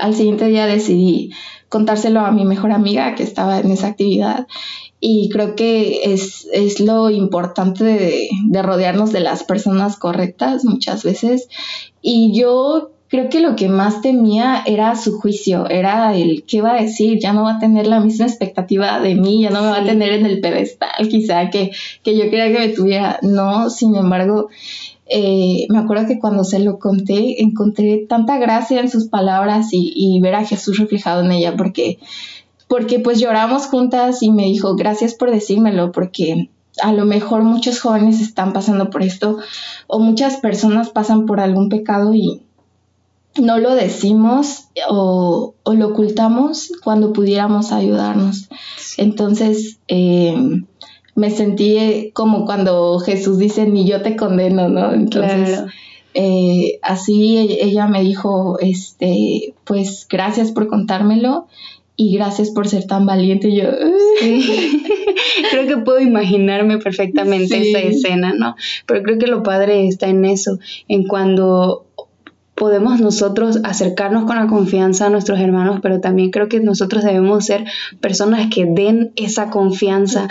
al 0.00 0.14
siguiente 0.14 0.46
día 0.46 0.66
decidí 0.66 1.32
contárselo 1.68 2.20
a 2.20 2.30
mi 2.30 2.44
mejor 2.44 2.72
amiga 2.72 3.14
que 3.14 3.24
estaba 3.24 3.58
en 3.58 3.70
esa 3.70 3.88
actividad 3.88 4.46
y 5.00 5.28
creo 5.30 5.54
que 5.54 6.12
es, 6.12 6.48
es 6.52 6.80
lo 6.80 7.10
importante 7.10 7.84
de, 7.84 8.28
de 8.46 8.62
rodearnos 8.62 9.12
de 9.12 9.20
las 9.20 9.44
personas 9.44 9.96
correctas 9.96 10.64
muchas 10.64 11.04
veces. 11.04 11.48
Y 12.02 12.32
yo 12.38 12.90
creo 13.08 13.28
que 13.30 13.40
lo 13.40 13.56
que 13.56 13.68
más 13.68 14.02
temía 14.02 14.62
era 14.66 14.94
su 14.94 15.18
juicio, 15.18 15.68
era 15.68 16.14
el 16.14 16.44
qué 16.44 16.60
va 16.60 16.72
a 16.72 16.82
decir, 16.82 17.18
ya 17.18 17.32
no 17.32 17.44
va 17.44 17.54
a 17.54 17.58
tener 17.58 17.86
la 17.86 18.00
misma 18.00 18.26
expectativa 18.26 19.00
de 19.00 19.14
mí, 19.14 19.42
ya 19.42 19.50
no 19.50 19.62
me 19.62 19.68
va 19.68 19.78
a 19.78 19.84
tener 19.84 20.12
en 20.12 20.26
el 20.26 20.40
pedestal 20.40 21.08
quizá 21.08 21.50
que, 21.50 21.72
que 22.02 22.16
yo 22.16 22.24
quería 22.24 22.52
que 22.52 22.58
me 22.58 22.68
tuviera. 22.68 23.18
No, 23.22 23.70
sin 23.70 23.96
embargo, 23.96 24.48
eh, 25.06 25.66
me 25.70 25.78
acuerdo 25.78 26.06
que 26.06 26.18
cuando 26.18 26.44
se 26.44 26.58
lo 26.58 26.78
conté, 26.78 27.42
encontré 27.42 28.04
tanta 28.08 28.38
gracia 28.38 28.80
en 28.80 28.90
sus 28.90 29.06
palabras 29.06 29.72
y, 29.72 29.92
y 29.94 30.20
ver 30.20 30.34
a 30.34 30.44
Jesús 30.44 30.78
reflejado 30.78 31.22
en 31.24 31.32
ella, 31.32 31.56
porque, 31.56 31.98
porque 32.68 32.98
pues 33.00 33.18
lloramos 33.18 33.66
juntas 33.66 34.22
y 34.22 34.30
me 34.30 34.44
dijo, 34.44 34.76
gracias 34.76 35.14
por 35.14 35.30
decírmelo, 35.30 35.92
porque 35.92 36.50
a 36.82 36.92
lo 36.92 37.06
mejor 37.06 37.42
muchos 37.42 37.80
jóvenes 37.80 38.20
están 38.20 38.52
pasando 38.52 38.90
por 38.90 39.02
esto 39.02 39.38
o 39.86 39.98
muchas 39.98 40.36
personas 40.36 40.90
pasan 40.90 41.26
por 41.26 41.40
algún 41.40 41.70
pecado 41.70 42.14
y 42.14 42.42
no 43.40 43.58
lo 43.58 43.74
decimos 43.74 44.68
o, 44.88 45.54
lo 45.64 45.88
ocultamos 45.88 46.72
cuando 46.82 47.12
pudiéramos 47.12 47.72
ayudarnos. 47.72 48.48
Entonces, 48.96 49.78
eh, 49.88 50.36
me 51.14 51.30
sentí 51.30 52.10
como 52.14 52.44
cuando 52.44 52.98
Jesús 53.00 53.38
dice, 53.38 53.66
ni 53.66 53.86
yo 53.86 54.02
te 54.02 54.16
condeno, 54.16 54.68
¿no? 54.68 54.92
Entonces, 54.92 55.64
eh, 56.14 56.78
así 56.82 57.36
e-, 57.36 57.64
ella 57.64 57.86
me 57.86 58.02
dijo, 58.02 58.58
este, 58.60 59.54
pues 59.64 60.06
gracias 60.08 60.52
por 60.52 60.68
contármelo 60.68 61.46
y 61.96 62.14
gracias 62.14 62.50
por 62.50 62.68
ser 62.68 62.86
tan 62.86 63.04
valiente. 63.06 63.52
yo, 63.52 63.64
creo 65.50 65.66
que 65.66 65.76
puedo 65.78 66.00
imaginarme 66.00 66.78
perfectamente 66.78 67.68
esa 67.68 67.80
escena, 67.80 68.32
¿no? 68.32 68.54
Pero 68.86 69.02
creo 69.02 69.18
que 69.18 69.26
lo 69.26 69.42
padre 69.42 69.88
está 69.88 70.06
en 70.06 70.24
eso, 70.24 70.60
en 70.86 71.08
cuando 71.08 71.87
podemos 72.58 73.00
nosotros 73.00 73.60
acercarnos 73.62 74.24
con 74.24 74.36
la 74.36 74.48
confianza 74.48 75.06
a 75.06 75.10
nuestros 75.10 75.38
hermanos, 75.38 75.78
pero 75.80 76.00
también 76.00 76.30
creo 76.30 76.48
que 76.48 76.60
nosotros 76.60 77.04
debemos 77.04 77.46
ser 77.46 77.64
personas 78.00 78.48
que 78.52 78.66
den 78.66 79.12
esa 79.16 79.48
confianza, 79.48 80.26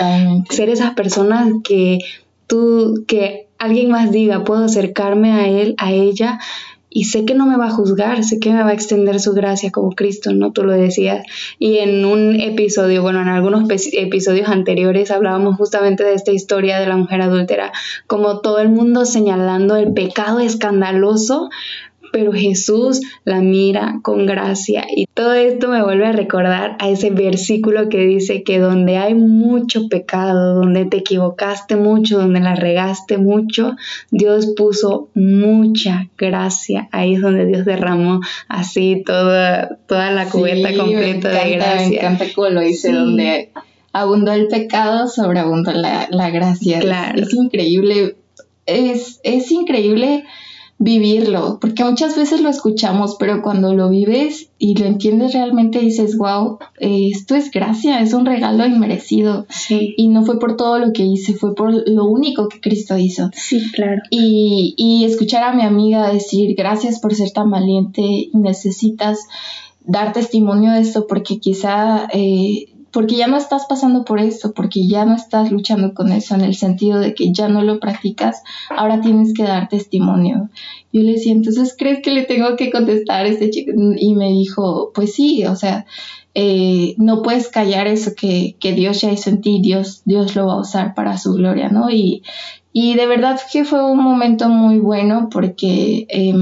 ser 0.50 0.70
esas 0.70 0.94
personas 0.94 1.48
que 1.64 2.00
tú, 2.46 3.06
que 3.08 3.48
alguien 3.58 3.90
más 3.90 4.12
diga, 4.12 4.44
puedo 4.44 4.66
acercarme 4.66 5.32
a 5.32 5.48
él, 5.48 5.76
a 5.78 5.94
ella, 5.94 6.40
y 6.90 7.04
sé 7.04 7.26
que 7.26 7.36
no 7.36 7.46
me 7.46 7.58
va 7.58 7.68
a 7.68 7.72
juzgar, 7.72 8.24
sé 8.24 8.40
que 8.40 8.52
me 8.52 8.64
va 8.64 8.70
a 8.70 8.74
extender 8.74 9.20
su 9.20 9.34
gracia 9.34 9.72
como 9.72 9.92
Cristo, 9.92 10.34
¿no? 10.34 10.52
Tú 10.52 10.64
lo 10.64 10.72
decías. 10.72 11.26
Y 11.60 11.78
en 11.78 12.06
un 12.06 12.40
episodio, 12.40 13.02
bueno, 13.04 13.22
en 13.22 13.28
algunos 13.28 13.70
episodios 13.92 14.48
anteriores 14.48 15.12
hablábamos 15.12 15.58
justamente 15.58 16.04
de 16.04 16.14
esta 16.14 16.32
historia 16.32 16.80
de 16.80 16.88
la 16.88 16.98
mujer 16.98 17.22
adúltera, 17.22 17.72
como 18.08 18.40
todo 18.40 18.60
el 18.60 18.70
mundo 18.70 19.06
señalando 19.06 19.76
el 19.76 19.94
pecado 19.94 20.40
escandaloso, 20.40 21.50
pero 22.18 22.34
Jesús 22.34 23.00
la 23.26 23.42
mira 23.42 24.00
con 24.02 24.26
gracia. 24.26 24.88
Y 24.90 25.06
todo 25.06 25.34
esto 25.34 25.68
me 25.68 25.84
vuelve 25.84 26.08
a 26.08 26.14
recordar 26.14 26.76
a 26.80 26.90
ese 26.90 27.12
versículo 27.12 27.90
que 27.90 28.00
dice 28.00 28.42
que 28.42 28.58
donde 28.58 28.98
hay 28.98 29.14
mucho 29.14 29.88
pecado, 29.88 30.56
donde 30.56 30.86
te 30.86 30.98
equivocaste 30.98 31.76
mucho, 31.76 32.18
donde 32.18 32.40
la 32.40 32.56
regaste 32.56 33.20
mucho, 33.20 33.76
Dios 34.10 34.48
puso 34.58 35.10
mucha 35.14 36.10
gracia. 36.18 36.90
Ahí 36.92 37.14
es 37.14 37.22
donde 37.22 37.46
Dios 37.46 37.66
derramó 37.66 38.22
así 38.48 39.04
toda, 39.06 39.78
toda 39.86 40.10
la 40.10 40.28
cubeta 40.28 40.76
completa 40.76 41.30
de 41.30 41.52
gracia. 41.52 41.88
Me 41.88 41.96
encanta 41.98 42.26
cómo 42.34 42.50
lo 42.50 42.62
dice, 42.62 42.94
donde 42.94 43.52
abundó 43.94 44.32
el 44.32 44.48
pecado, 44.48 45.08
sobreabundó 45.08 45.72
la, 45.72 46.08
la 46.10 46.32
gracia. 46.32 46.80
Claro. 46.80 47.22
Es, 47.22 47.28
es 47.28 47.34
increíble. 47.36 48.16
Es, 48.66 49.20
es 49.22 49.52
increíble 49.52 50.26
vivirlo, 50.80 51.58
porque 51.60 51.84
muchas 51.84 52.16
veces 52.16 52.42
lo 52.42 52.50
escuchamos, 52.50 53.16
pero 53.20 53.42
cuando 53.42 53.74
lo 53.74 53.90
vives 53.90 54.50
y 54.60 54.76
lo 54.76 54.86
entiendes 54.86 55.34
realmente 55.34 55.80
dices, 55.80 56.18
wow, 56.18 56.60
esto 56.80 57.36
es 57.36 57.50
gracia, 57.50 58.00
es 58.02 58.14
un 58.14 58.26
regalo 58.26 58.66
inmerecido. 58.66 59.48
Y 59.70 60.08
no 60.10 60.24
fue 60.24 60.40
por 60.40 60.56
todo 60.56 60.78
lo 60.78 60.94
que 60.94 61.04
hice, 61.04 61.34
fue 61.34 61.56
por 61.56 61.90
lo 61.90 62.06
único 62.06 62.48
que 62.48 62.62
Cristo 62.62 62.98
hizo. 62.98 63.32
Sí, 63.34 63.72
claro. 63.72 64.02
Y, 64.12 64.76
y 64.78 65.06
escuchar 65.06 65.44
a 65.44 65.54
mi 65.54 65.64
amiga 65.64 66.12
decir, 66.12 66.56
gracias 66.56 67.00
por 67.00 67.16
ser 67.16 67.32
tan 67.32 67.50
valiente 67.50 68.02
y 68.02 68.32
necesitas 68.34 69.20
dar 69.84 70.14
testimonio 70.14 70.74
de 70.74 70.82
esto 70.82 71.08
porque 71.08 71.40
quizá 71.40 72.08
eh, 72.14 72.68
porque 72.92 73.16
ya 73.16 73.28
no 73.28 73.38
estás 73.38 73.66
pasando 73.68 74.06
por 74.06 74.20
esto, 74.20 74.54
porque 74.54 74.88
ya 74.88 75.06
no 75.06 75.16
estás 75.16 75.52
luchando 75.52 75.94
con 75.94 76.12
eso 76.12 76.36
en 76.36 76.42
el 76.42 76.56
sentido 76.56 77.00
de 77.00 77.14
que 77.14 77.32
ya 77.32 77.48
no 77.48 77.62
lo 77.62 77.80
practicas, 77.80 78.44
ahora 78.70 79.02
tienes 79.02 79.34
que 79.34 79.44
dar 79.44 79.70
testimonio. 79.70 80.50
Yo 80.94 81.02
le 81.02 81.14
decía, 81.14 81.34
entonces, 81.34 81.76
¿crees 81.78 82.02
que 82.02 82.12
le 82.12 82.24
tengo 82.24 82.56
que 82.56 82.72
contestar 82.72 83.26
a 83.26 83.30
este 83.30 83.50
chico? 83.50 83.72
Y 83.98 84.16
me 84.16 84.30
dijo, 84.30 84.92
pues 84.94 85.14
sí, 85.14 85.46
o 85.46 85.56
sea, 85.56 85.86
eh, 86.34 86.96
no 86.98 87.22
puedes 87.22 87.50
callar 87.50 87.88
eso 87.88 88.12
que, 88.16 88.56
que, 88.60 88.74
Dios 88.74 89.02
ya 89.02 89.12
hizo 89.12 89.30
en 89.30 89.42
ti, 89.42 89.60
Dios, 89.62 90.02
Dios 90.06 90.36
lo 90.36 90.48
va 90.48 90.54
a 90.54 90.62
usar 90.62 90.94
para 90.94 91.18
su 91.18 91.34
gloria, 91.34 91.70
¿no? 91.70 91.90
Y, 91.90 92.24
y 92.74 92.96
de 92.96 93.08
verdad 93.08 93.40
que 93.52 93.66
fue 93.66 93.84
un 93.84 94.02
momento 94.02 94.50
muy 94.50 94.80
bueno 94.80 95.30
porque... 95.32 96.08
Eh, 96.10 96.34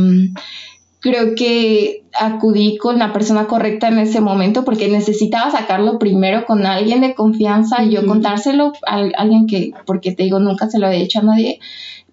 creo 1.06 1.36
que 1.36 2.04
acudí 2.20 2.78
con 2.78 2.98
la 2.98 3.14
persona 3.14 3.46
correcta 3.46 3.90
en 3.90 4.00
ese 4.00 4.22
momento 4.22 4.66
porque 4.66 4.88
necesitaba 4.88 5.52
sacarlo 5.52 6.00
primero 6.00 6.48
con 6.48 6.66
alguien 6.66 7.02
de 7.02 7.14
confianza 7.14 7.84
y 7.84 7.92
yo 7.92 8.08
contárselo 8.08 8.74
a 8.88 9.04
alguien 9.16 9.46
que, 9.46 9.72
porque 9.86 10.14
te 10.14 10.24
digo, 10.24 10.40
nunca 10.40 10.68
se 10.68 10.80
lo 10.80 10.88
he 10.88 10.98
hecho 10.98 11.20
a 11.20 11.22
nadie, 11.22 11.60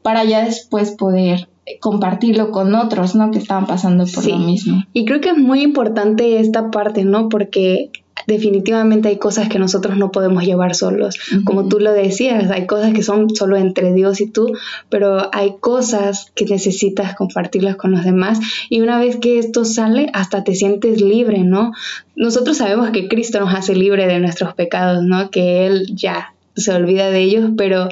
para 0.03 0.25
ya 0.25 0.45
después 0.45 0.91
poder 0.91 1.49
compartirlo 1.81 2.51
con 2.51 2.75
otros, 2.75 3.15
¿no? 3.15 3.31
Que 3.31 3.39
estaban 3.39 3.65
pasando 3.65 4.05
por 4.05 4.27
lo 4.27 4.37
mismo. 4.37 4.85
Y 4.93 5.07
creo 5.07 5.23
que 5.23 5.31
es 5.31 5.39
muy 5.39 5.63
importante 5.63 6.39
esta 6.39 6.71
parte, 6.71 7.07
¿no? 7.07 7.31
Porque 7.31 7.91
definitivamente 8.27 9.09
hay 9.09 9.19
cosas 9.19 9.49
que 9.49 9.59
nosotros 9.59 9.97
no 9.97 10.11
podemos 10.13 10.45
llevar 10.45 10.75
solos. 10.75 11.19
Como 11.45 11.69
tú 11.69 11.81
lo 11.81 11.93
decías, 11.93 12.51
hay 12.51 12.67
cosas 12.67 12.93
que 12.93 13.03
son 13.03 13.31
solo 13.31 13.57
entre 13.57 13.93
Dios 13.93 14.21
y 14.21 14.27
tú, 14.27 14.53
pero 14.89 15.31
hay 15.33 15.55
cosas 15.61 16.31
que 16.35 16.45
necesitas 16.45 17.15
compartirlas 17.15 17.77
con 17.77 17.93
los 17.93 18.05
demás 18.05 18.41
y 18.69 18.81
una 18.81 18.99
vez 18.99 19.17
que 19.17 19.39
esto 19.39 19.65
sale, 19.65 20.11
hasta 20.13 20.45
te 20.45 20.55
sientes 20.55 21.01
libre, 21.01 21.39
¿no? 21.45 21.73
Nosotros 22.17 22.59
sabemos 22.59 22.91
que 22.91 23.09
Cristo 23.09 23.41
nos 23.41 23.55
hace 23.55 23.75
libre 23.75 24.07
de 24.07 24.19
nuestros 24.19 24.55
pecados, 24.55 25.03
¿no? 25.03 25.31
Que 25.31 25.67
Él 25.67 25.93
ya 25.95 26.35
se 26.57 26.73
olvida 26.73 27.11
de 27.11 27.21
ellos, 27.21 27.51
pero 27.57 27.89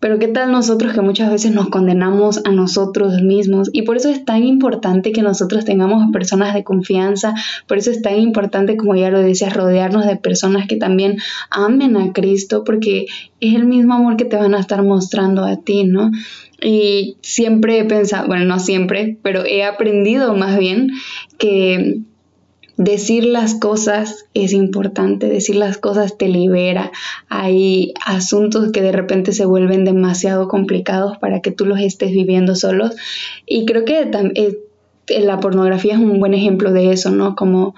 pero 0.00 0.18
qué 0.18 0.28
tal 0.28 0.52
nosotros 0.52 0.92
que 0.92 1.00
muchas 1.00 1.30
veces 1.30 1.52
nos 1.52 1.68
condenamos 1.68 2.40
a 2.44 2.52
nosotros 2.52 3.22
mismos 3.22 3.70
y 3.72 3.82
por 3.82 3.96
eso 3.96 4.08
es 4.10 4.24
tan 4.24 4.44
importante 4.44 5.12
que 5.12 5.22
nosotros 5.22 5.64
tengamos 5.64 6.04
personas 6.12 6.54
de 6.54 6.64
confianza, 6.64 7.34
por 7.66 7.78
eso 7.78 7.90
es 7.90 8.00
tan 8.02 8.16
importante, 8.16 8.76
como 8.76 8.94
ya 8.94 9.10
lo 9.10 9.20
decías, 9.20 9.54
rodearnos 9.54 10.06
de 10.06 10.16
personas 10.16 10.68
que 10.68 10.76
también 10.76 11.18
amen 11.50 11.96
a 11.96 12.12
Cristo, 12.12 12.62
porque 12.64 13.06
es 13.40 13.54
el 13.54 13.66
mismo 13.66 13.94
amor 13.94 14.16
que 14.16 14.24
te 14.24 14.36
van 14.36 14.54
a 14.54 14.60
estar 14.60 14.82
mostrando 14.82 15.44
a 15.44 15.56
ti, 15.56 15.84
¿no? 15.84 16.10
Y 16.60 17.16
siempre 17.20 17.78
he 17.78 17.84
pensado, 17.84 18.26
bueno, 18.26 18.44
no 18.44 18.58
siempre, 18.58 19.16
pero 19.22 19.44
he 19.44 19.64
aprendido 19.64 20.34
más 20.34 20.58
bien 20.58 20.90
que 21.38 22.00
decir 22.78 23.24
las 23.24 23.56
cosas 23.56 24.26
es 24.34 24.52
importante, 24.52 25.28
decir 25.28 25.56
las 25.56 25.78
cosas 25.78 26.16
te 26.16 26.28
libera. 26.28 26.92
Hay 27.28 27.92
asuntos 28.06 28.70
que 28.72 28.80
de 28.80 28.92
repente 28.92 29.32
se 29.32 29.44
vuelven 29.44 29.84
demasiado 29.84 30.46
complicados 30.48 31.18
para 31.18 31.40
que 31.40 31.50
tú 31.50 31.66
los 31.66 31.80
estés 31.80 32.12
viviendo 32.12 32.54
solos. 32.54 32.94
Y 33.46 33.66
creo 33.66 33.84
que 33.84 34.08
eh, 34.36 35.20
la 35.20 35.40
pornografía 35.40 35.94
es 35.94 36.00
un 36.00 36.20
buen 36.20 36.34
ejemplo 36.34 36.72
de 36.72 36.92
eso, 36.92 37.10
¿no? 37.10 37.34
Como 37.34 37.74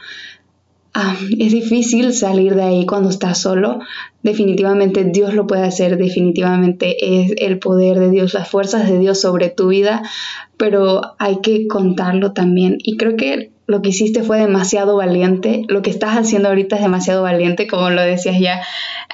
ah, 0.92 1.16
es 1.38 1.51
difícil 1.51 2.12
salir 2.12 2.55
de 2.55 2.62
ahí 2.62 2.84
cuando 2.84 3.09
estás 3.09 3.38
solo. 3.38 3.80
Definitivamente 4.22 5.05
Dios 5.05 5.32
lo 5.32 5.46
puede 5.46 5.62
hacer, 5.62 5.96
definitivamente 5.96 7.22
es 7.22 7.32
el 7.38 7.59
poder 7.59 7.98
de 7.98 8.11
Dios, 8.11 8.34
las 8.34 8.51
fuerzas 8.51 8.86
de 8.86 8.98
Dios 8.98 9.18
sobre 9.18 9.48
tu 9.48 9.68
vida, 9.68 10.03
pero 10.59 11.01
hay 11.18 11.40
que 11.40 11.66
contarlo 11.68 12.32
también. 12.32 12.76
Y 12.82 12.98
creo 12.98 13.16
que 13.16 13.51
lo 13.70 13.82
que 13.82 13.90
hiciste 13.90 14.24
fue 14.24 14.40
demasiado 14.40 14.96
valiente, 14.96 15.62
lo 15.68 15.80
que 15.80 15.90
estás 15.90 16.16
haciendo 16.16 16.48
ahorita 16.48 16.74
es 16.74 16.82
demasiado 16.82 17.22
valiente, 17.22 17.68
como 17.68 17.88
lo 17.90 18.02
decías 18.02 18.36
ya. 18.40 18.62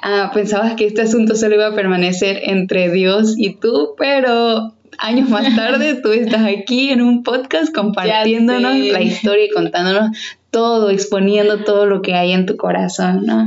Ah, 0.01 0.31
pensabas 0.33 0.77
que 0.77 0.87
este 0.87 1.03
asunto 1.03 1.35
solo 1.35 1.57
iba 1.57 1.67
a 1.67 1.75
permanecer 1.75 2.41
entre 2.43 2.91
Dios 2.91 3.35
y 3.37 3.57
tú, 3.57 3.95
pero 3.99 4.73
años 4.97 5.29
más 5.29 5.55
tarde 5.55 6.01
tú 6.03 6.11
estás 6.13 6.47
aquí 6.47 6.89
en 6.89 7.03
un 7.03 7.23
podcast 7.23 7.71
compartiéndonos 7.75 8.79
la 8.79 9.03
historia 9.03 9.45
y 9.45 9.51
contándonos 9.51 10.17
todo, 10.51 10.89
exponiendo 10.89 11.63
todo 11.65 11.85
lo 11.85 12.01
que 12.01 12.15
hay 12.15 12.33
en 12.33 12.47
tu 12.47 12.57
corazón, 12.57 13.27
¿no? 13.27 13.47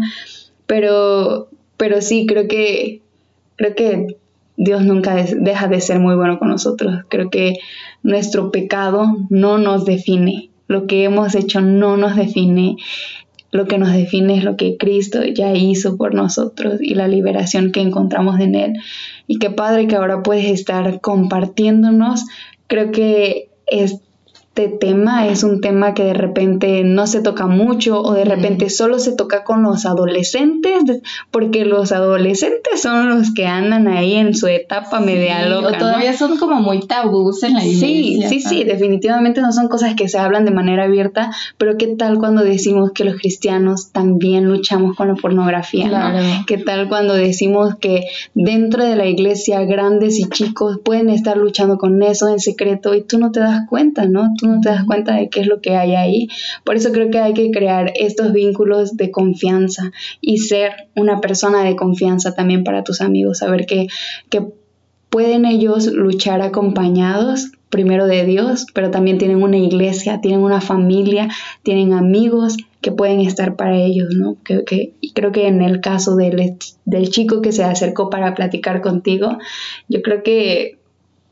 Pero, 0.68 1.50
pero 1.76 2.04
sí, 2.04 2.28
creo 2.28 2.48
que, 2.48 3.02
creo 3.56 3.74
que 3.74 4.18
Dios 4.58 4.84
nunca 4.84 5.16
deja 5.16 5.68
de 5.68 5.82
ser 5.82 6.00
muy 6.00 6.14
bueno 6.14 6.38
con 6.38 6.50
nosotros. 6.50 7.04
Creo 7.10 7.32
que 7.32 7.56
nuestro 8.04 8.52
pecado 8.52 9.08
no 9.32 9.58
nos 9.58 9.86
define 9.86 10.50
lo 10.70 10.86
que 10.86 11.04
hemos 11.04 11.36
hecho 11.36 11.60
no 11.62 11.98
nos 11.98 12.16
define. 12.16 12.78
Lo 13.52 13.66
que 13.66 13.80
nos 13.80 13.92
define 13.92 14.38
es 14.38 14.44
lo 14.44 14.56
que 14.56 14.78
Cristo 14.78 15.26
ya 15.26 15.52
hizo 15.54 15.98
por 15.98 16.14
nosotros 16.14 16.80
y 16.80 16.94
la 16.94 17.08
liberación 17.08 17.72
que 17.72 17.82
encontramos 17.82 18.40
en 18.40 18.54
Él. 18.54 18.74
Y 19.26 19.40
qué 19.40 19.50
padre 19.50 19.88
que 19.88 19.96
ahora 19.96 20.22
puedes 20.22 20.46
estar 20.46 21.02
compartiéndonos. 21.02 22.26
Creo 22.68 22.92
que 22.92 23.50
es 23.66 24.02
este 24.60 24.78
tema 24.78 25.28
es 25.28 25.44
un 25.44 25.62
tema 25.62 25.94
que 25.94 26.04
de 26.04 26.14
repente 26.14 26.84
no 26.84 27.08
se 27.08 27.22
toca 27.22 27.48
mucho 27.48 28.02
o 28.02 28.12
de 28.12 28.26
repente 28.26 28.70
solo 28.70 29.00
se 29.00 29.14
toca 29.14 29.46
con 29.46 29.64
los 29.64 29.86
adolescentes, 29.86 31.02
porque 31.32 31.64
los 31.64 31.94
adolescentes 31.94 32.82
son 32.82 33.08
los 33.08 33.34
que 33.34 33.46
andan 33.48 33.88
ahí 33.88 34.16
en 34.16 34.36
su 34.36 34.48
etapa 34.48 35.00
media 35.00 35.48
loca. 35.48 35.70
O 35.70 35.72
todavía 35.78 36.12
son 36.12 36.38
como 36.38 36.60
muy 36.60 36.82
tabús 36.82 37.42
en 37.44 37.54
la 37.54 37.64
iglesia. 37.64 38.28
Sí, 38.28 38.42
sí, 38.42 38.50
sí, 38.50 38.64
definitivamente 38.66 39.40
no 39.40 39.54
son 39.54 39.70
cosas 39.70 39.96
que 39.96 40.10
se 40.10 40.18
hablan 40.18 40.44
de 40.44 40.52
manera 40.52 40.84
abierta, 40.84 41.32
pero 41.58 41.78
¿qué 41.78 41.88
tal 41.96 42.18
cuando 42.18 42.44
decimos 42.44 42.92
que 42.92 43.06
los 43.06 43.16
cristianos 43.16 43.94
también 43.94 44.44
luchamos 44.44 44.98
con 44.98 45.08
la 45.08 45.16
pornografía? 45.16 45.88
Claro. 45.88 46.20
¿Qué 46.48 46.58
tal 46.58 46.90
cuando 46.90 47.14
decimos 47.14 47.76
que 47.80 48.08
dentro 48.34 48.84
de 48.84 48.98
la 48.98 49.06
iglesia 49.06 49.64
grandes 49.64 50.20
y 50.20 50.28
chicos 50.28 50.80
pueden 50.84 51.10
estar 51.10 51.38
luchando 51.38 51.78
con 51.78 52.04
eso 52.04 52.28
en 52.28 52.40
secreto 52.40 52.94
y 52.94 53.04
tú 53.04 53.20
no 53.20 53.32
te 53.32 53.40
das 53.40 53.62
cuenta, 53.70 54.06
¿no? 54.06 54.28
Tú 54.40 54.48
no 54.48 54.62
te 54.62 54.70
das 54.70 54.86
cuenta 54.86 55.16
de 55.16 55.30
qué 55.30 55.42
es 55.42 55.48
lo 55.48 55.62
que 55.62 55.76
hay 55.76 55.96
ahí. 55.96 56.28
Por 56.64 56.76
eso 56.76 56.92
creo 56.92 57.10
que 57.10 57.20
hay 57.20 57.34
que 57.34 57.52
crear 57.52 57.92
estos 57.96 58.34
vínculos 58.34 58.98
de 58.98 59.12
confianza 59.12 59.92
y 60.22 60.38
ser 60.38 60.90
una 60.96 61.22
persona 61.22 61.64
de 61.64 61.76
confianza 61.76 62.36
también 62.36 62.64
para 62.64 62.84
tus 62.84 63.02
amigos, 63.02 63.40
saber 63.40 63.66
que, 63.66 63.88
que 64.30 64.44
pueden 65.10 65.46
ellos 65.46 65.88
luchar 65.88 66.42
acompañados 66.42 67.52
primero 67.70 68.08
de 68.08 68.26
Dios, 68.26 68.66
pero 68.74 68.90
también 68.90 69.18
tienen 69.18 69.44
una 69.44 69.58
iglesia, 69.58 70.22
tienen 70.22 70.42
una 70.42 70.62
familia, 70.62 71.30
tienen 71.64 71.94
amigos 71.94 72.58
que 72.82 72.92
pueden 72.92 73.22
estar 73.22 73.56
para 73.56 73.78
ellos, 73.78 74.10
¿no? 74.16 74.38
Que, 74.44 74.64
que, 74.64 74.94
y 75.02 75.14
creo 75.14 75.32
que 75.32 75.48
en 75.48 75.62
el 75.62 75.82
caso 75.82 76.16
del, 76.16 76.58
del 76.86 77.10
chico 77.10 77.42
que 77.42 77.52
se 77.52 77.64
acercó 77.64 78.10
para 78.10 78.34
platicar 78.34 78.82
contigo, 78.82 79.38
yo 79.88 80.02
creo 80.02 80.24
que, 80.24 80.79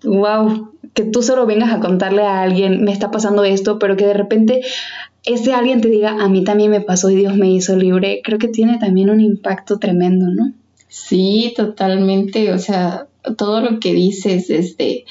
wow, 0.04 0.72
que 0.93 1.04
tú 1.04 1.22
solo 1.22 1.45
vengas 1.45 1.72
a 1.72 1.80
contarle 1.80 2.24
a 2.24 2.41
alguien, 2.41 2.84
me 2.84 2.91
está 2.91 3.12
pasando 3.12 3.43
esto, 3.43 3.80
pero 3.80 3.95
que 3.98 4.06
de 4.06 4.14
repente 4.14 4.62
ese 5.24 5.54
alguien 5.54 5.82
te 5.82 5.89
diga, 5.89 6.24
a 6.24 6.30
mí 6.30 6.43
también 6.43 6.72
me 6.72 6.82
pasó 6.82 7.10
y 7.10 7.16
Dios 7.16 7.36
me 7.36 7.52
hizo 7.52 7.76
libre, 7.76 8.22
creo 8.24 8.39
que 8.39 8.48
tiene 8.48 8.80
también 8.80 9.10
un 9.10 9.20
impacto 9.20 9.78
tremendo, 9.78 10.28
¿no? 10.28 10.54
Sí, 10.88 11.54
totalmente, 11.56 12.54
o 12.54 12.60
sea, 12.60 13.08
todo 13.38 13.62
lo 13.62 13.80
que 13.80 13.93
dices, 13.93 14.50
este, 14.50 15.06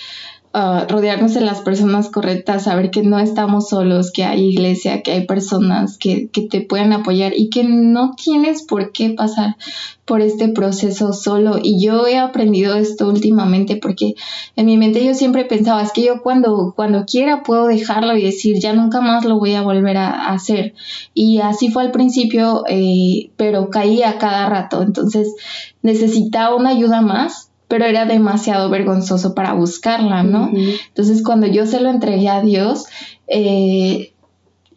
Ah, 0.58 0.86
rodearnos 0.88 1.34
de 1.34 1.42
las 1.42 1.60
personas 1.60 2.08
correctas, 2.08 2.64
saber 2.64 2.90
que 2.90 3.02
no 3.02 3.18
estamos 3.18 3.68
solos, 3.68 4.10
que 4.10 4.24
hay 4.24 4.46
iglesia, 4.46 5.02
que 5.02 5.12
hay 5.12 5.26
personas 5.26 5.98
que, 5.98 6.28
que 6.28 6.48
te 6.48 6.62
pueden 6.62 6.94
apoyar 6.94 7.34
y 7.36 7.50
que 7.50 7.62
no 7.62 8.14
tienes 8.16 8.62
por 8.62 8.90
qué 8.90 9.10
pasar 9.10 9.58
por 10.06 10.22
este 10.22 10.48
proceso 10.48 11.12
solo. 11.12 11.58
Y 11.62 11.84
yo 11.84 12.06
he 12.06 12.16
aprendido 12.16 12.74
esto 12.74 13.06
últimamente 13.06 13.76
porque 13.76 14.14
en 14.56 14.64
mi 14.64 14.78
mente 14.78 15.04
yo 15.04 15.12
siempre 15.12 15.44
pensaba, 15.44 15.82
es 15.82 15.92
que 15.92 16.04
yo 16.04 16.22
cuando, 16.22 16.72
cuando 16.74 17.04
quiera 17.04 17.42
puedo 17.42 17.66
dejarlo 17.66 18.16
y 18.16 18.22
decir, 18.22 18.56
ya 18.58 18.72
nunca 18.72 19.02
más 19.02 19.26
lo 19.26 19.38
voy 19.38 19.52
a 19.52 19.60
volver 19.60 19.98
a, 19.98 20.30
hacer. 20.30 20.72
Y 21.12 21.40
así 21.40 21.70
fue 21.70 21.82
al 21.82 21.90
principio, 21.90 22.64
eh, 22.66 23.28
pero 23.36 23.68
caía 23.68 24.16
cada 24.16 24.48
rato. 24.48 24.80
Entonces 24.80 25.34
necesitaba 25.82 26.56
una 26.56 26.70
ayuda 26.70 27.02
más 27.02 27.50
pero 27.68 27.84
era 27.84 28.04
demasiado 28.06 28.70
vergonzoso 28.70 29.34
para 29.34 29.52
buscarla, 29.52 30.22
¿no? 30.22 30.50
Entonces 30.54 31.22
cuando 31.22 31.46
yo 31.46 31.66
se 31.66 31.80
lo 31.80 31.90
entregué 31.90 32.28
a 32.28 32.40
Dios, 32.40 32.86
eh, 33.26 34.12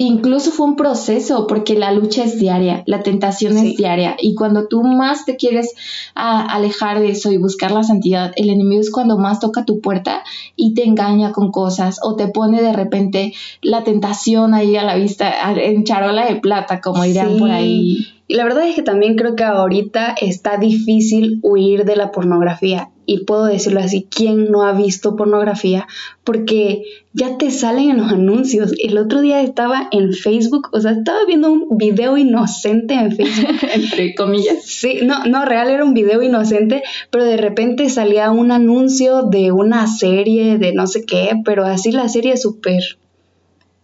incluso 0.02 0.52
fue 0.52 0.66
un 0.66 0.78
proceso 0.78 1.46
porque 1.46 1.78
la 1.78 1.92
lucha 1.92 2.24
es 2.24 2.40
diaria, 2.40 2.84
la 2.86 3.04
tentación 3.04 3.58
es 3.58 3.76
diaria 3.76 4.16
y 4.18 4.34
cuando 4.34 4.68
tú 4.68 4.82
más 4.82 5.26
te 5.26 5.36
quieres 5.36 5.76
alejar 6.16 7.02
de 7.02 7.12
eso 7.12 7.34
y 7.34 7.38
buscar 7.38 7.72
la 7.72 7.84
santidad, 7.84 8.32
el 8.38 8.50
enemigo 8.50 8.80
es 8.80 8.92
cuando 8.92 9.18
más 9.18 9.42
toca 9.42 9.66
tu 9.66 9.82
puerta 9.82 10.24
y 10.56 10.74
te 10.74 10.86
engaña 10.86 11.34
con 11.34 11.52
cosas 11.52 12.00
o 12.02 12.16
te 12.16 12.30
pone 12.30 12.62
de 12.62 12.72
repente 12.72 13.34
la 13.62 13.84
tentación 13.84 14.54
ahí 14.54 14.78
a 14.78 14.84
la 14.84 14.96
vista, 14.96 15.34
en 15.52 15.84
charola 15.84 16.26
de 16.28 16.38
plata, 16.38 16.80
como 16.80 17.04
dirán 17.04 17.38
por 17.38 17.52
ahí. 17.52 18.08
Y 18.30 18.36
la 18.36 18.46
verdad 18.46 18.70
es 18.70 18.76
que 18.76 18.84
también 18.84 19.16
creo 19.18 19.36
que 19.36 19.44
ahorita 19.44 20.16
está 20.22 20.58
difícil 20.58 21.40
huir 21.42 21.84
de 21.84 21.98
la 21.98 22.12
pornografía. 22.12 22.90
Y 23.10 23.26
puedo 23.26 23.46
decirlo 23.46 23.80
así, 23.80 24.06
¿quién 24.08 24.52
no 24.52 24.62
ha 24.62 24.72
visto 24.74 25.16
pornografía? 25.16 25.88
Porque 26.24 26.84
ya 27.12 27.40
te 27.40 27.50
salen 27.50 27.90
en 27.90 27.98
los 27.98 28.12
anuncios. 28.12 28.72
El 28.78 29.00
otro 29.00 29.22
día 29.22 29.42
estaba 29.42 29.88
en 29.92 30.14
Facebook, 30.14 30.70
o 30.74 30.80
sea, 30.80 30.92
estaba 30.92 31.18
viendo 31.26 31.52
un 31.52 31.76
video 31.76 32.18
inocente 32.18 32.94
en 32.94 33.16
Facebook. 33.16 33.56
Entre 33.74 34.14
comillas. 34.14 34.64
Sí, 34.64 35.00
no, 35.02 35.26
no, 35.26 35.44
real 35.46 35.72
era 35.72 35.84
un 35.84 35.96
video 35.96 36.22
inocente, 36.22 36.84
pero 37.10 37.26
de 37.26 37.38
repente 37.38 37.90
salía 37.90 38.30
un 38.30 38.52
anuncio 38.52 39.24
de 39.24 39.52
una 39.52 39.88
serie 39.88 40.60
de 40.60 40.72
no 40.74 40.86
sé 40.86 41.04
qué, 41.04 41.32
pero 41.44 41.66
así 41.66 41.92
la 41.92 42.10
serie 42.10 42.38
súper 42.38 43.00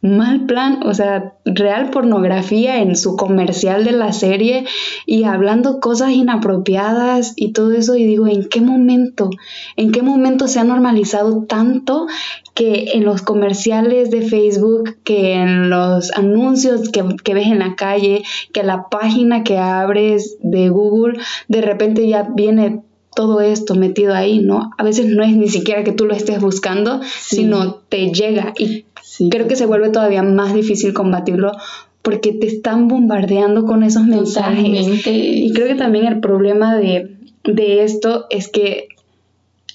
mal 0.05 0.45
plan, 0.45 0.79
o 0.83 0.93
sea, 0.93 1.33
real 1.45 1.89
pornografía 1.89 2.81
en 2.81 2.95
su 2.95 3.15
comercial 3.15 3.83
de 3.83 3.91
la 3.91 4.13
serie 4.13 4.65
y 5.05 5.23
hablando 5.23 5.79
cosas 5.79 6.11
inapropiadas 6.11 7.33
y 7.35 7.51
todo 7.53 7.71
eso 7.71 7.95
y 7.95 8.05
digo, 8.05 8.27
¿en 8.27 8.47
qué 8.47 8.61
momento? 8.61 9.29
¿En 9.75 9.91
qué 9.91 10.01
momento 10.01 10.47
se 10.47 10.59
ha 10.59 10.63
normalizado 10.63 11.43
tanto 11.43 12.07
que 12.53 12.91
en 12.93 13.03
los 13.03 13.21
comerciales 13.21 14.11
de 14.11 14.21
Facebook, 14.21 14.97
que 15.03 15.33
en 15.33 15.69
los 15.69 16.11
anuncios 16.13 16.89
que, 16.89 17.03
que 17.23 17.33
ves 17.33 17.47
en 17.47 17.59
la 17.59 17.75
calle, 17.75 18.23
que 18.53 18.63
la 18.63 18.89
página 18.89 19.43
que 19.43 19.57
abres 19.57 20.37
de 20.41 20.69
Google, 20.69 21.19
de 21.47 21.61
repente 21.61 22.07
ya 22.07 22.23
viene 22.33 22.81
todo 23.16 23.41
esto 23.41 23.76
metido 23.76 24.13
ahí, 24.13 24.39
¿no? 24.39 24.72
A 24.78 24.84
veces 24.84 25.07
no 25.07 25.24
es 25.24 25.36
ni 25.36 25.49
siquiera 25.49 25.84
que 25.84 25.93
tú 25.93 26.05
lo 26.05 26.13
estés 26.13 26.39
buscando, 26.39 27.01
sino 27.03 27.76
te 27.89 28.11
llega 28.11 28.53
y 28.57 28.86
creo 29.30 29.47
que 29.47 29.55
se 29.55 29.66
vuelve 29.66 29.89
todavía 29.89 30.22
más 30.22 30.53
difícil 30.53 30.93
combatirlo 30.93 31.53
porque 32.01 32.34
te 32.34 32.45
están 32.45 32.88
bombardeando 32.88 33.66
con 33.66 33.82
esos 33.82 34.05
mensajes. 34.05 35.07
Y 35.07 35.51
creo 35.53 35.68
que 35.68 35.76
también 35.76 36.05
el 36.05 36.20
problema 36.20 36.76
de, 36.76 37.18
de 37.43 37.84
esto 37.84 38.28
es 38.30 38.47
que 38.47 38.89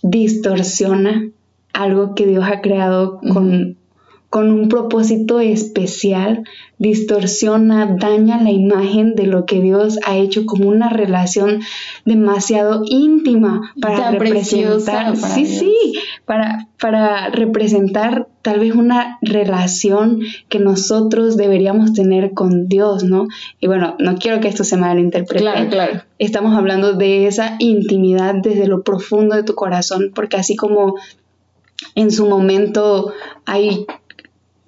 distorsiona 0.03 1.29
algo 1.73 2.15
que 2.15 2.27
Dios 2.27 2.45
ha 2.47 2.61
creado 2.61 3.21
con 3.33 3.77
con 4.31 4.53
un 4.53 4.69
propósito 4.69 5.41
especial, 5.41 6.45
distorsiona, 6.79 7.97
daña 7.99 8.41
la 8.41 8.53
imagen 8.53 9.17
de 9.17 9.27
lo 9.27 9.45
que 9.45 9.61
Dios 9.61 9.99
ha 10.07 10.17
hecho 10.17 10.47
como 10.47 10.69
una 10.69 10.89
relación 10.89 11.63
demasiado 12.05 12.83
íntima 12.87 13.73
para 13.81 14.13
representar, 14.13 15.17
sí, 15.17 15.47
sí, 15.47 15.75
para, 16.27 16.69
para 16.79 17.31
representar 17.31 18.29
tal 18.43 18.61
vez 18.61 18.77
una 18.77 19.19
relación 19.21 20.21
que 20.49 20.61
nosotros 20.61 21.37
deberíamos 21.37 21.93
tener 21.93 22.33
con 22.33 22.69
Dios, 22.69 23.03
¿no? 23.03 23.27
Y 23.59 23.67
bueno, 23.67 23.97
no 23.99 24.15
quiero 24.15 24.39
que 24.39 24.47
esto 24.47 24.63
se 24.63 24.77
malinterprete. 24.77 25.43
Claro, 25.43 25.69
claro. 25.69 26.03
Estamos 26.21 26.57
hablando 26.57 26.93
de 26.93 27.27
esa 27.27 27.57
intimidad 27.59 28.37
desde 28.37 28.69
lo 28.69 28.85
profundo 28.85 29.35
de 29.35 29.43
tu 29.43 29.57
corazón, 29.57 30.13
porque 30.15 30.37
así 30.37 30.55
como 30.55 30.95
en 31.95 32.11
su 32.11 32.29
momento 32.29 33.13
hay 33.45 33.87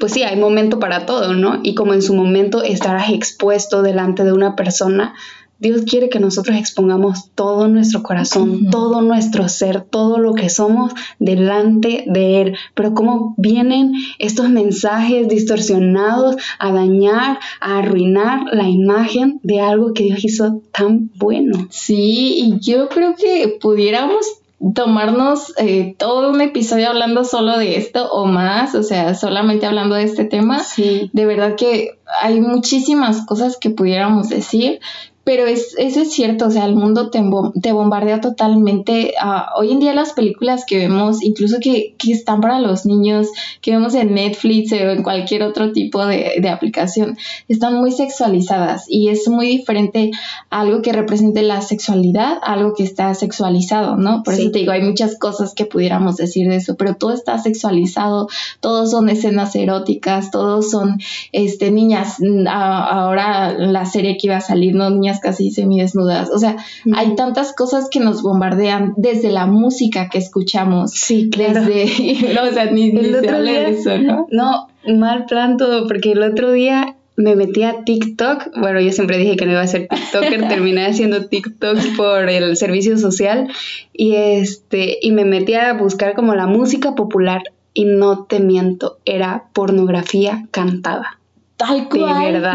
pues 0.02 0.14
sí, 0.14 0.24
hay 0.24 0.36
momento 0.36 0.80
para 0.80 1.06
todo, 1.06 1.32
¿no? 1.32 1.60
Y 1.62 1.76
como 1.76 1.94
en 1.94 2.02
su 2.02 2.12
momento 2.12 2.64
estarás 2.64 3.10
expuesto 3.10 3.82
delante 3.82 4.24
de 4.24 4.32
una 4.32 4.56
persona, 4.56 5.14
Dios 5.60 5.82
quiere 5.82 6.08
que 6.08 6.18
nosotros 6.18 6.56
expongamos 6.56 7.30
todo 7.36 7.68
nuestro 7.68 8.02
corazón, 8.02 8.68
todo 8.68 9.00
nuestro 9.00 9.48
ser, 9.48 9.82
todo 9.82 10.18
lo 10.18 10.34
que 10.34 10.48
somos 10.48 10.92
delante 11.20 12.02
de 12.08 12.42
Él. 12.42 12.56
Pero 12.74 12.94
cómo 12.94 13.36
vienen 13.38 13.92
estos 14.18 14.50
mensajes 14.50 15.28
distorsionados 15.28 16.34
a 16.58 16.72
dañar, 16.72 17.38
a 17.60 17.78
arruinar 17.78 18.40
la 18.50 18.68
imagen 18.68 19.38
de 19.44 19.60
algo 19.60 19.92
que 19.94 20.02
Dios 20.02 20.24
hizo 20.24 20.62
tan 20.72 21.12
bueno. 21.14 21.68
Sí, 21.70 22.38
y 22.38 22.58
yo 22.58 22.88
creo 22.88 23.14
que 23.14 23.56
pudiéramos 23.60 24.26
tomarnos 24.74 25.52
eh, 25.58 25.96
todo 25.98 26.30
un 26.30 26.40
episodio 26.40 26.88
hablando 26.88 27.24
solo 27.24 27.58
de 27.58 27.76
esto 27.76 28.10
o 28.12 28.26
más, 28.26 28.74
o 28.74 28.82
sea, 28.82 29.14
solamente 29.14 29.66
hablando 29.66 29.96
de 29.96 30.04
este 30.04 30.24
tema. 30.24 30.60
Sí. 30.60 31.10
De 31.12 31.26
verdad 31.26 31.56
que 31.56 31.98
hay 32.20 32.40
muchísimas 32.40 33.26
cosas 33.26 33.56
que 33.58 33.70
pudiéramos 33.70 34.28
decir, 34.28 34.80
pero 35.24 35.46
es, 35.46 35.74
eso 35.78 36.00
es 36.00 36.12
cierto, 36.12 36.46
o 36.46 36.50
sea, 36.50 36.64
el 36.64 36.74
mundo 36.74 37.10
te, 37.10 37.22
te 37.60 37.72
bombardea 37.72 38.20
totalmente. 38.20 39.14
Uh, 39.22 39.60
hoy 39.60 39.70
en 39.70 39.78
día 39.78 39.94
las 39.94 40.14
películas 40.14 40.64
que 40.66 40.78
vemos, 40.78 41.22
incluso 41.22 41.58
que, 41.60 41.94
que, 41.96 42.12
están 42.12 42.40
para 42.40 42.58
los 42.58 42.86
niños, 42.86 43.28
que 43.60 43.70
vemos 43.70 43.94
en 43.94 44.14
Netflix 44.14 44.72
o 44.72 44.76
en 44.76 45.04
cualquier 45.04 45.44
otro 45.44 45.70
tipo 45.70 46.04
de, 46.06 46.38
de, 46.40 46.48
aplicación, 46.48 47.16
están 47.48 47.76
muy 47.76 47.92
sexualizadas 47.92 48.86
y 48.88 49.10
es 49.10 49.28
muy 49.28 49.46
diferente 49.46 50.10
a 50.50 50.60
algo 50.62 50.82
que 50.82 50.92
represente 50.92 51.42
la 51.42 51.60
sexualidad, 51.62 52.38
algo 52.42 52.74
que 52.74 52.82
está 52.82 53.14
sexualizado, 53.14 53.96
¿no? 53.96 54.24
Por 54.24 54.34
eso 54.34 54.50
te 54.50 54.58
digo, 54.58 54.72
hay 54.72 54.82
muchas 54.82 55.16
cosas 55.18 55.54
que 55.54 55.66
pudiéramos 55.66 56.16
decir 56.16 56.48
de 56.48 56.56
eso, 56.56 56.76
pero 56.76 56.96
todo 56.96 57.12
está 57.12 57.38
sexualizado, 57.38 58.28
todos 58.58 58.90
son 58.90 59.08
escenas 59.08 59.54
eróticas, 59.54 60.32
todos 60.32 60.68
son 60.70 60.98
este, 61.30 61.70
niñas, 61.70 62.16
ahora 62.48 63.52
la 63.56 63.86
serie 63.86 64.16
que 64.16 64.26
iba 64.26 64.38
a 64.38 64.40
salir, 64.40 64.74
¿no? 64.74 64.90
Niñas 64.90 65.11
casi 65.20 65.50
semidesnudas. 65.50 66.30
O 66.30 66.38
sea, 66.38 66.56
hay 66.94 67.14
tantas 67.14 67.54
cosas 67.54 67.88
que 67.90 68.00
nos 68.00 68.22
bombardean 68.22 68.94
desde 68.96 69.30
la 69.30 69.46
música 69.46 70.08
que 70.08 70.18
escuchamos. 70.18 70.92
Sí, 70.92 71.30
claro. 71.30 71.62
Desde, 71.64 72.34
no, 72.34 72.42
o 72.48 72.52
sea, 72.52 72.70
ni, 72.70 72.90
eso, 72.90 73.98
¿no? 73.98 74.26
No, 74.30 74.68
mal 74.86 75.26
plan 75.26 75.56
todo, 75.56 75.86
porque 75.86 76.12
el 76.12 76.22
otro 76.22 76.52
día 76.52 76.96
me 77.16 77.36
metí 77.36 77.62
a 77.62 77.84
TikTok. 77.84 78.58
Bueno, 78.58 78.80
yo 78.80 78.92
siempre 78.92 79.18
dije 79.18 79.36
que 79.36 79.46
no 79.46 79.52
iba 79.52 79.60
a 79.60 79.66
ser 79.66 79.88
TikToker, 79.88 80.48
terminé 80.48 80.86
haciendo 80.86 81.26
TikTok 81.26 81.78
por 81.96 82.28
el 82.28 82.56
servicio 82.56 82.98
social 82.98 83.48
y 83.92 84.14
este 84.14 84.98
y 85.00 85.12
me 85.12 85.24
metí 85.24 85.54
a 85.54 85.72
buscar 85.74 86.14
como 86.14 86.34
la 86.34 86.46
música 86.46 86.94
popular 86.94 87.42
y 87.74 87.84
no 87.84 88.24
te 88.24 88.40
miento, 88.40 88.98
era 89.04 89.44
pornografía 89.52 90.46
cantada. 90.50 91.18
Tal 91.66 91.88
cual. 91.88 92.32
verdad. 92.32 92.54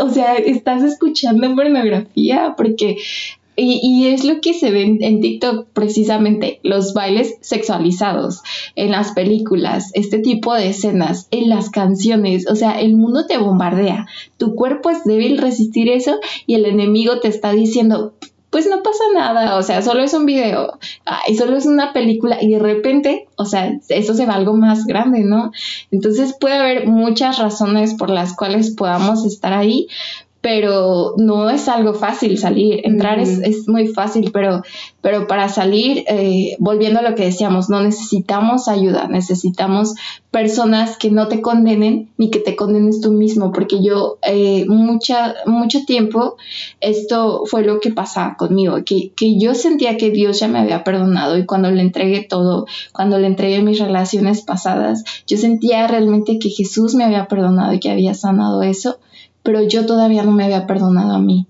o 0.00 0.10
sea, 0.10 0.36
estás 0.36 0.82
escuchando 0.82 1.54
pornografía 1.54 2.54
porque 2.56 2.98
y, 3.56 3.80
y, 3.82 4.08
es 4.08 4.24
lo 4.24 4.40
que 4.40 4.52
se 4.52 4.72
ve 4.72 4.98
en, 5.00 5.20
TikTok 5.20 5.68
precisamente, 5.72 6.58
los 6.64 6.92
bailes 6.92 7.36
sexualizados 7.40 8.42
en 8.74 8.90
las 8.90 9.12
películas, 9.12 9.92
este 9.94 10.18
tipo 10.18 10.54
de 10.54 10.70
escenas, 10.70 11.28
en 11.30 11.48
las 11.48 11.70
canciones, 11.70 12.48
o 12.48 12.56
sea, 12.56 12.80
el 12.80 12.96
mundo 12.96 13.26
te 13.26 13.38
bombardea, 13.38 14.06
tu 14.38 14.56
cuerpo 14.56 14.90
es 14.90 15.04
débil 15.04 15.38
resistir 15.38 15.88
eso 15.88 16.18
y 16.46 16.54
el 16.54 16.64
enemigo 16.64 17.20
te 17.20 17.28
está 17.28 17.52
diciendo, 17.52 18.14
pues 18.54 18.68
no 18.68 18.84
pasa 18.84 19.02
nada, 19.12 19.56
o 19.56 19.64
sea, 19.64 19.82
solo 19.82 20.04
es 20.04 20.14
un 20.14 20.26
video, 20.26 20.78
y 21.26 21.34
solo 21.34 21.56
es 21.56 21.66
una 21.66 21.92
película 21.92 22.40
y 22.40 22.52
de 22.52 22.60
repente, 22.60 23.26
o 23.34 23.46
sea, 23.46 23.80
eso 23.88 24.14
se 24.14 24.26
va 24.26 24.34
algo 24.34 24.54
más 24.54 24.86
grande, 24.86 25.24
¿no? 25.24 25.50
Entonces 25.90 26.36
puede 26.38 26.54
haber 26.54 26.86
muchas 26.86 27.40
razones 27.40 27.94
por 27.94 28.10
las 28.10 28.36
cuales 28.36 28.70
podamos 28.70 29.26
estar 29.26 29.52
ahí, 29.52 29.88
pero 30.44 31.14
no 31.16 31.48
es 31.48 31.68
algo 31.68 31.94
fácil 31.94 32.36
salir. 32.36 32.82
Entrar 32.84 33.18
es, 33.18 33.38
es, 33.38 33.66
muy 33.66 33.88
fácil, 33.88 34.30
pero, 34.30 34.62
pero 35.00 35.26
para 35.26 35.48
salir, 35.48 36.04
eh, 36.06 36.56
volviendo 36.58 37.00
a 37.00 37.02
lo 37.02 37.14
que 37.14 37.24
decíamos, 37.24 37.70
no 37.70 37.80
necesitamos 37.80 38.68
ayuda, 38.68 39.08
necesitamos 39.08 39.94
personas 40.30 40.98
que 40.98 41.10
no 41.10 41.28
te 41.28 41.40
condenen 41.40 42.10
ni 42.18 42.28
que 42.28 42.40
te 42.40 42.56
condenes 42.56 43.00
tú 43.00 43.12
mismo, 43.12 43.52
porque 43.52 43.82
yo 43.82 44.18
eh, 44.20 44.66
mucha, 44.68 45.34
mucho 45.46 45.86
tiempo 45.86 46.36
esto 46.82 47.44
fue 47.46 47.64
lo 47.64 47.80
que 47.80 47.90
pasaba 47.90 48.36
conmigo, 48.36 48.84
que, 48.84 49.12
que 49.16 49.38
yo 49.38 49.54
sentía 49.54 49.96
que 49.96 50.10
Dios 50.10 50.40
ya 50.40 50.48
me 50.48 50.58
había 50.58 50.84
perdonado 50.84 51.38
y 51.38 51.46
cuando 51.46 51.70
le 51.70 51.80
entregué 51.80 52.22
todo, 52.22 52.66
cuando 52.92 53.18
le 53.18 53.28
entregué 53.28 53.62
mis 53.62 53.78
relaciones 53.78 54.42
pasadas, 54.42 55.04
yo 55.26 55.38
sentía 55.38 55.86
realmente 55.86 56.38
que 56.38 56.50
Jesús 56.50 56.94
me 56.94 57.04
había 57.04 57.28
perdonado 57.28 57.72
y 57.72 57.80
que 57.80 57.90
había 57.90 58.12
sanado 58.12 58.62
eso 58.62 58.98
pero 59.44 59.62
yo 59.62 59.86
todavía 59.86 60.24
no 60.24 60.32
me 60.32 60.42
había 60.42 60.66
perdonado 60.66 61.12
a 61.14 61.20
mí. 61.20 61.46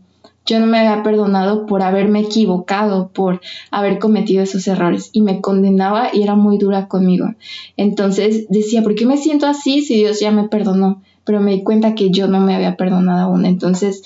Yo 0.47 0.61
no 0.61 0.67
me 0.67 0.79
había 0.79 1.03
perdonado 1.03 1.65
por 1.65 1.81
haberme 1.81 2.21
equivocado, 2.21 3.09
por 3.09 3.41
haber 3.71 3.99
cometido 3.99 4.43
esos 4.43 4.67
errores 4.69 5.09
y 5.13 5.23
me 5.23 5.41
condenaba 5.41 6.11
y 6.13 6.23
era 6.23 6.35
muy 6.35 6.59
dura 6.59 6.87
conmigo. 6.87 7.35
Entonces 7.79 8.47
decía, 8.51 8.83
¿por 8.83 8.95
qué 8.95 9.07
me 9.07 9.17
siento 9.17 9.47
así 9.47 9.83
si 9.83 9.97
Dios 9.97 10.21
ya 10.21 10.31
me 10.33 10.49
perdonó? 10.49 11.03
Pero 11.25 11.41
me 11.41 11.53
di 11.53 11.63
cuenta 11.63 11.95
que 11.95 12.11
yo 12.11 12.27
no 12.27 12.41
me 12.41 12.55
había 12.55 12.77
perdonado 12.77 13.23
aún. 13.23 13.47
Entonces, 13.47 14.03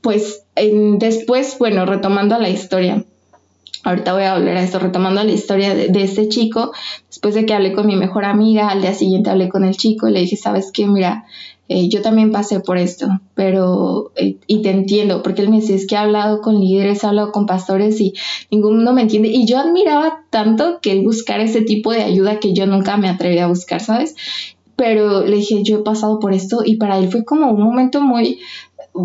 pues 0.00 0.44
después, 0.54 1.56
bueno, 1.58 1.84
retomando 1.84 2.38
la 2.38 2.48
historia, 2.48 3.04
ahorita 3.84 4.14
voy 4.14 4.24
a 4.24 4.34
volver 4.34 4.56
a 4.56 4.62
esto, 4.62 4.78
retomando 4.78 5.22
la 5.22 5.32
historia 5.32 5.74
de, 5.74 6.02
este 6.02 6.28
chico, 6.28 6.72
después 7.08 7.34
de 7.34 7.44
que 7.44 7.54
hablé 7.54 7.72
con 7.72 7.86
mi 7.86 7.96
mejor 7.96 8.24
amiga, 8.24 8.68
al 8.68 8.80
día 8.80 8.94
siguiente 8.94 9.30
hablé 9.30 9.48
con 9.48 9.64
el 9.64 9.76
chico, 9.76 10.08
le 10.08 10.20
dije, 10.20 10.36
¿sabes 10.36 10.70
qué? 10.72 10.86
Mira, 10.86 11.26
eh, 11.68 11.88
yo 11.88 12.00
también 12.00 12.30
pasé 12.30 12.60
por 12.60 12.78
esto, 12.78 13.08
pero, 13.34 14.12
eh, 14.14 14.36
y 14.46 14.62
te 14.62 14.70
entiendo, 14.70 15.22
porque 15.22 15.42
él 15.42 15.48
me 15.48 15.56
dice, 15.60 15.74
es 15.74 15.86
que 15.86 15.96
he 15.96 15.98
hablado 15.98 16.40
con 16.40 16.60
líderes, 16.60 17.02
he 17.02 17.06
hablado 17.06 17.32
con 17.32 17.46
pastores 17.46 18.00
y 18.00 18.14
ninguno 18.50 18.92
me 18.92 19.02
entiende. 19.02 19.28
Y 19.28 19.46
yo 19.46 19.58
admiraba 19.58 20.24
tanto 20.30 20.78
que 20.80 20.92
él 20.92 21.02
buscara 21.02 21.42
ese 21.42 21.62
tipo 21.62 21.92
de 21.92 22.04
ayuda 22.04 22.38
que 22.38 22.52
yo 22.54 22.66
nunca 22.66 22.96
me 22.96 23.08
atreví 23.08 23.38
a 23.38 23.48
buscar, 23.48 23.80
¿sabes? 23.80 24.14
Pero 24.76 25.24
le 25.26 25.36
dije, 25.36 25.62
yo 25.64 25.78
he 25.78 25.82
pasado 25.82 26.20
por 26.20 26.32
esto 26.32 26.60
y 26.64 26.76
para 26.76 26.98
él 26.98 27.10
fue 27.10 27.24
como 27.24 27.50
un 27.50 27.62
momento 27.62 28.00
muy, 28.00 28.38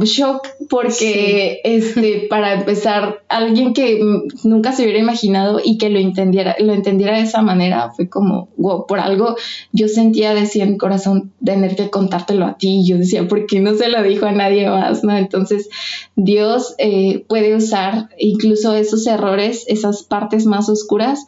shock 0.02 0.48
porque 0.70 1.62
este 1.64 2.28
para 2.30 2.54
empezar 2.54 3.24
alguien 3.30 3.74
que 3.74 4.00
nunca 4.44 4.72
se 4.72 4.84
hubiera 4.84 5.00
imaginado 5.00 5.60
y 5.64 5.78
que 5.78 5.90
lo 5.90 6.00
entendiera 6.00 6.56
lo 6.60 6.74
entendiera 6.74 7.18
de 7.18 7.24
esa 7.24 7.42
manera 7.42 7.92
fue 7.92 8.10
como 8.10 8.50
wow 8.58 8.86
por 8.88 9.00
algo 9.00 9.36
yo 9.72 9.88
sentía 9.88 10.34
decía 10.34 10.64
en 10.64 10.72
mi 10.72 10.78
corazón 10.78 11.32
tener 11.44 11.76
que 11.76 11.90
contártelo 11.90 12.46
a 12.46 12.58
ti 12.58 12.82
y 12.82 12.88
yo 12.88 12.98
decía 12.98 13.28
por 13.28 13.46
qué 13.46 13.60
no 13.60 13.76
se 13.76 13.90
lo 13.90 14.02
dijo 14.04 14.26
a 14.26 14.32
nadie 14.32 14.70
más 14.70 15.04
no 15.04 15.16
entonces 15.16 15.70
Dios 16.16 16.76
eh, 16.78 17.26
puede 17.28 17.56
usar 17.56 18.10
incluso 18.18 18.76
esos 18.76 19.06
errores 19.08 19.66
esas 19.68 20.04
partes 20.04 20.46
más 20.46 20.70
oscuras 20.70 21.26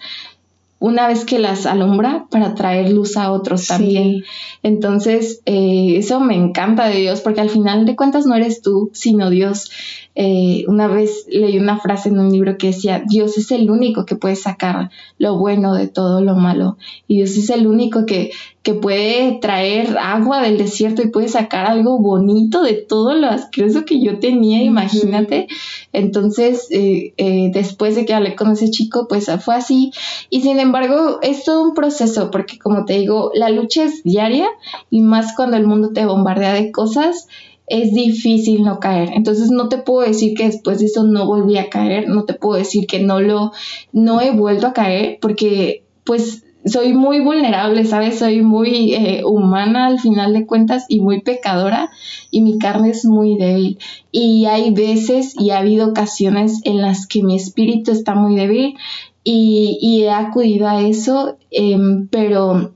una 0.83 1.07
vez 1.07 1.23
que 1.23 1.39
las 1.39 1.65
alumbra 1.65 2.25
para 2.29 2.55
traer 2.55 2.91
luz 2.91 3.15
a 3.15 3.31
otros 3.31 3.67
también. 3.67 4.25
Entonces, 4.63 5.41
eh, 5.45 5.95
eso 5.95 6.19
me 6.19 6.35
encanta 6.35 6.89
de 6.89 6.99
Dios, 6.99 7.21
porque 7.21 7.39
al 7.39 7.49
final 7.49 7.85
de 7.85 7.95
cuentas 7.95 8.25
no 8.25 8.35
eres 8.35 8.61
tú, 8.61 8.91
sino 8.91 9.29
Dios. 9.29 9.71
Eh, 10.15 10.65
una 10.67 10.87
vez 10.87 11.25
leí 11.27 11.57
una 11.57 11.79
frase 11.79 12.09
en 12.09 12.19
un 12.19 12.31
libro 12.31 12.57
que 12.57 12.67
decía, 12.67 13.03
Dios 13.07 13.37
es 13.37 13.51
el 13.51 13.71
único 13.71 14.05
que 14.05 14.15
puede 14.15 14.35
sacar 14.35 14.91
lo 15.17 15.37
bueno 15.37 15.73
de 15.73 15.87
todo 15.87 16.21
lo 16.21 16.35
malo. 16.35 16.77
Y 17.07 17.17
Dios 17.17 17.31
es 17.37 17.49
el 17.49 17.65
único 17.65 18.05
que, 18.05 18.31
que 18.61 18.75
puede 18.75 19.39
traer 19.41 19.97
agua 19.97 20.41
del 20.41 20.57
desierto 20.57 21.01
y 21.01 21.09
puede 21.09 21.29
sacar 21.29 21.65
algo 21.65 21.99
bonito 21.99 22.61
de 22.61 22.73
todo 22.73 23.13
lo 23.15 23.27
asqueroso 23.27 23.85
que 23.85 24.01
yo 24.01 24.19
tenía, 24.19 24.61
imagínate. 24.63 25.47
Entonces, 25.93 26.67
eh, 26.69 27.13
eh, 27.17 27.49
después 27.53 27.95
de 27.95 28.05
que 28.05 28.13
hablé 28.13 28.35
con 28.35 28.51
ese 28.51 28.69
chico, 28.69 29.07
pues 29.07 29.29
fue 29.43 29.55
así. 29.55 29.91
Y 30.29 30.41
sin 30.41 30.59
embargo, 30.59 31.19
es 31.21 31.43
todo 31.43 31.63
un 31.63 31.73
proceso, 31.73 32.29
porque 32.29 32.59
como 32.59 32.85
te 32.85 32.93
digo, 32.93 33.31
la 33.33 33.49
lucha 33.49 33.83
es 33.83 34.03
diaria 34.03 34.47
y 34.89 35.01
más 35.01 35.35
cuando 35.35 35.57
el 35.57 35.65
mundo 35.65 35.89
te 35.93 36.05
bombardea 36.05 36.53
de 36.53 36.71
cosas 36.71 37.27
es 37.73 37.91
difícil 37.91 38.61
no 38.61 38.79
caer. 38.79 39.09
Entonces 39.15 39.49
no 39.49 39.67
te 39.67 39.79
puedo 39.79 40.07
decir 40.07 40.35
que 40.37 40.45
después 40.45 40.77
de 40.77 40.85
eso 40.85 41.03
no 41.03 41.25
volví 41.25 41.57
a 41.57 41.71
caer, 41.71 42.07
no 42.07 42.23
te 42.23 42.35
puedo 42.35 42.59
decir 42.59 42.85
que 42.85 42.99
no 42.99 43.19
lo, 43.19 43.51
no 43.91 44.21
he 44.21 44.29
vuelto 44.29 44.67
a 44.67 44.73
caer, 44.73 45.17
porque 45.19 45.83
pues 46.03 46.43
soy 46.65 46.93
muy 46.93 47.19
vulnerable, 47.19 47.83
¿sabes? 47.85 48.19
Soy 48.19 48.43
muy 48.43 48.93
eh, 48.93 49.23
humana 49.25 49.87
al 49.87 49.99
final 49.99 50.33
de 50.33 50.45
cuentas 50.45 50.85
y 50.87 51.01
muy 51.01 51.21
pecadora 51.21 51.89
y 52.29 52.41
mi 52.41 52.59
carne 52.59 52.91
es 52.91 53.05
muy 53.05 53.37
débil. 53.37 53.79
Y 54.11 54.45
hay 54.45 54.71
veces 54.71 55.33
y 55.39 55.49
ha 55.49 55.57
habido 55.57 55.87
ocasiones 55.87 56.61
en 56.65 56.79
las 56.79 57.07
que 57.07 57.23
mi 57.23 57.35
espíritu 57.35 57.91
está 57.91 58.13
muy 58.13 58.35
débil 58.35 58.75
y, 59.23 60.03
he 60.03 60.11
acudido 60.11 60.67
a 60.67 60.81
eso, 60.81 61.37
em, 61.49 62.07
pero 62.09 62.73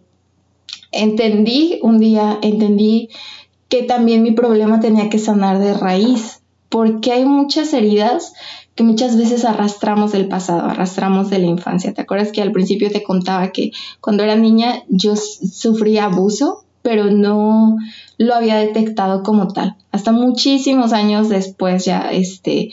entendí 0.92 1.80
un 1.84 2.00
día, 2.00 2.40
entendí 2.42 3.10
que 3.70 3.84
también 3.84 4.24
mi 4.24 4.32
problema 4.32 4.80
tenía 4.80 5.10
que 5.10 5.20
sanar 5.20 5.60
de 5.60 5.74
raíz, 5.74 6.42
porque 6.70 7.12
hay 7.12 7.26
muchas 7.26 7.74
heridas 7.74 8.34
que 8.76 8.84
muchas 8.84 9.18
veces 9.18 9.44
arrastramos 9.44 10.12
del 10.12 10.28
pasado, 10.28 10.70
arrastramos 10.70 11.30
de 11.30 11.40
la 11.40 11.48
infancia. 11.48 11.94
¿Te 11.94 12.02
acuerdas 12.02 12.32
que 12.32 12.42
al 12.42 12.52
principio 12.52 12.92
te 12.92 13.04
contaba 13.04 13.52
que 13.52 13.72
cuando 14.02 14.24
era 14.24 14.36
niña 14.36 14.84
yo 14.88 15.16
sufría 15.16 16.06
abuso, 16.06 16.64
pero 16.84 17.06
no 17.06 17.78
lo 18.18 18.36
había 18.36 18.58
detectado 18.58 19.24
como 19.24 19.48
tal? 19.48 19.76
Hasta 19.92 20.12
muchísimos 20.12 20.94
años 20.94 21.28
después 21.28 21.86
ya, 21.86 22.12
este, 22.12 22.72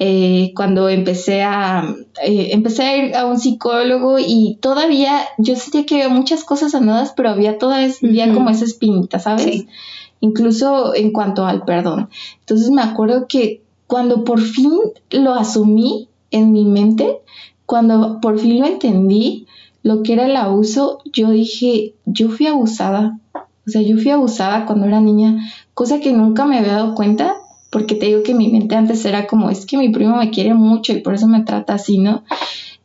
eh, 0.00 0.52
cuando 0.56 0.88
empecé 0.88 1.44
a, 1.44 1.94
eh, 2.24 2.48
empecé 2.50 2.82
a 2.82 2.96
ir 2.96 3.14
a 3.14 3.26
un 3.26 3.38
psicólogo 3.38 4.18
y 4.18 4.58
todavía 4.60 5.20
yo 5.38 5.54
sentía 5.54 5.86
que 5.86 6.02
había 6.02 6.08
muchas 6.08 6.42
cosas 6.42 6.72
sanadas, 6.72 7.12
pero 7.16 7.30
había 7.30 7.58
todavía 7.58 8.34
como 8.34 8.50
esa 8.50 8.64
espinita, 8.64 9.20
¿sabes? 9.20 9.66
Incluso 10.24 10.94
en 10.94 11.12
cuanto 11.12 11.44
al 11.44 11.64
perdón. 11.64 12.08
Entonces 12.40 12.70
me 12.70 12.80
acuerdo 12.80 13.26
que 13.28 13.62
cuando 13.86 14.24
por 14.24 14.40
fin 14.40 14.72
lo 15.10 15.34
asumí 15.34 16.08
en 16.30 16.50
mi 16.50 16.64
mente, 16.64 17.18
cuando 17.66 18.20
por 18.20 18.38
fin 18.38 18.60
lo 18.60 18.66
entendí, 18.66 19.46
lo 19.82 20.02
que 20.02 20.14
era 20.14 20.24
el 20.24 20.36
abuso, 20.36 21.00
yo 21.12 21.30
dije, 21.30 21.94
yo 22.06 22.30
fui 22.30 22.46
abusada. 22.46 23.18
O 23.34 23.70
sea, 23.70 23.82
yo 23.82 23.98
fui 23.98 24.10
abusada 24.10 24.64
cuando 24.64 24.86
era 24.86 25.00
niña, 25.00 25.38
cosa 25.74 26.00
que 26.00 26.12
nunca 26.12 26.46
me 26.46 26.58
había 26.58 26.72
dado 26.72 26.94
cuenta, 26.94 27.34
porque 27.70 27.94
te 27.94 28.06
digo 28.06 28.22
que 28.22 28.34
mi 28.34 28.50
mente 28.50 28.76
antes 28.76 29.04
era 29.04 29.26
como, 29.26 29.50
es 29.50 29.66
que 29.66 29.76
mi 29.76 29.90
primo 29.90 30.16
me 30.16 30.30
quiere 30.30 30.54
mucho 30.54 30.92
y 30.92 31.00
por 31.00 31.14
eso 31.14 31.26
me 31.28 31.42
trata 31.42 31.74
así, 31.74 31.98
¿no? 31.98 32.24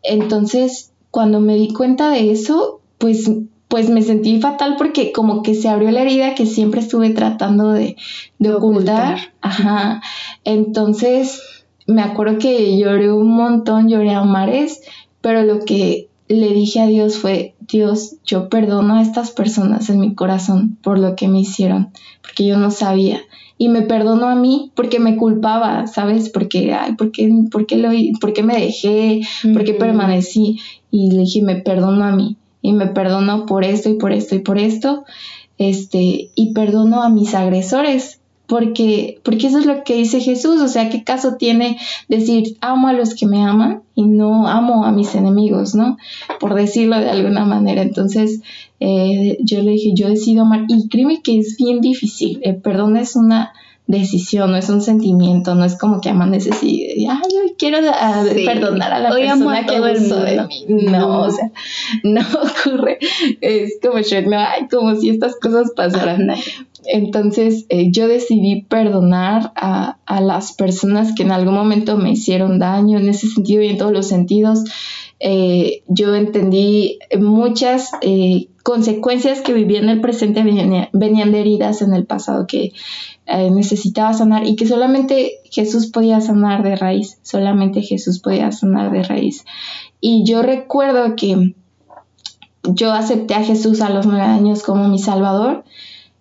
Entonces, 0.04 0.92
cuando 1.12 1.40
me 1.40 1.56
di 1.56 1.74
cuenta 1.74 2.10
de 2.10 2.32
eso, 2.32 2.82
pues 2.98 3.30
pues 3.70 3.88
me 3.88 4.02
sentí 4.02 4.42
fatal 4.42 4.76
porque 4.78 5.12
como 5.12 5.44
que 5.44 5.54
se 5.54 5.70
abrió 5.70 5.92
la 5.92 6.02
herida 6.02 6.34
que 6.34 6.48
siempre 6.48 6.82
estuve 6.82 7.12
tratando 7.12 7.72
de, 7.72 7.96
ocultar. 8.52 9.20
Ajá. 9.42 10.02
Entonces, 10.44 11.40
me 11.86 12.02
acuerdo 12.02 12.40
que 12.40 12.78
lloré 12.78 13.14
un 13.14 13.32
montón, 13.32 13.88
lloré 13.88 14.12
a 14.12 14.24
mares, 14.24 14.82
pero 15.22 15.44
lo 15.44 15.60
que 15.66 16.10
le 16.28 16.52
dije 16.52 16.80
a 16.80 16.88
Dios 16.88 17.18
fue, 17.18 17.54
Dios, 17.60 18.16
yo 18.26 18.50
perdono 18.50 18.96
a 18.96 19.04
estas 19.04 19.30
personas 19.30 19.90
en 19.92 20.00
mi 20.00 20.16
corazón 20.16 20.78
por 20.82 20.98
lo 20.98 21.16
que 21.16 21.28
me 21.28 21.40
hicieron, 21.40 21.92
porque 22.24 22.48
yo 22.48 22.58
no 22.58 22.72
sabía. 22.72 23.22
Y 23.60 23.70
me 23.70 23.84
perdono 23.84 24.30
a 24.30 24.36
mí 24.36 24.72
porque 24.74 25.00
me 25.00 25.16
culpaba, 25.16 25.86
¿sabes? 25.86 26.30
Porque, 26.30 26.74
ay, 26.74 26.96
¿por 26.96 27.12
qué, 27.12 27.30
por 27.52 27.68
qué, 27.68 27.78
lo, 27.78 27.90
por 28.20 28.34
qué 28.34 28.42
me 28.42 28.60
dejé? 28.60 29.22
¿Por 29.54 29.64
qué 29.64 29.76
permanecí? 29.76 30.60
Y 30.90 31.12
le 31.12 31.20
dije, 31.20 31.44
me 31.44 31.58
perdono 31.58 32.04
a 32.04 32.16
mí 32.16 32.36
y 32.62 32.74
me 32.74 32.88
perdono 32.88 33.46
por 33.46 33.64
esto 33.64 33.90
y 33.90 33.94
por 33.94 34.12
esto 34.12 34.36
y 34.36 34.40
por 34.40 34.58
esto, 34.58 35.06
este, 35.58 36.30
y 36.36 36.54
perdono 36.54 37.04
a 37.04 37.10
mis 37.10 37.34
agresores, 37.36 38.20
porque, 38.48 39.20
porque 39.24 39.46
eso 39.48 39.60
es 39.60 39.68
lo 39.68 39.84
que 39.84 39.94
dice 39.94 40.22
Jesús, 40.22 40.60
o 40.60 40.68
sea, 40.68 40.90
¿qué 40.90 41.04
caso 41.04 41.36
tiene 41.36 41.78
decir 42.08 42.58
amo 42.62 42.88
a 42.88 42.94
los 42.94 43.14
que 43.14 43.28
me 43.28 43.44
aman 43.44 43.84
y 43.94 44.04
no 44.04 44.48
amo 44.48 44.86
a 44.86 44.92
mis 44.92 45.14
enemigos, 45.14 45.76
¿no? 45.76 45.98
Por 46.40 46.56
decirlo 46.56 47.00
de 47.00 47.12
alguna 47.12 47.46
manera. 47.46 47.84
Entonces, 47.84 48.42
eh, 48.80 49.38
yo 49.42 49.62
le 49.62 49.72
dije, 49.72 49.92
yo 49.94 50.10
decido 50.10 50.42
amar, 50.42 50.66
y 50.68 50.88
créeme 50.88 51.22
que 51.22 51.38
es 51.38 51.58
bien 51.58 51.80
difícil, 51.80 52.40
el 52.42 52.56
perdón 52.56 52.98
es 52.98 53.16
una 53.16 53.54
decisión, 53.90 54.52
no 54.52 54.58
es 54.58 54.70
un 54.70 54.82
sentimiento, 54.82 55.56
no 55.56 55.66
es 55.66 55.76
como 55.76 56.00
que 56.00 56.10
amaneces 56.10 56.62
y, 56.62 57.08
ay, 57.08 57.28
hoy 57.42 57.56
quiero 57.58 57.80
perdonar 58.46 58.94
a 58.94 59.00
la 59.00 59.10
persona 59.10 59.66
que 59.66 59.76
abusó 59.78 60.22
de 60.22 60.46
mí. 60.48 60.66
No, 60.68 61.24
o 61.24 61.32
sea, 61.32 61.52
no 62.04 62.22
ocurre. 62.22 63.00
Es 63.42 63.80
como, 63.82 63.98
ay, 64.38 64.68
como 64.70 64.96
si 64.96 65.10
estas 65.10 65.36
cosas 65.38 65.72
pasaran. 65.76 66.30
Entonces, 66.86 67.66
eh, 67.70 67.92
yo 67.92 68.08
decidí 68.08 68.62
perdonar 68.62 69.52
a, 69.56 69.98
a, 70.06 70.22
las 70.22 70.54
personas 70.54 71.14
que 71.16 71.24
en 71.24 71.32
algún 71.32 71.56
momento 71.56 71.98
me 71.98 72.12
hicieron 72.12 72.60
daño, 72.60 73.00
en 73.00 73.10
ese 73.10 73.28
sentido 73.28 73.64
y 73.64 73.70
en 73.70 73.78
todos 73.78 73.92
los 73.92 74.08
sentidos. 74.08 74.66
Eh, 75.20 75.82
yo 75.88 76.16
entendí 76.16 77.00
muchas 77.20 77.92
eh, 78.02 78.48
consecuencias 78.70 79.42
que 79.42 79.52
vivía 79.52 79.80
en 79.80 79.90
el 79.90 80.00
presente 80.00 80.44
venían, 80.44 81.32
de 81.32 81.40
heridas 81.40 81.82
en 81.82 81.92
el 81.96 82.06
pasado 82.06 82.46
que 82.46 82.72
eh, 83.26 83.50
necesitaba 83.50 84.14
sanar 84.14 84.46
y 84.46 84.56
que 84.56 84.68
solamente 84.68 85.40
Jesús 85.46 85.88
podía 85.88 86.22
sanar 86.22 86.62
de 86.62 86.76
raíz, 86.76 87.18
solamente 87.24 87.82
Jesús 87.82 88.20
podía 88.20 88.52
sanar 88.52 88.92
de 88.92 89.02
raíz. 89.02 89.44
Y 90.00 90.24
yo 90.24 90.44
recuerdo 90.44 91.16
que 91.16 91.56
yo 92.62 92.92
acepté 92.92 93.34
a 93.34 93.44
Jesús 93.44 93.82
a 93.82 93.90
los 93.90 94.06
nueve 94.06 94.22
años 94.22 94.62
como 94.62 94.88
mi 94.88 95.00
Salvador. 95.00 95.64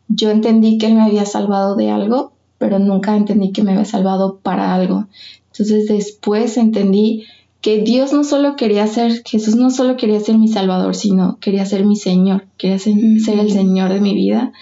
Yo 0.09 0.31
entendí 0.31 0.79
que 0.79 0.87
Él 0.87 0.95
me 0.95 1.03
había 1.03 1.27
salvado 1.27 1.77
de 1.77 1.91
algo, 1.91 2.33
pero 2.57 2.79
nunca 2.79 3.15
entendí 3.15 3.53
que 3.53 3.63
me 3.63 3.73
había 3.73 3.85
salvado 3.85 4.39
para 4.39 4.75
algo. 4.75 5.05
Entonces 5.53 5.87
después 5.87 6.57
entendí 6.57 7.27
que 7.61 7.83
Dios 7.83 8.13
no 8.13 8.25
solo 8.25 8.57
quería 8.57 8.87
ser, 8.87 9.23
Jesús 9.25 9.57
no 9.57 9.71
solo 9.71 9.97
quería 9.97 10.21
ser 10.21 10.39
mi 10.39 10.49
Salvador, 10.49 10.95
sino 10.95 11.39
quería 11.41 11.65
ser 11.65 11.85
mi 11.85 11.97
Señor, 11.97 12.47
quería 12.57 12.79
ser, 12.79 12.95
el 12.99 13.51
Señor 13.51 13.93
de 13.93 14.01
mi 14.01 14.15
vida. 14.15 14.53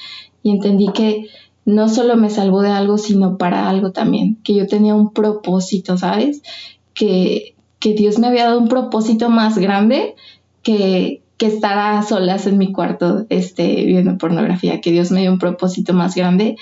Y 0.43 0.53
entendí 0.53 0.89
que 0.95 1.27
no 1.65 1.89
solo 1.89 2.17
me 2.17 2.31
salvó 2.31 2.63
de 2.63 2.71
algo, 2.71 2.97
sino 2.97 3.37
para 3.37 3.69
algo 3.69 3.93
también, 3.93 4.39
que 4.43 4.55
yo 4.55 4.67
tenía 4.67 4.95
un 4.95 5.13
propósito, 5.13 5.99
¿sabes? 5.99 6.43
Que, 6.95 7.55
que 7.81 7.93
Dios 7.93 8.19
me 8.19 8.29
había 8.29 8.45
dado 8.45 8.61
un 8.61 8.69
propósito 8.69 9.29
más 9.29 9.59
grande 9.59 10.15
que, 10.63 11.23
que 11.37 11.47
estar 11.47 11.77
a 11.79 12.03
solas 12.03 12.47
en 12.47 12.57
mi 12.57 12.73
cuarto 12.73 13.27
este, 13.29 13.85
viendo 13.85 14.17
pornografía, 14.17 14.81
que 14.81 14.91
Dios 14.91 15.11
me 15.11 15.21
dio 15.21 15.33
un 15.33 15.39
propósito 15.39 15.93
más 15.93 16.15
grande 16.15 16.57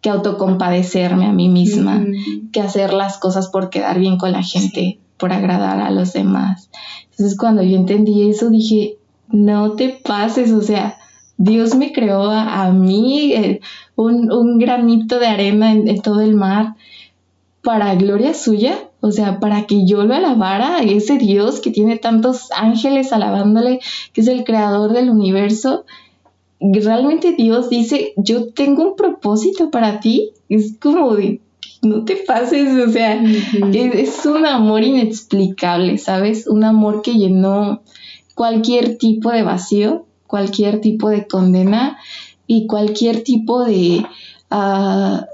que 0.00 0.10
autocompadecerme 0.10 1.26
a 1.26 1.32
mí 1.32 1.48
misma, 1.48 2.04
que 2.52 2.60
hacer 2.60 2.92
las 2.92 3.16
cosas 3.16 3.48
por 3.48 3.70
quedar 3.70 3.98
bien 3.98 4.18
con 4.18 4.32
la 4.32 4.42
gente, 4.42 4.98
por 5.24 5.32
agradar 5.32 5.80
a 5.80 5.90
los 5.90 6.12
demás. 6.12 6.68
Entonces 7.12 7.34
cuando 7.38 7.62
yo 7.62 7.78
entendí 7.78 8.28
eso 8.28 8.50
dije, 8.50 8.98
no 9.28 9.72
te 9.72 9.88
pases, 9.88 10.52
o 10.52 10.60
sea, 10.60 10.98
Dios 11.38 11.74
me 11.76 11.94
creó 11.94 12.30
a, 12.30 12.70
mí 12.72 13.32
eh, 13.32 13.60
un, 13.96 14.58
granito 14.58 15.18
de 15.18 15.28
arena 15.28 15.72
en, 15.72 16.02
todo 16.02 16.20
el 16.20 16.34
mar 16.34 16.74
para 17.62 17.94
gloria 17.94 18.34
suya, 18.34 18.90
o 19.00 19.12
sea, 19.12 19.40
para 19.40 19.66
que 19.66 19.86
yo 19.86 20.04
lo 20.04 20.12
alabara, 20.12 20.82
ese 20.82 21.16
Dios 21.16 21.60
que 21.60 21.70
tiene 21.70 21.96
tantos 21.96 22.50
ángeles 22.54 23.10
alabándole, 23.14 23.80
que 24.12 24.20
es 24.20 24.28
el 24.28 24.44
creador 24.44 24.92
del 24.92 25.08
universo. 25.08 25.86
Realmente 26.60 27.32
Dios 27.32 27.70
dice, 27.70 28.12
yo 28.18 28.52
tengo 28.52 28.82
un 28.82 28.94
propósito 28.94 29.70
para 29.70 30.00
ti. 30.00 30.32
Es 30.50 30.76
como 30.78 31.14
de, 31.14 31.40
no 31.84 32.04
te 32.04 32.16
pases, 32.16 32.88
o 32.88 32.90
sea, 32.90 33.22
es, 33.72 34.26
un 34.26 34.46
amor 34.46 34.82
inexplicable, 34.82 35.98
¿sabes? 35.98 36.46
Un 36.46 36.64
amor 36.64 37.02
que 37.02 37.14
llenó 37.14 37.82
cualquier 38.34 38.98
tipo 38.98 39.30
de 39.30 39.42
vacío, 39.42 40.06
cualquier 40.26 40.80
tipo 40.80 41.08
de 41.08 41.26
condena 41.26 41.98
y 42.46 42.66
cualquier 42.66 43.22
tipo 43.22 43.64
de, 43.64 44.04
ah, 44.54 45.26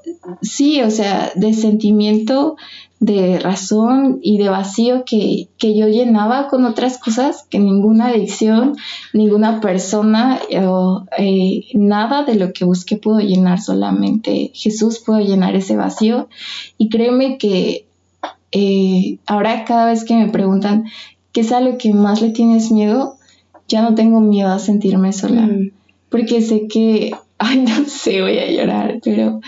sí, 0.42 0.82
o 0.82 0.90
sea, 0.90 1.32
de 1.34 1.52
sentimiento 1.52 2.56
de 3.00 3.38
razón 3.38 4.18
y 4.22 4.36
de 4.36 4.50
vacío 4.50 5.04
que, 5.06 5.48
yo 5.58 5.88
llenaba 5.88 6.48
con 6.48 6.66
otras 6.66 6.98
cosas 6.98 7.46
que 7.48 7.58
ninguna 7.58 8.08
adicción, 8.08 8.76
ninguna 9.14 9.60
persona 9.60 10.38
o 10.66 11.06
eh, 11.16 11.64
nada 11.74 12.24
de 12.24 12.34
lo 12.34 12.52
que 12.52 12.66
busqué 12.66 12.96
pudo 12.96 13.20
llenar, 13.20 13.60
solamente 13.60 14.52
Jesús 14.54 14.98
pudo 14.98 15.20
llenar 15.20 15.56
ese 15.56 15.76
vacío. 15.76 16.28
Y 16.76 16.90
créeme 16.90 17.38
que 17.38 17.86
eh, 18.52 19.18
ahora 19.26 19.64
cada 19.64 19.86
vez 19.86 20.04
que 20.04 20.14
me 20.14 20.28
preguntan 20.28 20.84
qué 21.32 21.40
es 21.40 21.52
a 21.52 21.60
lo 21.60 21.78
que 21.78 21.94
más 21.94 22.20
le 22.20 22.30
tienes 22.30 22.70
miedo, 22.70 23.16
ya 23.66 23.80
no 23.82 23.94
tengo 23.94 24.20
miedo 24.20 24.50
a 24.50 24.58
sentirme 24.58 25.12
sola, 25.12 25.42
mm. 25.42 25.70
porque 26.10 26.42
sé 26.42 26.66
que, 26.66 27.12
ay, 27.40 27.58
no 27.58 27.84
sé, 27.86 28.20
voy 28.22 28.38
a 28.38 28.50
llorar, 28.50 29.00
pero 29.02 29.40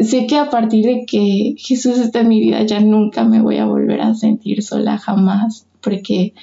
sé 0.00 0.26
que 0.26 0.36
a 0.36 0.50
partir 0.50 0.84
de 0.84 1.06
que 1.06 1.54
Jesús 1.56 1.98
está 1.98 2.20
en 2.20 2.28
mi 2.28 2.40
vida 2.40 2.62
ya 2.64 2.80
nunca 2.80 3.24
me 3.24 3.40
voy 3.40 3.58
a 3.58 3.64
volver 3.64 4.00
a 4.00 4.14
sentir 4.14 4.62
sola 4.62 4.98
jamás, 4.98 5.66
porque 5.80 6.34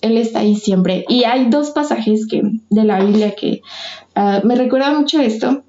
Él 0.00 0.16
está 0.16 0.40
ahí 0.40 0.54
siempre. 0.54 1.04
Y 1.08 1.24
hay 1.24 1.50
dos 1.50 1.70
pasajes 1.70 2.26
que, 2.26 2.42
de 2.70 2.84
la 2.84 3.04
Biblia 3.04 3.34
que 3.34 3.62
ah, 4.14 4.40
me 4.44 4.54
recuerdan 4.54 5.00
mucho 5.00 5.20
esto, 5.20 5.64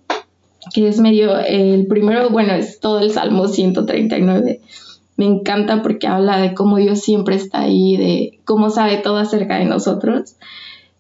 que 0.74 0.88
es 0.88 0.99
medio, 0.99 1.38
el 1.39 1.88
primero, 1.88 2.30
bueno, 2.30 2.54
es 2.54 2.80
todo 2.80 2.99
el 2.99 3.12
Salmo 3.12 3.47
139. 3.47 4.62
Me 5.18 5.26
encanta 5.26 5.82
porque 5.82 6.08
habla 6.08 6.38
de 6.38 6.54
cómo 6.54 6.78
Dios 6.78 7.01
siempre 7.01 7.36
está 7.36 7.62
ahí, 7.62 7.97
de 7.97 8.39
cómo 8.45 8.70
sabe 8.70 8.97
todo 8.97 9.18
acerca 9.18 9.58
de 9.58 9.66
nosotros 9.66 10.36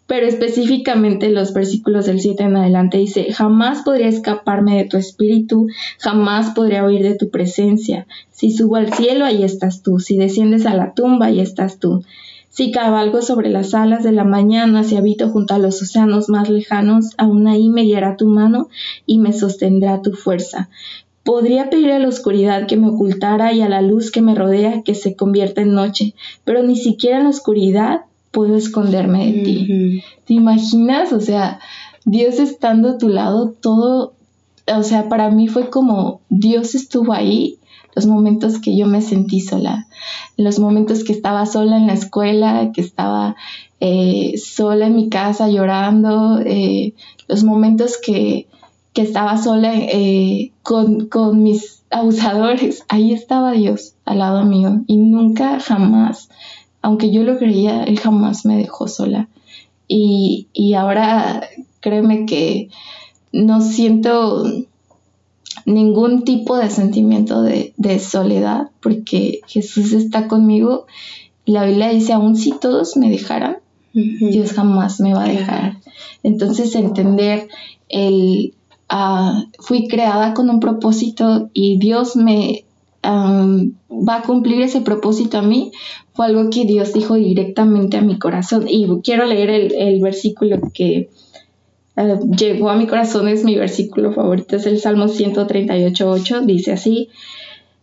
pero 0.07 0.27
específicamente 0.27 1.29
los 1.29 1.53
versículos 1.53 2.05
del 2.05 2.19
7 2.19 2.43
en 2.43 2.57
adelante 2.57 2.97
dice, 2.97 3.31
jamás 3.33 3.83
podría 3.83 4.07
escaparme 4.07 4.77
de 4.77 4.85
tu 4.85 4.97
espíritu, 4.97 5.67
jamás 5.99 6.51
podría 6.51 6.85
huir 6.85 7.03
de 7.03 7.15
tu 7.15 7.29
presencia. 7.29 8.05
Si 8.31 8.51
subo 8.51 8.75
al 8.75 8.93
cielo, 8.93 9.25
ahí 9.25 9.43
estás 9.43 9.81
tú, 9.81 9.99
si 9.99 10.17
desciendes 10.17 10.65
a 10.65 10.73
la 10.75 10.93
tumba, 10.93 11.27
ahí 11.27 11.39
estás 11.39 11.79
tú. 11.79 12.03
Si 12.49 12.71
cabalgo 12.71 13.23
sobre 13.23 13.49
las 13.49 13.73
alas 13.73 14.03
de 14.03 14.11
la 14.11 14.25
mañana, 14.25 14.83
si 14.83 14.95
habito 14.95 15.29
junto 15.29 15.55
a 15.55 15.57
los 15.57 15.81
océanos 15.81 16.29
más 16.29 16.49
lejanos, 16.49 17.15
aún 17.17 17.47
ahí 17.47 17.67
me 17.69 17.81
guiará 17.81 18.15
tu 18.15 18.27
mano 18.27 18.67
y 19.07 19.17
me 19.17 19.33
sostendrá 19.33 20.03
tu 20.03 20.11
fuerza. 20.11 20.69
Podría 21.23 21.71
pedir 21.71 21.91
a 21.91 21.97
la 21.97 22.09
oscuridad 22.09 22.67
que 22.67 22.77
me 22.77 22.89
ocultara 22.89 23.53
y 23.53 23.61
a 23.61 23.69
la 23.69 23.81
luz 23.81 24.11
que 24.11 24.21
me 24.21 24.35
rodea 24.35 24.83
que 24.83 24.93
se 24.93 25.15
convierta 25.15 25.61
en 25.61 25.73
noche, 25.73 26.13
pero 26.43 26.61
ni 26.61 26.75
siquiera 26.75 27.17
en 27.17 27.23
la 27.23 27.29
oscuridad 27.29 28.01
puedo 28.33 28.55
esconderme 28.55 29.31
de 29.31 29.43
ti. 29.43 30.03
¿Te 30.25 30.33
imaginas? 30.33 31.13
O 31.13 31.21
sea, 31.21 31.59
Dios 32.03 32.39
estando 32.39 32.89
a 32.89 32.97
tu 32.97 33.07
lado, 33.07 33.51
todo, 33.51 34.15
o 34.67 34.83
sea, 34.83 35.07
para 35.07 35.29
mí 35.29 35.47
fue 35.47 35.69
como 35.69 36.19
Dios 36.29 36.75
estuvo 36.75 37.13
ahí 37.13 37.59
los 37.95 38.07
momentos 38.07 38.59
que 38.59 38.75
yo 38.75 38.87
me 38.87 39.01
sentí 39.01 39.39
sola, 39.39 39.85
los 40.35 40.57
momentos 40.57 41.03
que 41.03 41.13
estaba 41.13 41.45
sola 41.45 41.77
en 41.77 41.85
la 41.85 41.93
escuela, 41.93 42.71
que 42.73 42.81
estaba 42.81 43.35
eh, 43.79 44.33
sola 44.43 44.87
en 44.87 44.95
mi 44.95 45.09
casa 45.09 45.47
llorando, 45.47 46.39
eh, 46.39 46.95
los 47.27 47.43
momentos 47.43 47.99
que, 48.03 48.47
estaba 48.95 49.37
sola 49.37 49.73
eh, 49.75 50.51
con, 50.61 51.07
con 51.07 51.43
mis 51.43 51.83
abusadores, 51.91 52.83
ahí 52.89 53.13
estaba 53.13 53.51
Dios 53.51 53.93
al 54.05 54.19
lado 54.19 54.43
mío 54.45 54.81
y 54.87 54.97
nunca 54.97 55.59
jamás 55.59 56.29
aunque 56.83 57.11
yo 57.11 57.23
lo 57.23 57.39
creía, 57.39 57.83
él 57.85 57.97
jamás 57.97 58.45
me 58.45 58.57
dejó 58.57 58.87
sola. 58.87 59.29
Y, 59.87 60.47
ahora 60.77 61.47
créeme 61.79 62.25
que 62.25 62.69
no 63.31 63.61
siento 63.61 64.43
ningún 65.65 66.23
tipo 66.23 66.57
de 66.57 66.69
sentimiento 66.69 67.41
de, 67.41 67.99
soledad 67.99 68.69
porque 68.81 69.39
Jesús 69.47 69.93
está 69.93 70.27
conmigo. 70.27 70.85
La 71.45 71.65
Biblia 71.65 71.89
dice, 71.89 72.13
aun 72.13 72.35
si 72.35 72.51
todos 72.51 72.97
me 72.97 73.09
dejaran, 73.09 73.57
Dios 73.93 74.51
jamás 74.51 74.99
me 74.99 75.13
va 75.13 75.23
a 75.23 75.29
dejar. 75.29 75.77
Entonces 76.21 76.75
entender 76.75 77.47
el, 77.87 78.55
ah, 78.89 79.45
fui 79.59 79.87
creada 79.87 80.33
con 80.33 80.49
un 80.49 80.59
propósito 80.59 81.49
y 81.53 81.77
Dios 81.77 82.17
me 82.17 82.65
va 83.03 84.15
a 84.15 84.21
cumplir 84.23 84.61
ese 84.61 84.81
propósito 84.81 85.37
a 85.37 85.41
mí, 85.41 85.71
fue 86.13 86.27
algo 86.27 86.49
que 86.49 86.65
Dios 86.65 86.93
dijo 86.93 87.15
directamente 87.15 87.97
a 87.97 88.01
mi 88.01 88.17
corazón. 88.17 88.65
Y 88.67 88.87
quiero 89.03 89.25
leer 89.25 89.49
el, 89.49 90.01
versículo 90.01 90.59
que 90.73 91.09
eh, 91.97 92.19
llegó 92.37 92.69
a 92.69 92.75
mi 92.75 92.87
corazón, 92.87 93.27
es 93.27 93.43
mi 93.43 93.55
versículo 93.55 94.13
favorito, 94.13 94.55
es 94.55 94.65
el 94.65 94.79
Salmo 94.79 95.05
138.8, 95.05 96.45
dice 96.45 96.71
así, 96.71 97.09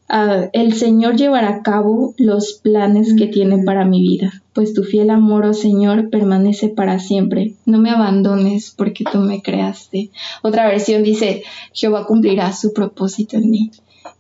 ah, 0.09 0.49
el 0.53 0.73
Señor 0.75 1.17
llevará 1.17 1.49
a 1.49 1.63
cabo 1.63 2.15
los 2.17 2.55
planes 2.55 3.15
que 3.15 3.27
tiene 3.27 3.63
para 3.65 3.85
mi 3.85 4.01
vida, 4.01 4.43
pues 4.53 4.75
tu 4.75 4.85
fiel 4.85 5.11
amor, 5.11 5.45
oh 5.45 5.55
Señor, 5.55 6.11
permanece 6.11 6.69
para 6.69 6.99
siempre. 6.99 7.55
No 7.67 7.79
me 7.79 7.91
abandones 7.91 8.73
porque 8.77 9.05
tú 9.05 9.19
me 9.19 9.43
creaste. 9.43 10.11
Otra 10.43 10.67
versión 10.67 11.03
dice, 11.03 11.43
Jehová 11.73 12.07
cumplirá 12.07 12.53
su 12.53 12.73
propósito 12.73 13.37
en 13.37 13.51
mí. 13.51 13.71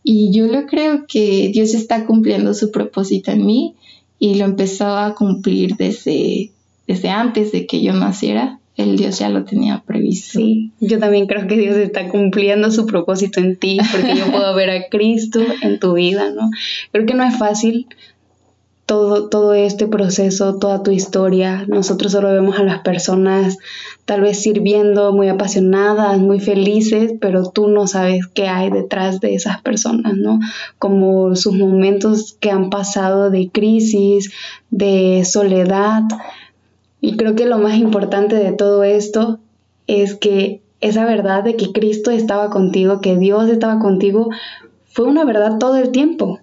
Y 0.02 0.32
yo 0.32 0.46
lo 0.46 0.66
creo 0.66 1.06
que 1.06 1.50
Dios 1.52 1.74
está 1.74 2.06
cumpliendo 2.06 2.54
su 2.54 2.70
propósito 2.70 3.30
en 3.30 3.44
mí 3.44 3.74
y 4.18 4.36
lo 4.36 4.44
empezó 4.44 4.96
a 4.96 5.14
cumplir 5.14 5.76
desde, 5.76 6.50
desde 6.86 7.08
antes 7.08 7.52
de 7.52 7.66
que 7.66 7.82
yo 7.82 7.92
naciera. 7.92 8.58
El 8.76 8.96
Dios 8.96 9.18
ya 9.18 9.28
lo 9.28 9.44
tenía 9.44 9.82
previsto. 9.84 10.38
Sí, 10.38 10.70
yo 10.80 10.98
también 10.98 11.26
creo 11.26 11.46
que 11.46 11.58
Dios 11.58 11.76
está 11.76 12.08
cumpliendo 12.08 12.70
su 12.70 12.86
propósito 12.86 13.38
en 13.40 13.56
ti, 13.56 13.78
porque 13.92 14.16
yo 14.16 14.30
puedo 14.32 14.54
ver 14.54 14.70
a 14.70 14.88
Cristo 14.88 15.40
en 15.60 15.78
tu 15.78 15.94
vida, 15.94 16.30
¿no? 16.30 16.50
Creo 16.90 17.04
que 17.04 17.12
no 17.12 17.24
es 17.24 17.36
fácil 17.36 17.88
todo, 18.90 19.28
todo 19.28 19.54
este 19.54 19.86
proceso, 19.86 20.58
toda 20.58 20.82
tu 20.82 20.90
historia. 20.90 21.64
Nosotros 21.68 22.10
solo 22.10 22.32
vemos 22.32 22.58
a 22.58 22.64
las 22.64 22.80
personas 22.80 23.58
tal 24.04 24.22
vez 24.22 24.42
sirviendo, 24.42 25.12
muy 25.12 25.28
apasionadas, 25.28 26.18
muy 26.18 26.40
felices, 26.40 27.12
pero 27.20 27.50
tú 27.50 27.68
no 27.68 27.86
sabes 27.86 28.26
qué 28.26 28.48
hay 28.48 28.68
detrás 28.68 29.20
de 29.20 29.34
esas 29.34 29.62
personas, 29.62 30.16
¿no? 30.16 30.40
Como 30.80 31.36
sus 31.36 31.54
momentos 31.54 32.36
que 32.40 32.50
han 32.50 32.68
pasado 32.68 33.30
de 33.30 33.48
crisis, 33.52 34.32
de 34.70 35.22
soledad. 35.24 36.02
Y 37.00 37.16
creo 37.16 37.36
que 37.36 37.46
lo 37.46 37.58
más 37.58 37.78
importante 37.78 38.34
de 38.34 38.50
todo 38.50 38.82
esto 38.82 39.38
es 39.86 40.16
que 40.16 40.62
esa 40.80 41.04
verdad 41.04 41.44
de 41.44 41.54
que 41.54 41.70
Cristo 41.70 42.10
estaba 42.10 42.50
contigo, 42.50 43.00
que 43.00 43.16
Dios 43.16 43.48
estaba 43.50 43.78
contigo, 43.78 44.30
fue 44.86 45.04
una 45.04 45.24
verdad 45.24 45.58
todo 45.58 45.76
el 45.76 45.92
tiempo. 45.92 46.40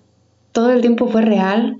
Todo 0.54 0.72
el 0.72 0.80
tiempo 0.80 1.08
fue 1.08 1.24
real 1.24 1.76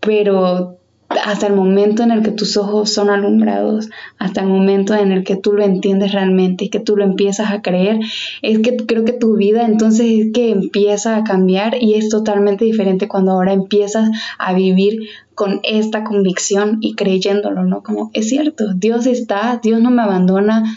pero 0.00 0.78
hasta 1.08 1.46
el 1.46 1.54
momento 1.54 2.02
en 2.02 2.10
el 2.10 2.22
que 2.22 2.30
tus 2.30 2.56
ojos 2.56 2.92
son 2.92 3.08
alumbrados, 3.08 3.88
hasta 4.18 4.42
el 4.42 4.48
momento 4.48 4.94
en 4.94 5.10
el 5.10 5.24
que 5.24 5.36
tú 5.36 5.52
lo 5.52 5.64
entiendes 5.64 6.12
realmente 6.12 6.66
y 6.66 6.68
que 6.68 6.80
tú 6.80 6.96
lo 6.96 7.04
empiezas 7.04 7.50
a 7.50 7.62
creer, 7.62 8.00
es 8.42 8.58
que 8.58 8.76
creo 8.76 9.04
que 9.04 9.12
tu 9.12 9.36
vida 9.36 9.64
entonces 9.64 10.06
es 10.06 10.32
que 10.32 10.50
empieza 10.50 11.16
a 11.16 11.24
cambiar 11.24 11.76
y 11.80 11.94
es 11.94 12.10
totalmente 12.10 12.64
diferente 12.64 13.08
cuando 13.08 13.32
ahora 13.32 13.52
empiezas 13.52 14.10
a 14.38 14.52
vivir 14.52 15.08
con 15.34 15.60
esta 15.62 16.04
convicción 16.04 16.78
y 16.80 16.94
creyéndolo, 16.94 17.64
¿no? 17.64 17.82
Como 17.82 18.10
es 18.12 18.28
cierto, 18.28 18.74
Dios 18.74 19.06
está, 19.06 19.60
Dios 19.62 19.80
no 19.80 19.90
me 19.90 20.02
abandona, 20.02 20.76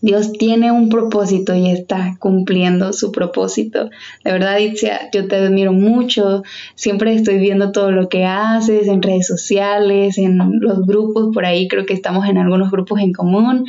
Dios 0.00 0.32
tiene 0.32 0.70
un 0.70 0.90
propósito 0.90 1.54
y 1.54 1.70
está 1.70 2.16
cumpliendo 2.20 2.92
su 2.92 3.10
propósito. 3.10 3.90
De 4.24 4.32
verdad, 4.32 4.58
Itzia, 4.58 5.10
yo 5.12 5.26
te 5.26 5.36
admiro 5.36 5.72
mucho. 5.72 6.44
Siempre 6.76 7.14
estoy 7.14 7.38
viendo 7.38 7.72
todo 7.72 7.90
lo 7.90 8.08
que 8.08 8.24
haces 8.24 8.86
en 8.86 9.02
redes 9.02 9.26
sociales, 9.26 10.16
en 10.18 10.38
los 10.60 10.86
grupos, 10.86 11.34
por 11.34 11.44
ahí 11.44 11.66
creo 11.66 11.84
que 11.84 11.94
estamos 11.94 12.28
en 12.28 12.38
algunos 12.38 12.70
grupos 12.70 13.00
en 13.00 13.12
común. 13.12 13.66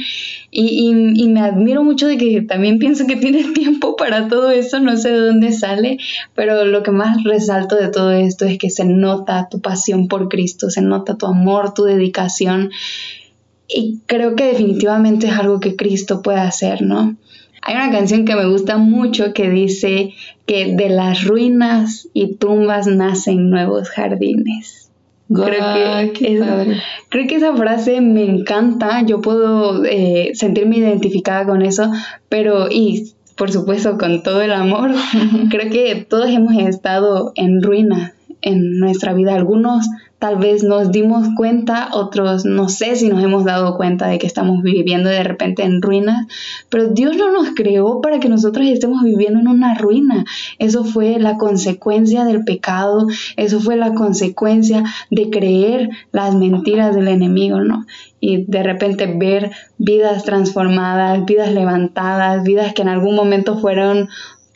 Y, 0.52 0.94
me 1.30 1.42
admiro 1.42 1.84
mucho 1.84 2.08
de 2.08 2.18
que 2.18 2.42
también 2.42 2.80
pienso 2.80 3.06
que 3.08 3.16
tienes 3.18 3.54
tiempo 3.54 3.96
para 3.96 4.28
todo 4.28 4.52
eso, 4.52 4.80
no 4.80 4.98
sé 4.98 5.12
de 5.12 5.20
dónde 5.20 5.52
sale, 5.52 5.98
pero 6.36 6.66
lo 6.66 6.84
que 6.84 6.92
más 6.92 7.24
resalto 7.24 7.76
de 7.76 7.90
todo 7.90 8.12
esto 8.12 8.46
es 8.46 8.58
que 8.58 8.70
se 8.70 8.86
nota 8.86 9.48
tu 9.50 9.62
pasión 9.62 10.08
por 10.08 10.28
Cristo, 10.28 10.70
se 10.70 10.82
nota 10.82 11.18
tu 11.18 11.26
amor, 11.26 11.74
tu 11.74 11.84
dedicación. 11.84 12.72
Y 13.70 14.00
creo 14.08 14.36
que 14.36 14.46
definitivamente 14.46 15.28
es 15.28 15.34
algo 15.34 15.60
que 15.60 15.76
Cristo 15.76 16.22
puede 16.24 16.40
hacer, 16.40 16.82
¿no? 16.82 17.16
Hay 17.62 17.76
una 17.76 17.92
canción 17.92 18.26
que 18.26 18.36
me 18.36 18.48
gusta 18.48 18.78
mucho 18.78 19.34
que 19.34 19.50
dice 19.50 20.14
que 20.48 20.74
de 20.76 20.90
las 20.90 21.24
ruinas 21.26 22.08
y 22.14 22.36
tumbas 22.36 22.88
nacen 22.88 23.50
nuevos 23.52 23.90
jardines. 23.90 24.90
creo, 25.32 26.14
que 26.14 26.42
creo 27.10 27.28
que 27.28 27.36
esa 27.36 27.56
frase 27.56 28.02
me 28.02 28.26
encanta, 28.26 29.04
yo 29.06 29.22
puedo 29.22 29.86
eh, 29.86 30.32
sentirme 30.34 30.78
identificada 30.78 31.46
con 31.46 31.62
eso, 31.62 31.92
pero 32.28 32.72
y 32.72 33.14
por 33.36 33.52
supuesto 33.52 34.00
con 34.00 34.24
todo 34.24 34.42
el 34.42 34.52
amor, 34.52 34.92
creo 35.52 35.70
que 35.70 36.08
todos 36.10 36.30
hemos 36.30 36.58
estado 36.58 37.34
en 37.36 37.62
ruina 37.62 38.16
en 38.42 38.80
nuestra 38.80 39.14
vida. 39.14 39.36
Algunos 39.36 39.88
tal 40.20 40.36
vez 40.36 40.64
nos 40.64 40.92
dimos 40.92 41.30
cuenta, 41.36 41.90
otros 41.94 42.44
no 42.44 42.68
sé 42.68 42.98
si 42.98 43.08
nos 43.08 43.24
hemos 43.24 43.46
dado 43.46 43.78
cuenta 43.78 44.08
de 44.08 44.20
que 44.20 44.28
estamos 44.28 44.62
viviendo 44.62 45.10
de 45.10 45.24
repente 45.24 45.64
en 45.64 45.82
ruinas, 45.82 46.28
pero 46.68 46.90
Dios 46.90 47.16
no 47.16 47.32
nos 47.32 47.56
creó 47.56 48.02
para 48.02 48.20
que 48.20 48.28
nosotros 48.28 48.68
estemos 48.68 49.02
viviendo 49.02 49.40
en 49.40 49.48
una 49.48 49.76
ruina. 49.76 50.26
Eso 50.60 50.84
fue 50.84 51.20
la 51.20 51.38
consecuencia 51.38 52.26
del 52.26 52.44
pecado, 52.44 53.08
eso 53.38 53.62
fue 53.62 53.78
la 53.78 53.94
consecuencia 53.94 54.84
de 55.10 55.30
creer 55.30 55.90
las 56.12 56.36
mentiras 56.36 56.94
del 56.96 57.08
enemigo, 57.08 57.62
¿no? 57.62 57.86
Y 58.20 58.44
de 58.44 58.64
repente 58.64 59.08
ver 59.08 59.52
vidas 59.78 60.26
transformadas, 60.26 61.26
vidas 61.26 61.54
levantadas, 61.54 62.44
vidas 62.44 62.74
que 62.74 62.82
en 62.82 62.90
algún 62.90 63.16
momento 63.16 63.58
fueron 63.58 64.10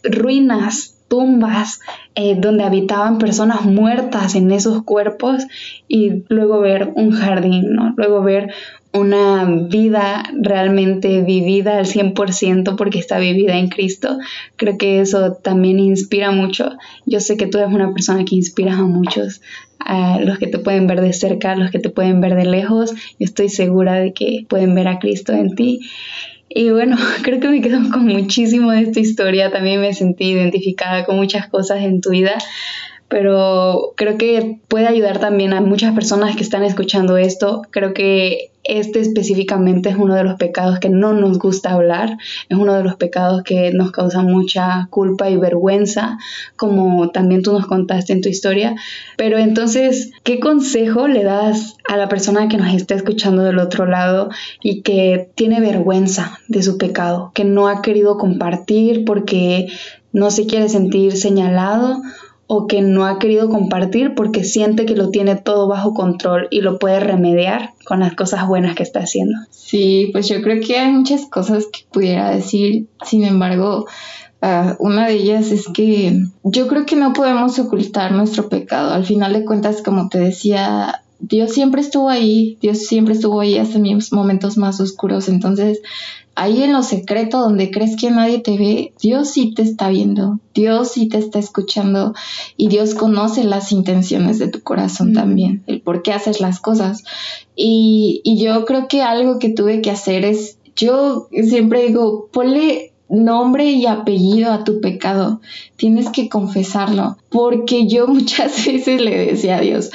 ruinas 0.04 0.94
tumbas 1.14 1.80
eh, 2.16 2.34
donde 2.36 2.64
habitaban 2.64 3.20
personas 3.20 3.66
muertas 3.66 4.34
en 4.34 4.52
esos 4.52 4.82
cuerpos 4.82 5.44
y 5.88 6.24
luego 6.28 6.60
ver 6.60 6.92
un 6.96 7.12
jardín, 7.12 7.72
¿no? 7.76 7.94
Luego 7.98 8.24
ver 8.24 8.52
una 8.94 9.46
vida 9.46 10.24
realmente 10.42 11.22
vivida 11.22 11.78
al 11.78 11.86
100% 11.86 12.76
porque 12.76 12.98
está 12.98 13.20
vivida 13.20 13.60
en 13.60 13.70
Cristo. 13.70 14.18
Creo 14.56 14.80
que 14.80 15.02
eso 15.02 15.34
también 15.34 15.78
inspira 15.78 16.32
mucho. 16.32 16.72
Yo 17.06 17.20
sé 17.20 17.38
que 17.38 17.46
tú 17.46 17.60
eres 17.60 17.72
una 17.72 17.94
persona 17.94 18.26
que 18.26 18.34
inspiras 18.34 18.80
a 18.80 18.84
muchos, 18.86 19.40
a 19.78 20.20
los 20.20 20.40
que 20.40 20.48
te 20.48 20.58
pueden 20.58 20.88
ver 20.88 21.00
de 21.00 21.14
cerca, 21.14 21.52
a 21.52 21.56
los 21.56 21.70
que 21.70 21.78
te 21.78 21.92
pueden 21.92 22.22
ver 22.22 22.34
de 22.34 22.46
lejos. 22.46 22.92
Yo 23.20 23.26
estoy 23.26 23.50
segura 23.50 24.00
de 24.00 24.14
que 24.14 24.48
pueden 24.50 24.74
ver 24.74 24.88
a 24.88 24.98
Cristo 24.98 25.32
en 25.32 25.54
ti. 25.54 25.82
Y 26.56 26.70
bueno, 26.70 26.98
creo 27.24 27.40
que 27.40 27.50
me 27.50 27.62
quedo 27.62 27.80
con 27.92 28.06
muchísimo 28.06 28.72
de 28.72 28.82
esta 28.82 29.00
historia. 29.00 29.52
También 29.52 29.82
me 29.82 29.94
sentí 29.94 30.32
identificada 30.32 31.06
con 31.06 31.16
muchas 31.16 31.48
cosas 31.48 31.82
en 31.82 32.00
tu 32.00 32.12
vida 32.12 32.38
pero 33.14 33.94
creo 33.96 34.18
que 34.18 34.58
puede 34.68 34.88
ayudar 34.88 35.20
también 35.20 35.54
a 35.54 35.62
muchas 35.62 35.94
personas 35.94 36.36
que 36.36 36.42
están 36.42 36.64
escuchando 36.64 37.16
esto. 37.16 37.62
Creo 37.70 37.94
que 37.94 38.50
este 38.64 39.02
específicamente 39.02 39.90
es 39.90 39.98
uno 39.98 40.16
de 40.16 40.24
los 40.24 40.34
pecados 40.40 40.80
que 40.80 40.90
no 40.90 41.14
nos 41.14 41.38
gusta 41.38 41.74
hablar, 41.74 42.18
es 42.50 42.58
uno 42.58 42.74
de 42.74 42.84
los 42.84 42.96
pecados 42.96 43.44
que 43.44 43.72
nos 43.72 43.92
causa 43.92 44.24
mucha 44.24 44.88
culpa 44.90 45.30
y 45.30 45.38
vergüenza, 45.38 46.18
como 46.56 47.12
también 47.12 47.44
tú 47.44 47.54
nos 47.54 47.68
contaste 47.68 48.14
en 48.14 48.22
tu 48.22 48.30
historia. 48.30 48.74
Pero 49.16 49.38
entonces, 49.38 50.10
¿qué 50.24 50.40
consejo 50.40 51.08
le 51.08 51.24
das 51.24 51.76
a 51.88 51.98
la 51.98 52.10
persona 52.10 52.48
que 52.48 52.58
nos 52.58 52.74
está 52.74 52.96
escuchando 52.96 53.44
del 53.44 53.60
otro 53.60 53.86
lado 53.86 54.32
y 54.64 54.82
que 54.82 55.30
tiene 55.36 55.60
vergüenza 55.60 56.40
de 56.48 56.64
su 56.64 56.80
pecado, 56.80 57.30
que 57.36 57.44
no 57.44 57.68
ha 57.68 57.84
querido 57.84 58.18
compartir 58.18 59.06
porque 59.06 59.68
no 60.14 60.32
se 60.32 60.48
quiere 60.48 60.68
sentir 60.70 61.18
señalado 61.18 62.02
o 62.56 62.68
que 62.68 62.82
no 62.82 63.08
ha 63.08 63.18
querido 63.18 63.50
compartir 63.50 64.14
porque 64.14 64.44
siente 64.44 64.86
que 64.86 64.96
lo 64.96 65.10
tiene 65.10 65.36
todo 65.36 65.68
bajo 65.68 65.96
control 65.96 66.48
y 66.52 66.62
lo 66.62 66.78
puede 66.78 67.00
remediar 67.00 67.72
con 67.84 68.02
las 68.02 68.14
cosas 68.14 68.48
buenas 68.48 68.76
que 68.76 68.84
está 68.84 69.00
haciendo. 69.00 69.40
Sí, 69.50 70.10
pues 70.12 70.28
yo 70.28 70.40
creo 70.44 70.62
que 70.62 70.78
hay 70.78 70.92
muchas 70.92 71.26
cosas 71.26 71.66
que 71.66 71.80
pudiera 71.92 72.30
decir, 72.30 72.86
sin 73.04 73.24
embargo, 73.24 73.88
ah, 74.44 74.76
una 74.78 75.08
de 75.08 75.16
ellas 75.16 75.52
es 75.52 75.68
que 75.68 76.16
yo 76.44 76.68
creo 76.68 76.86
que 76.86 76.96
no 76.96 77.14
podemos 77.14 77.58
ocultar 77.58 78.12
nuestro 78.12 78.50
pecado. 78.50 78.94
Al 78.94 79.06
final 79.06 79.34
de 79.34 79.46
cuentas, 79.46 79.82
como 79.82 80.10
te 80.10 80.20
decía, 80.20 81.02
Dios 81.26 81.52
siempre 81.52 81.80
estuvo 81.80 82.10
ahí, 82.10 82.58
Dios 82.62 82.80
siempre 82.80 83.14
estuvo 83.14 83.40
ahí 83.40 83.58
hasta 83.58 83.80
mis 83.80 84.12
momentos 84.12 84.58
más 84.58 84.82
oscuros. 84.82 85.30
Entonces, 85.30 85.82
ahí 86.36 86.64
en 86.64 86.74
lo 86.74 86.84
secreto 86.84 87.40
donde 87.40 87.72
crees 87.72 87.96
que 87.96 88.12
nadie 88.12 88.40
te 88.40 88.58
ve, 88.58 88.94
Dios 89.02 89.30
sí 89.30 89.54
te 89.54 89.62
está 89.62 89.88
viendo, 89.88 90.40
Dios 90.54 90.92
sí 90.92 91.08
te 91.08 91.18
está 91.18 91.40
escuchando 91.40 92.14
y 92.58 92.68
Dios 92.68 92.94
conoce 92.94 93.46
las 93.46 93.72
intenciones 93.72 94.38
de 94.38 94.50
tu 94.50 94.62
corazón 94.62 95.14
también, 95.14 95.64
el 95.68 95.80
por 95.80 96.02
qué 96.02 96.12
haces 96.12 96.42
las 96.42 96.60
cosas. 96.60 97.06
Y, 97.56 98.20
y 98.26 98.44
yo 98.44 98.66
creo 98.66 98.90
que 98.90 99.02
algo 99.02 99.40
que 99.40 99.50
tuve 99.50 99.82
que 99.82 99.92
hacer 99.92 100.26
es, 100.26 100.58
yo 100.76 101.30
siempre 101.32 101.88
digo, 101.88 102.28
ponle 102.34 102.94
nombre 103.14 103.72
y 103.72 103.86
apellido 103.86 104.52
a 104.52 104.64
tu 104.64 104.82
pecado. 104.82 105.40
Tienes 105.76 106.10
que 106.10 106.30
confesarlo. 106.30 107.18
Porque 107.30 107.88
yo 107.88 108.08
muchas 108.08 108.66
veces 108.66 109.02
le 109.02 109.26
decía 109.26 109.58
a 109.58 109.62
Dios, 109.62 109.92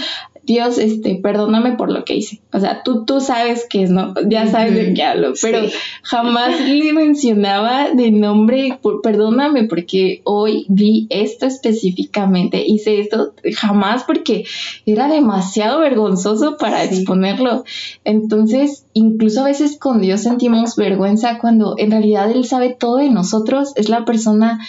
Dios, 0.49 0.79
este, 0.79 1.17
perdóname 1.17 1.77
por 1.77 1.93
lo 1.93 2.07
que 2.07 2.17
hice. 2.17 2.41
O 2.55 2.59
sea, 2.59 2.83
tú, 2.83 3.05
tú 3.05 3.21
sabes 3.21 3.67
que 3.69 3.83
es, 3.83 3.91
¿no? 3.91 4.15
Ya 4.31 4.47
sabes 4.47 4.75
de 4.75 4.95
qué 4.95 5.03
hablo, 5.03 5.35
pero 5.43 5.61
jamás 6.03 6.59
le 6.67 6.95
mencionaba 6.95 7.91
de 7.91 8.11
nombre, 8.11 8.79
perdóname 9.03 9.65
porque 9.65 10.23
hoy 10.25 10.65
vi 10.71 11.07
esto 11.11 11.45
específicamente, 11.45 12.65
hice 12.67 12.99
esto, 12.99 13.35
jamás 13.57 14.05
porque 14.05 14.47
era 14.87 15.09
demasiado 15.09 15.81
vergonzoso 15.81 16.57
para 16.57 16.83
exponerlo. 16.83 17.65
Entonces, 18.05 18.87
incluso 18.95 19.43
a 19.43 19.45
veces 19.45 19.77
con 19.79 20.01
Dios 20.01 20.23
sentimos 20.23 20.77
vergüenza 20.77 21.37
cuando 21.39 21.75
en 21.77 21.91
realidad 21.91 22.31
Él 22.31 22.47
sabe 22.47 22.75
todo 22.75 22.97
de 22.97 23.11
nosotros, 23.11 23.75
es 23.77 23.91
la 23.91 24.07
persona 24.07 24.61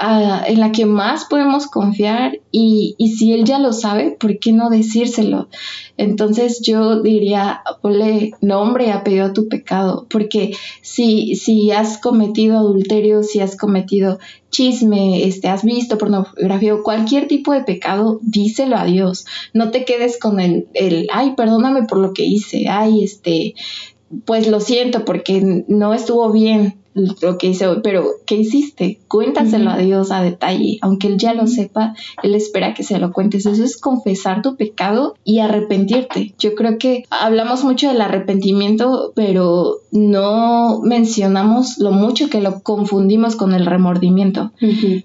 en 0.00 0.60
la 0.60 0.70
que 0.70 0.86
más 0.86 1.24
podemos 1.24 1.66
confiar 1.66 2.38
y, 2.52 2.94
y, 2.98 3.16
si 3.16 3.32
él 3.32 3.44
ya 3.44 3.58
lo 3.58 3.72
sabe, 3.72 4.16
¿por 4.18 4.38
qué 4.38 4.52
no 4.52 4.70
decírselo? 4.70 5.48
Entonces 5.96 6.60
yo 6.62 7.02
diría, 7.02 7.62
ponle 7.82 8.32
nombre 8.40 8.86
y 8.86 8.90
apellido 8.90 9.26
a 9.26 9.32
tu 9.32 9.48
pecado, 9.48 10.06
porque 10.08 10.52
si, 10.82 11.34
si 11.34 11.72
has 11.72 11.98
cometido 11.98 12.58
adulterio, 12.58 13.24
si 13.24 13.40
has 13.40 13.56
cometido 13.56 14.20
chisme, 14.50 15.24
este, 15.24 15.48
has 15.48 15.64
visto 15.64 15.98
pornografía 15.98 16.74
o 16.74 16.82
cualquier 16.84 17.26
tipo 17.26 17.52
de 17.52 17.64
pecado, 17.64 18.20
díselo 18.22 18.76
a 18.76 18.84
Dios. 18.84 19.26
No 19.52 19.72
te 19.72 19.84
quedes 19.84 20.18
con 20.18 20.38
el, 20.38 20.68
el, 20.74 21.08
ay, 21.12 21.34
perdóname 21.36 21.82
por 21.84 21.98
lo 21.98 22.12
que 22.12 22.24
hice, 22.24 22.68
ay, 22.68 23.02
este, 23.02 23.54
pues 24.24 24.46
lo 24.46 24.60
siento 24.60 25.04
porque 25.04 25.64
no 25.66 25.92
estuvo 25.92 26.30
bien 26.30 26.77
lo 26.94 27.38
que 27.38 27.48
hice 27.48 27.66
hoy, 27.66 27.80
pero 27.82 28.06
¿qué 28.26 28.36
hiciste? 28.36 28.98
Cuéntaselo 29.08 29.70
a 29.70 29.78
Dios 29.78 30.10
a 30.10 30.22
detalle, 30.22 30.78
aunque 30.82 31.06
Él 31.06 31.18
ya 31.18 31.34
lo 31.34 31.46
sepa, 31.46 31.94
Él 32.22 32.34
espera 32.34 32.74
que 32.74 32.82
se 32.82 32.98
lo 32.98 33.12
cuentes. 33.12 33.46
Eso 33.46 33.62
es 33.62 33.76
confesar 33.76 34.42
tu 34.42 34.56
pecado 34.56 35.16
y 35.24 35.40
arrepentirte. 35.40 36.34
Yo 36.38 36.54
creo 36.54 36.78
que 36.78 37.04
hablamos 37.10 37.64
mucho 37.64 37.88
del 37.88 38.00
arrepentimiento, 38.00 39.12
pero 39.14 39.78
no 39.90 40.80
mencionamos 40.82 41.78
lo 41.78 41.92
mucho 41.92 42.28
que 42.28 42.40
lo 42.40 42.60
confundimos 42.60 43.36
con 43.36 43.54
el 43.54 43.66
remordimiento. 43.66 44.52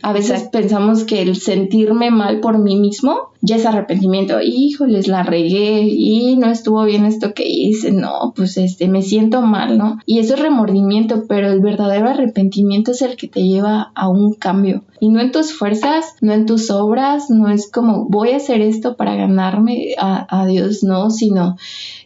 A 0.02 0.14
veces 0.14 0.50
pensamos 0.52 1.04
que 1.04 1.22
el 1.22 1.36
sentirme 1.36 2.12
mal 2.12 2.40
por 2.40 2.58
mí 2.58 2.76
mismo 2.76 3.33
ya 3.46 3.58
es 3.58 3.66
arrepentimiento. 3.66 4.40
Híjoles, 4.42 5.10
la 5.10 5.22
regué 5.22 5.82
y 5.82 6.38
no 6.38 6.50
estuvo 6.50 6.86
bien 6.86 7.06
esto 7.06 7.34
que 7.34 7.46
hice. 7.46 7.92
No, 7.92 8.32
pues 8.34 8.56
este, 8.56 8.88
me 8.88 9.02
siento 9.02 9.42
mal, 9.42 9.78
¿no? 9.78 10.00
Y 10.06 10.20
eso 10.20 10.36
es 10.36 10.40
remordimiento, 10.40 11.26
pero 11.28 11.52
el 11.52 11.60
verdadero 11.60 12.10
arrepentimiento 12.10 12.92
es 12.92 13.02
el 13.02 13.18
que 13.18 13.28
te 13.28 13.44
lleva 13.44 13.92
a 13.96 14.08
un 14.08 14.34
cambio. 14.34 14.84
Y 15.02 15.10
no 15.10 15.20
en 15.20 15.34
tus 15.34 15.52
fuerzas, 15.52 16.16
no 16.22 16.32
en 16.32 16.46
tus 16.46 16.72
obras, 16.72 17.30
no 17.30 17.50
es 17.50 17.70
como 17.70 18.06
voy 18.06 18.30
a 18.32 18.38
hacer 18.38 18.62
esto 18.62 18.96
para 18.96 19.16
ganarme 19.16 19.96
a, 20.00 20.26
a 20.42 20.46
Dios, 20.48 20.82
no, 20.82 21.10
sino 21.10 21.58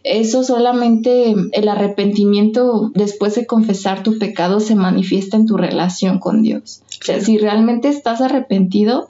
eso 0.02 0.42
solamente 0.42 1.36
el 1.52 1.68
arrepentimiento 1.68 2.90
después 2.96 3.36
de 3.36 3.46
confesar 3.46 4.02
tu 4.02 4.18
pecado 4.18 4.58
se 4.58 4.74
manifiesta 4.74 5.36
en 5.36 5.46
tu 5.46 5.56
relación 5.56 6.18
con 6.18 6.42
Dios. 6.42 6.82
O 7.00 7.04
sea, 7.04 7.20
si 7.20 7.38
realmente 7.38 7.88
estás 7.88 8.20
arrepentido, 8.20 9.06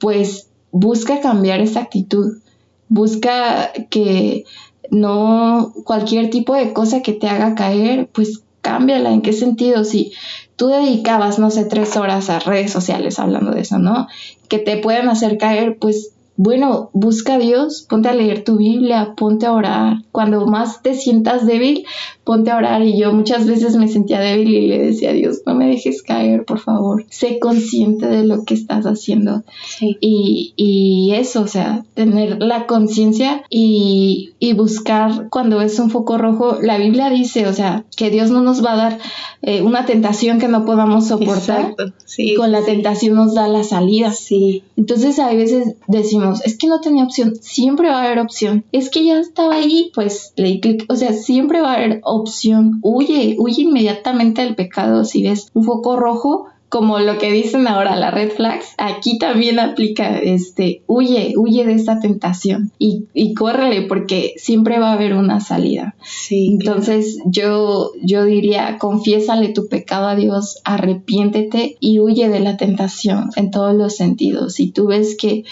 pues 0.00 0.48
busca 0.72 1.20
cambiar 1.20 1.60
esa 1.60 1.80
actitud, 1.80 2.38
busca 2.88 3.70
que 3.90 4.44
no 4.90 5.72
cualquier 5.84 6.30
tipo 6.30 6.54
de 6.54 6.72
cosa 6.72 7.02
que 7.02 7.12
te 7.12 7.28
haga 7.28 7.54
caer, 7.54 8.08
pues 8.12 8.42
cámbiala. 8.62 9.12
¿En 9.12 9.22
qué 9.22 9.32
sentido? 9.32 9.84
Si 9.84 10.12
tú 10.56 10.68
dedicabas, 10.68 11.38
no 11.38 11.50
sé, 11.50 11.64
tres 11.64 11.96
horas 11.96 12.30
a 12.30 12.40
redes 12.40 12.72
sociales 12.72 13.18
hablando 13.18 13.52
de 13.52 13.60
eso, 13.60 13.78
¿no? 13.78 14.08
Que 14.48 14.58
te 14.58 14.78
pueden 14.78 15.08
hacer 15.08 15.38
caer, 15.38 15.78
pues 15.78 16.12
bueno, 16.36 16.90
busca 16.94 17.34
a 17.34 17.38
Dios, 17.38 17.86
ponte 17.88 18.08
a 18.08 18.14
leer 18.14 18.42
tu 18.42 18.56
Biblia, 18.56 19.14
ponte 19.16 19.46
a 19.46 19.52
orar. 19.52 19.98
Cuando 20.12 20.46
más 20.46 20.82
te 20.82 20.94
sientas 20.94 21.46
débil, 21.46 21.84
ponte 22.24 22.50
a 22.50 22.56
orar. 22.56 22.82
Y 22.82 22.98
yo 22.98 23.12
muchas 23.12 23.46
veces 23.46 23.76
me 23.76 23.86
sentía 23.88 24.20
débil 24.20 24.48
y 24.48 24.66
le 24.68 24.78
decía 24.78 25.10
a 25.10 25.12
Dios, 25.12 25.42
no 25.44 25.54
me 25.54 25.66
dejes 25.66 26.02
caer, 26.02 26.44
por 26.44 26.58
favor. 26.58 27.04
Sé 27.10 27.38
consciente 27.38 28.06
de 28.06 28.24
lo 28.24 28.44
que 28.44 28.54
estás 28.54 28.86
haciendo. 28.86 29.42
Y, 29.80 30.54
y, 30.56 31.12
eso, 31.14 31.42
o 31.42 31.46
sea, 31.46 31.84
tener 31.94 32.42
la 32.42 32.66
conciencia 32.66 33.42
y, 33.50 34.32
y, 34.38 34.54
buscar 34.54 35.28
cuando 35.28 35.60
es 35.60 35.78
un 35.78 35.90
foco 35.90 36.16
rojo. 36.16 36.58
La 36.62 36.78
Biblia 36.78 37.10
dice, 37.10 37.46
o 37.46 37.52
sea, 37.52 37.84
que 37.96 38.10
Dios 38.10 38.30
no 38.30 38.40
nos 38.40 38.64
va 38.64 38.72
a 38.72 38.76
dar 38.76 38.98
eh, 39.42 39.60
una 39.60 39.84
tentación 39.86 40.38
que 40.38 40.48
no 40.48 40.64
podamos 40.64 41.08
soportar. 41.08 41.74
y 42.16 42.34
con 42.36 42.52
la 42.52 42.64
tentación 42.64 43.14
nos 43.14 43.34
da 43.34 43.48
la 43.48 43.64
salida. 43.64 44.12
Sí. 44.12 44.62
Entonces 44.76 45.18
a 45.18 45.32
veces 45.32 45.74
decimos, 45.88 46.31
es 46.44 46.56
que 46.56 46.66
no 46.66 46.80
tenía 46.80 47.04
opción, 47.04 47.34
siempre 47.40 47.88
va 47.88 48.02
a 48.02 48.04
haber 48.06 48.18
opción, 48.18 48.64
es 48.72 48.90
que 48.90 49.04
ya 49.04 49.18
estaba 49.18 49.56
ahí, 49.56 49.90
pues 49.94 50.32
le 50.36 50.48
di 50.48 50.60
clic, 50.60 50.84
o 50.88 50.96
sea, 50.96 51.12
siempre 51.12 51.60
va 51.60 51.72
a 51.72 51.76
haber 51.76 52.00
opción, 52.04 52.78
huye, 52.82 53.36
huye 53.38 53.62
inmediatamente 53.62 54.42
del 54.42 54.54
pecado, 54.54 55.04
si 55.04 55.22
ves 55.22 55.48
un 55.54 55.64
foco 55.64 55.96
rojo, 55.96 56.46
como 56.72 57.00
lo 57.00 57.18
que 57.18 57.30
dicen 57.30 57.68
ahora 57.68 57.96
las 57.96 58.14
red 58.14 58.30
flags, 58.30 58.74
aquí 58.78 59.18
también 59.18 59.60
aplica 59.60 60.18
este, 60.18 60.82
huye, 60.86 61.34
huye 61.36 61.66
de 61.66 61.74
esta 61.74 62.00
tentación 62.00 62.72
y, 62.78 63.04
y 63.12 63.34
córrele 63.34 63.82
porque 63.82 64.32
siempre 64.38 64.78
va 64.78 64.88
a 64.88 64.92
haber 64.94 65.12
una 65.12 65.40
salida. 65.40 65.94
Sí. 66.02 66.48
Entonces 66.50 67.18
yo, 67.26 67.90
yo 68.02 68.24
diría, 68.24 68.78
confiésale 68.78 69.50
tu 69.50 69.68
pecado 69.68 70.08
a 70.08 70.16
Dios, 70.16 70.62
arrepiéntete 70.64 71.76
y 71.78 72.00
huye 72.00 72.30
de 72.30 72.40
la 72.40 72.56
tentación 72.56 73.28
en 73.36 73.50
todos 73.50 73.74
los 73.74 73.94
sentidos. 73.94 74.54
Si 74.54 74.70
tú 74.70 74.86
ves 74.86 75.14
que 75.14 75.44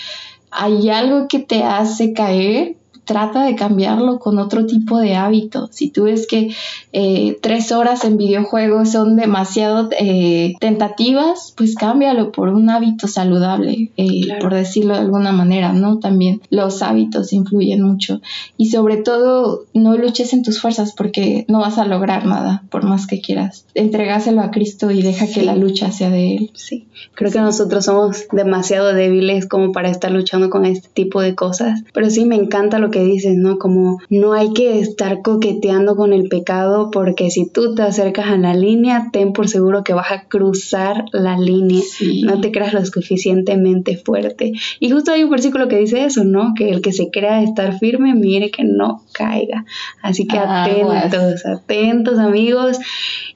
hay 0.50 0.90
algo 0.90 1.28
que 1.28 1.38
te 1.38 1.62
hace 1.62 2.12
caer, 2.12 2.76
trata 3.04 3.44
de 3.44 3.56
cambiarlo 3.56 4.18
con 4.18 4.38
otro 4.38 4.66
tipo 4.66 4.98
de 4.98 5.16
hábito. 5.16 5.68
Si 5.72 5.90
tú 5.90 6.04
ves 6.04 6.26
que 6.26 6.54
eh, 6.92 7.38
tres 7.40 7.70
horas 7.72 8.04
en 8.04 8.16
videojuegos 8.16 8.90
son 8.90 9.16
demasiado 9.16 9.88
eh, 9.98 10.54
tentativas, 10.58 11.54
pues 11.56 11.74
cámbialo 11.76 12.32
por 12.32 12.48
un 12.48 12.68
hábito 12.68 13.06
saludable, 13.06 13.92
eh, 13.96 14.22
por 14.40 14.54
decirlo 14.54 14.94
de 14.94 15.00
alguna 15.00 15.32
manera, 15.32 15.72
¿no? 15.72 15.98
También 15.98 16.40
los 16.50 16.82
hábitos 16.82 17.32
influyen 17.32 17.82
mucho. 17.82 18.20
Y 18.56 18.70
sobre 18.70 18.96
todo, 18.96 19.64
no 19.72 19.96
luches 19.96 20.32
en 20.32 20.42
tus 20.42 20.60
fuerzas 20.60 20.92
porque 20.96 21.44
no 21.48 21.60
vas 21.60 21.78
a 21.78 21.86
lograr 21.86 22.26
nada, 22.26 22.64
por 22.70 22.84
más 22.84 23.06
que 23.06 23.20
quieras. 23.20 23.66
Entregáselo 23.74 24.40
a 24.40 24.50
Cristo 24.50 24.90
y 24.90 25.02
deja 25.02 25.26
que 25.26 25.42
la 25.42 25.54
lucha 25.54 25.92
sea 25.92 26.10
de 26.10 26.36
Él. 26.36 26.50
Sí, 26.54 26.86
creo 27.14 27.30
que 27.30 27.40
nosotros 27.40 27.84
somos 27.84 28.26
demasiado 28.32 28.92
débiles 28.92 29.46
como 29.46 29.72
para 29.72 29.90
estar 29.90 30.10
luchando 30.10 30.50
con 30.50 30.64
este 30.64 30.88
tipo 30.92 31.20
de 31.20 31.34
cosas. 31.34 31.82
Pero 31.92 32.10
sí 32.10 32.24
me 32.24 32.36
encanta 32.36 32.78
lo 32.78 32.90
que 32.90 33.04
dices, 33.04 33.36
¿no? 33.36 33.58
Como 33.58 33.98
no 34.08 34.32
hay 34.32 34.52
que 34.52 34.80
estar 34.80 35.22
coqueteando 35.22 35.94
con 35.94 36.12
el 36.12 36.28
pecado 36.28 36.79
porque 36.90 37.30
si 37.30 37.50
tú 37.50 37.74
te 37.74 37.82
acercas 37.82 38.28
a 38.28 38.38
la 38.38 38.54
línea, 38.54 39.10
ten 39.12 39.32
por 39.34 39.48
seguro 39.48 39.84
que 39.84 39.92
vas 39.92 40.10
a 40.10 40.22
cruzar 40.28 41.04
la 41.12 41.36
línea. 41.36 41.82
No 42.24 42.40
te 42.40 42.50
creas 42.52 42.72
lo 42.72 42.84
suficientemente 42.86 43.98
fuerte. 43.98 44.52
Y 44.78 44.90
justo 44.90 45.12
hay 45.12 45.24
un 45.24 45.30
versículo 45.30 45.68
que 45.68 45.76
dice 45.76 46.04
eso, 46.04 46.24
¿no? 46.24 46.54
Que 46.56 46.70
el 46.70 46.80
que 46.80 46.92
se 46.92 47.10
crea 47.10 47.42
estar 47.42 47.78
firme, 47.78 48.14
mire 48.14 48.50
que 48.50 48.64
no 48.64 49.02
caiga. 49.12 49.66
Así 50.00 50.26
que 50.26 50.38
atentos, 50.38 51.44
atentos 51.44 52.18
amigos. 52.18 52.78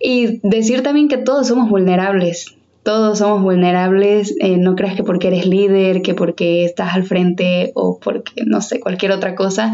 Y 0.01 0.41
decir 0.43 0.83
también 0.83 1.09
que 1.09 1.19
todos 1.19 1.49
somos 1.49 1.69
vulnerables 1.69 2.55
todos 2.85 3.19
somos 3.19 3.43
vulnerables, 3.43 4.37
eh, 4.41 4.59
no 4.59 4.77
creas 4.77 4.95
que 4.95 5.03
porque 5.03 5.29
eres 5.29 5.47
líder, 5.47 6.03
que 6.03 6.15
porque 6.15 6.67
estás 6.67 6.95
al 6.95 7.05
frente 7.05 7.73
o 7.75 7.99
porque, 7.99 8.45
no 8.45 8.61
sé, 8.61 8.79
cualquier 8.79 9.13
otra 9.13 9.35
cosa, 9.35 9.73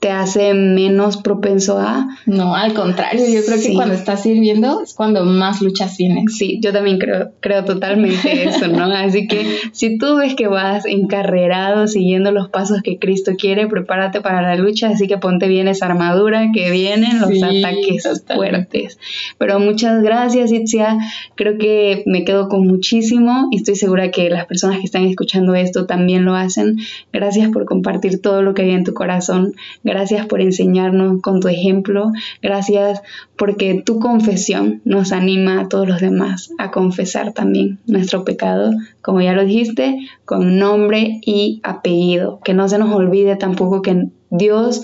te 0.00 0.10
hace 0.10 0.54
menos 0.54 1.16
propenso 1.16 1.78
a... 1.78 2.06
No, 2.24 2.54
al 2.54 2.72
contrario, 2.72 3.24
yo 3.26 3.44
creo 3.44 3.60
que 3.60 3.74
cuando 3.74 3.94
estás 3.94 4.22
sirviendo 4.22 4.80
es 4.82 4.94
cuando 4.94 5.24
más 5.24 5.60
luchas 5.60 5.96
vienen. 5.96 6.28
Sí, 6.28 6.60
yo 6.62 6.72
también 6.72 6.98
creo, 6.98 7.32
creo 7.40 7.64
totalmente 7.64 8.44
eso, 8.48 8.68
¿no? 8.68 8.84
Así 8.84 9.26
que 9.26 9.44
si 9.72 9.98
tú 9.98 10.16
ves 10.16 10.36
que 10.36 10.46
vas 10.46 10.86
encarrerado 10.86 11.88
siguiendo 11.88 12.30
los 12.30 12.48
pasos 12.48 12.80
que 12.82 12.98
Cristo 12.98 13.32
quiere, 13.36 13.66
prepárate 13.66 14.20
para 14.20 14.40
la 14.40 14.54
lucha, 14.54 14.88
así 14.88 15.08
que 15.08 15.18
ponte 15.18 15.48
bien 15.48 15.66
esa 15.66 15.86
armadura 15.86 16.50
que 16.54 16.70
vienen 16.70 17.20
los 17.20 17.42
ataques 17.42 18.24
fuertes. 18.32 18.98
Pero 19.36 19.58
muchas 19.58 20.00
gracias, 20.02 20.52
Itzia. 20.52 20.96
Creo 21.34 21.58
que 21.58 22.04
me 22.06 22.24
quedo 22.24 22.48
con 22.48 22.68
muchísimo 22.68 23.48
y 23.50 23.56
estoy 23.56 23.74
segura 23.74 24.12
que 24.12 24.30
las 24.30 24.46
personas 24.46 24.78
que 24.78 24.84
están 24.84 25.04
escuchando 25.06 25.56
esto 25.56 25.86
también 25.86 26.24
lo 26.24 26.36
hacen. 26.36 26.78
Gracias 27.12 27.50
por 27.50 27.64
compartir 27.64 28.22
todo 28.22 28.42
lo 28.42 28.54
que 28.54 28.62
hay 28.62 28.70
en 28.70 28.84
tu 28.84 28.94
corazón 28.94 29.54
Gracias 29.88 30.26
por 30.26 30.42
enseñarnos 30.42 31.22
con 31.22 31.40
tu 31.40 31.48
ejemplo. 31.48 32.12
Gracias 32.42 33.00
porque 33.36 33.82
tu 33.82 33.98
confesión 34.00 34.82
nos 34.84 35.12
anima 35.12 35.60
a 35.60 35.68
todos 35.70 35.88
los 35.88 36.02
demás 36.02 36.50
a 36.58 36.70
confesar 36.70 37.32
también 37.32 37.78
nuestro 37.86 38.22
pecado, 38.22 38.72
como 39.00 39.22
ya 39.22 39.32
lo 39.32 39.46
dijiste, 39.46 39.96
con 40.26 40.58
nombre 40.58 41.20
y 41.24 41.60
apellido. 41.62 42.38
Que 42.44 42.52
no 42.52 42.68
se 42.68 42.76
nos 42.76 42.94
olvide 42.94 43.36
tampoco 43.36 43.80
que 43.80 44.08
Dios 44.28 44.82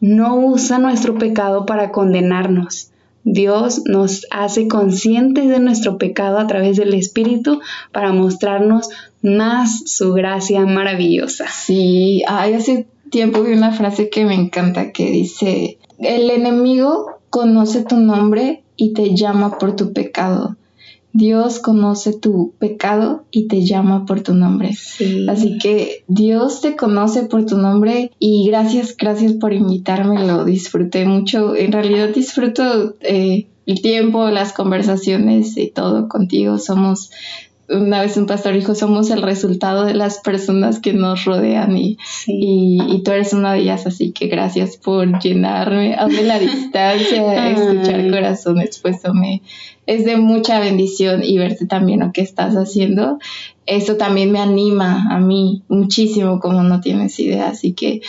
no 0.00 0.36
usa 0.36 0.78
nuestro 0.78 1.14
pecado 1.14 1.64
para 1.64 1.90
condenarnos. 1.90 2.90
Dios 3.24 3.80
nos 3.86 4.26
hace 4.30 4.68
conscientes 4.68 5.48
de 5.48 5.58
nuestro 5.58 5.96
pecado 5.96 6.38
a 6.38 6.46
través 6.46 6.76
del 6.76 6.92
Espíritu 6.92 7.62
para 7.92 8.12
mostrarnos 8.12 8.90
más 9.22 9.84
su 9.86 10.12
gracia 10.12 10.66
maravillosa. 10.66 11.46
Sí, 11.48 12.22
ay, 12.28 12.52
hace 12.52 12.86
tiempo 13.10 13.42
vi 13.42 13.52
una 13.52 13.72
frase 13.72 14.10
que 14.10 14.24
me 14.24 14.34
encanta 14.34 14.92
que 14.92 15.10
dice, 15.10 15.78
el 15.98 16.30
enemigo 16.30 17.06
conoce 17.30 17.84
tu 17.84 17.96
nombre 17.96 18.62
y 18.76 18.92
te 18.92 19.14
llama 19.14 19.58
por 19.58 19.76
tu 19.76 19.92
pecado. 19.92 20.56
Dios 21.12 21.60
conoce 21.60 22.12
tu 22.12 22.54
pecado 22.58 23.24
y 23.30 23.46
te 23.46 23.64
llama 23.64 24.04
por 24.04 24.22
tu 24.22 24.34
nombre. 24.34 24.70
Así 25.28 25.58
que 25.58 26.02
Dios 26.08 26.60
te 26.60 26.74
conoce 26.74 27.22
por 27.22 27.46
tu 27.46 27.56
nombre 27.56 28.10
y 28.18 28.48
gracias, 28.48 28.96
gracias 28.96 29.32
por 29.34 29.52
invitarme, 29.52 30.26
lo 30.26 30.44
disfruté 30.44 31.06
mucho. 31.06 31.54
En 31.54 31.70
realidad 31.70 32.08
disfruto 32.08 32.96
eh, 33.00 33.46
el 33.64 33.80
tiempo, 33.80 34.28
las 34.30 34.52
conversaciones 34.52 35.56
y 35.56 35.70
todo 35.70 36.08
contigo. 36.08 36.58
Somos 36.58 37.10
una 37.68 38.02
vez 38.02 38.16
un 38.16 38.26
pastor 38.26 38.54
dijo, 38.54 38.74
somos 38.74 39.10
el 39.10 39.22
resultado 39.22 39.84
de 39.84 39.94
las 39.94 40.18
personas 40.18 40.80
que 40.80 40.92
nos 40.92 41.24
rodean 41.24 41.76
y, 41.76 41.98
y, 42.26 43.02
tú 43.02 43.10
eres 43.10 43.32
una 43.32 43.54
de 43.54 43.60
ellas, 43.60 43.86
así 43.86 44.12
que 44.12 44.26
gracias 44.26 44.76
por 44.76 45.20
llenarme, 45.20 45.96
aunque 45.98 46.22
la 46.22 46.38
distancia, 46.40 47.50
escuchar 47.50 48.10
corazones, 48.10 48.78
pues 48.80 48.98
me, 49.12 49.42
es 49.86 50.04
de 50.04 50.16
mucha 50.16 50.60
bendición 50.60 51.22
y 51.22 51.38
verte 51.38 51.66
también 51.66 52.00
lo 52.00 52.12
que 52.12 52.20
estás 52.20 52.54
haciendo. 52.54 53.18
Eso 53.66 53.96
también 53.96 54.30
me 54.32 54.40
anima 54.40 55.06
a 55.10 55.18
mí 55.18 55.62
muchísimo, 55.68 56.40
como 56.40 56.62
no 56.62 56.80
tienes 56.80 57.18
idea, 57.18 57.48
así 57.48 57.72
que 57.72 58.00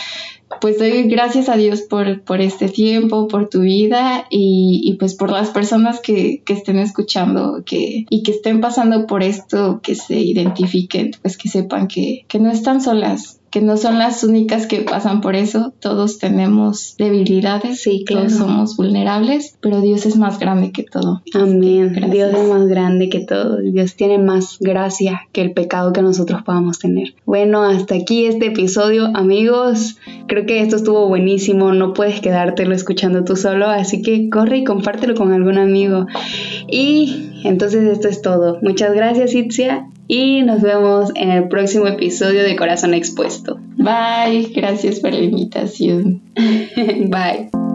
pues 0.60 0.78
doy 0.78 1.08
gracias 1.08 1.48
a 1.48 1.56
Dios 1.56 1.82
por, 1.82 2.22
por 2.22 2.40
este 2.40 2.68
tiempo, 2.68 3.28
por 3.28 3.48
tu 3.48 3.60
vida 3.60 4.26
y, 4.30 4.80
y 4.84 4.94
pues 4.94 5.14
por 5.14 5.30
las 5.30 5.50
personas 5.50 6.00
que, 6.00 6.42
que, 6.44 6.52
estén 6.52 6.78
escuchando 6.78 7.62
que, 7.64 8.06
y 8.08 8.22
que 8.22 8.30
estén 8.30 8.60
pasando 8.60 9.06
por 9.06 9.22
esto, 9.22 9.80
que 9.82 9.94
se 9.94 10.18
identifiquen, 10.18 11.12
pues 11.20 11.36
que 11.36 11.48
sepan 11.48 11.88
que, 11.88 12.24
que 12.28 12.38
no 12.38 12.50
están 12.50 12.80
solas, 12.80 13.35
que 13.50 13.60
no 13.60 13.76
son 13.76 13.98
las 13.98 14.24
únicas 14.24 14.66
que 14.66 14.82
pasan 14.82 15.20
por 15.20 15.36
eso. 15.36 15.72
Todos 15.80 16.18
tenemos 16.18 16.94
debilidades, 16.98 17.80
sí, 17.80 18.04
todos 18.06 18.32
somos 18.32 18.76
vulnerables, 18.76 19.56
pero 19.60 19.80
Dios 19.80 20.06
es 20.06 20.16
más 20.16 20.38
grande 20.38 20.72
que 20.72 20.82
todo. 20.82 21.22
Amén. 21.34 21.94
Dios 22.10 22.34
es 22.34 22.48
más 22.48 22.66
grande 22.66 23.08
que 23.08 23.20
todo. 23.20 23.58
Dios 23.58 23.94
tiene 23.94 24.18
más 24.18 24.58
gracia 24.60 25.22
que 25.32 25.42
el 25.42 25.52
pecado 25.52 25.92
que 25.92 26.02
nosotros 26.02 26.42
podamos 26.42 26.78
tener. 26.78 27.14
Bueno, 27.24 27.62
hasta 27.62 27.94
aquí 27.94 28.26
este 28.26 28.46
episodio, 28.46 29.10
amigos. 29.14 29.96
Creo 30.26 30.44
que 30.46 30.60
esto 30.60 30.76
estuvo 30.76 31.08
buenísimo. 31.08 31.72
No 31.72 31.92
puedes 31.92 32.20
quedártelo 32.20 32.74
escuchando 32.74 33.24
tú 33.24 33.36
solo, 33.36 33.66
así 33.66 34.02
que 34.02 34.28
corre 34.28 34.58
y 34.58 34.64
compártelo 34.64 35.14
con 35.14 35.32
algún 35.32 35.58
amigo. 35.58 36.06
Y 36.68 37.40
entonces 37.44 37.84
esto 37.84 38.08
es 38.08 38.22
todo. 38.22 38.58
Muchas 38.60 38.94
gracias, 38.94 39.34
Itzia 39.34 39.88
y 40.08 40.42
nos 40.42 40.62
vemos 40.62 41.10
en 41.14 41.30
el 41.30 41.48
próximo 41.48 41.86
episodio 41.86 42.42
de 42.42 42.56
Corazón 42.56 42.94
Expuesto. 42.94 43.58
Bye, 43.76 44.52
gracias 44.54 45.00
por 45.00 45.12
la 45.12 45.20
invitación. 45.20 46.22
Bye. 46.36 47.65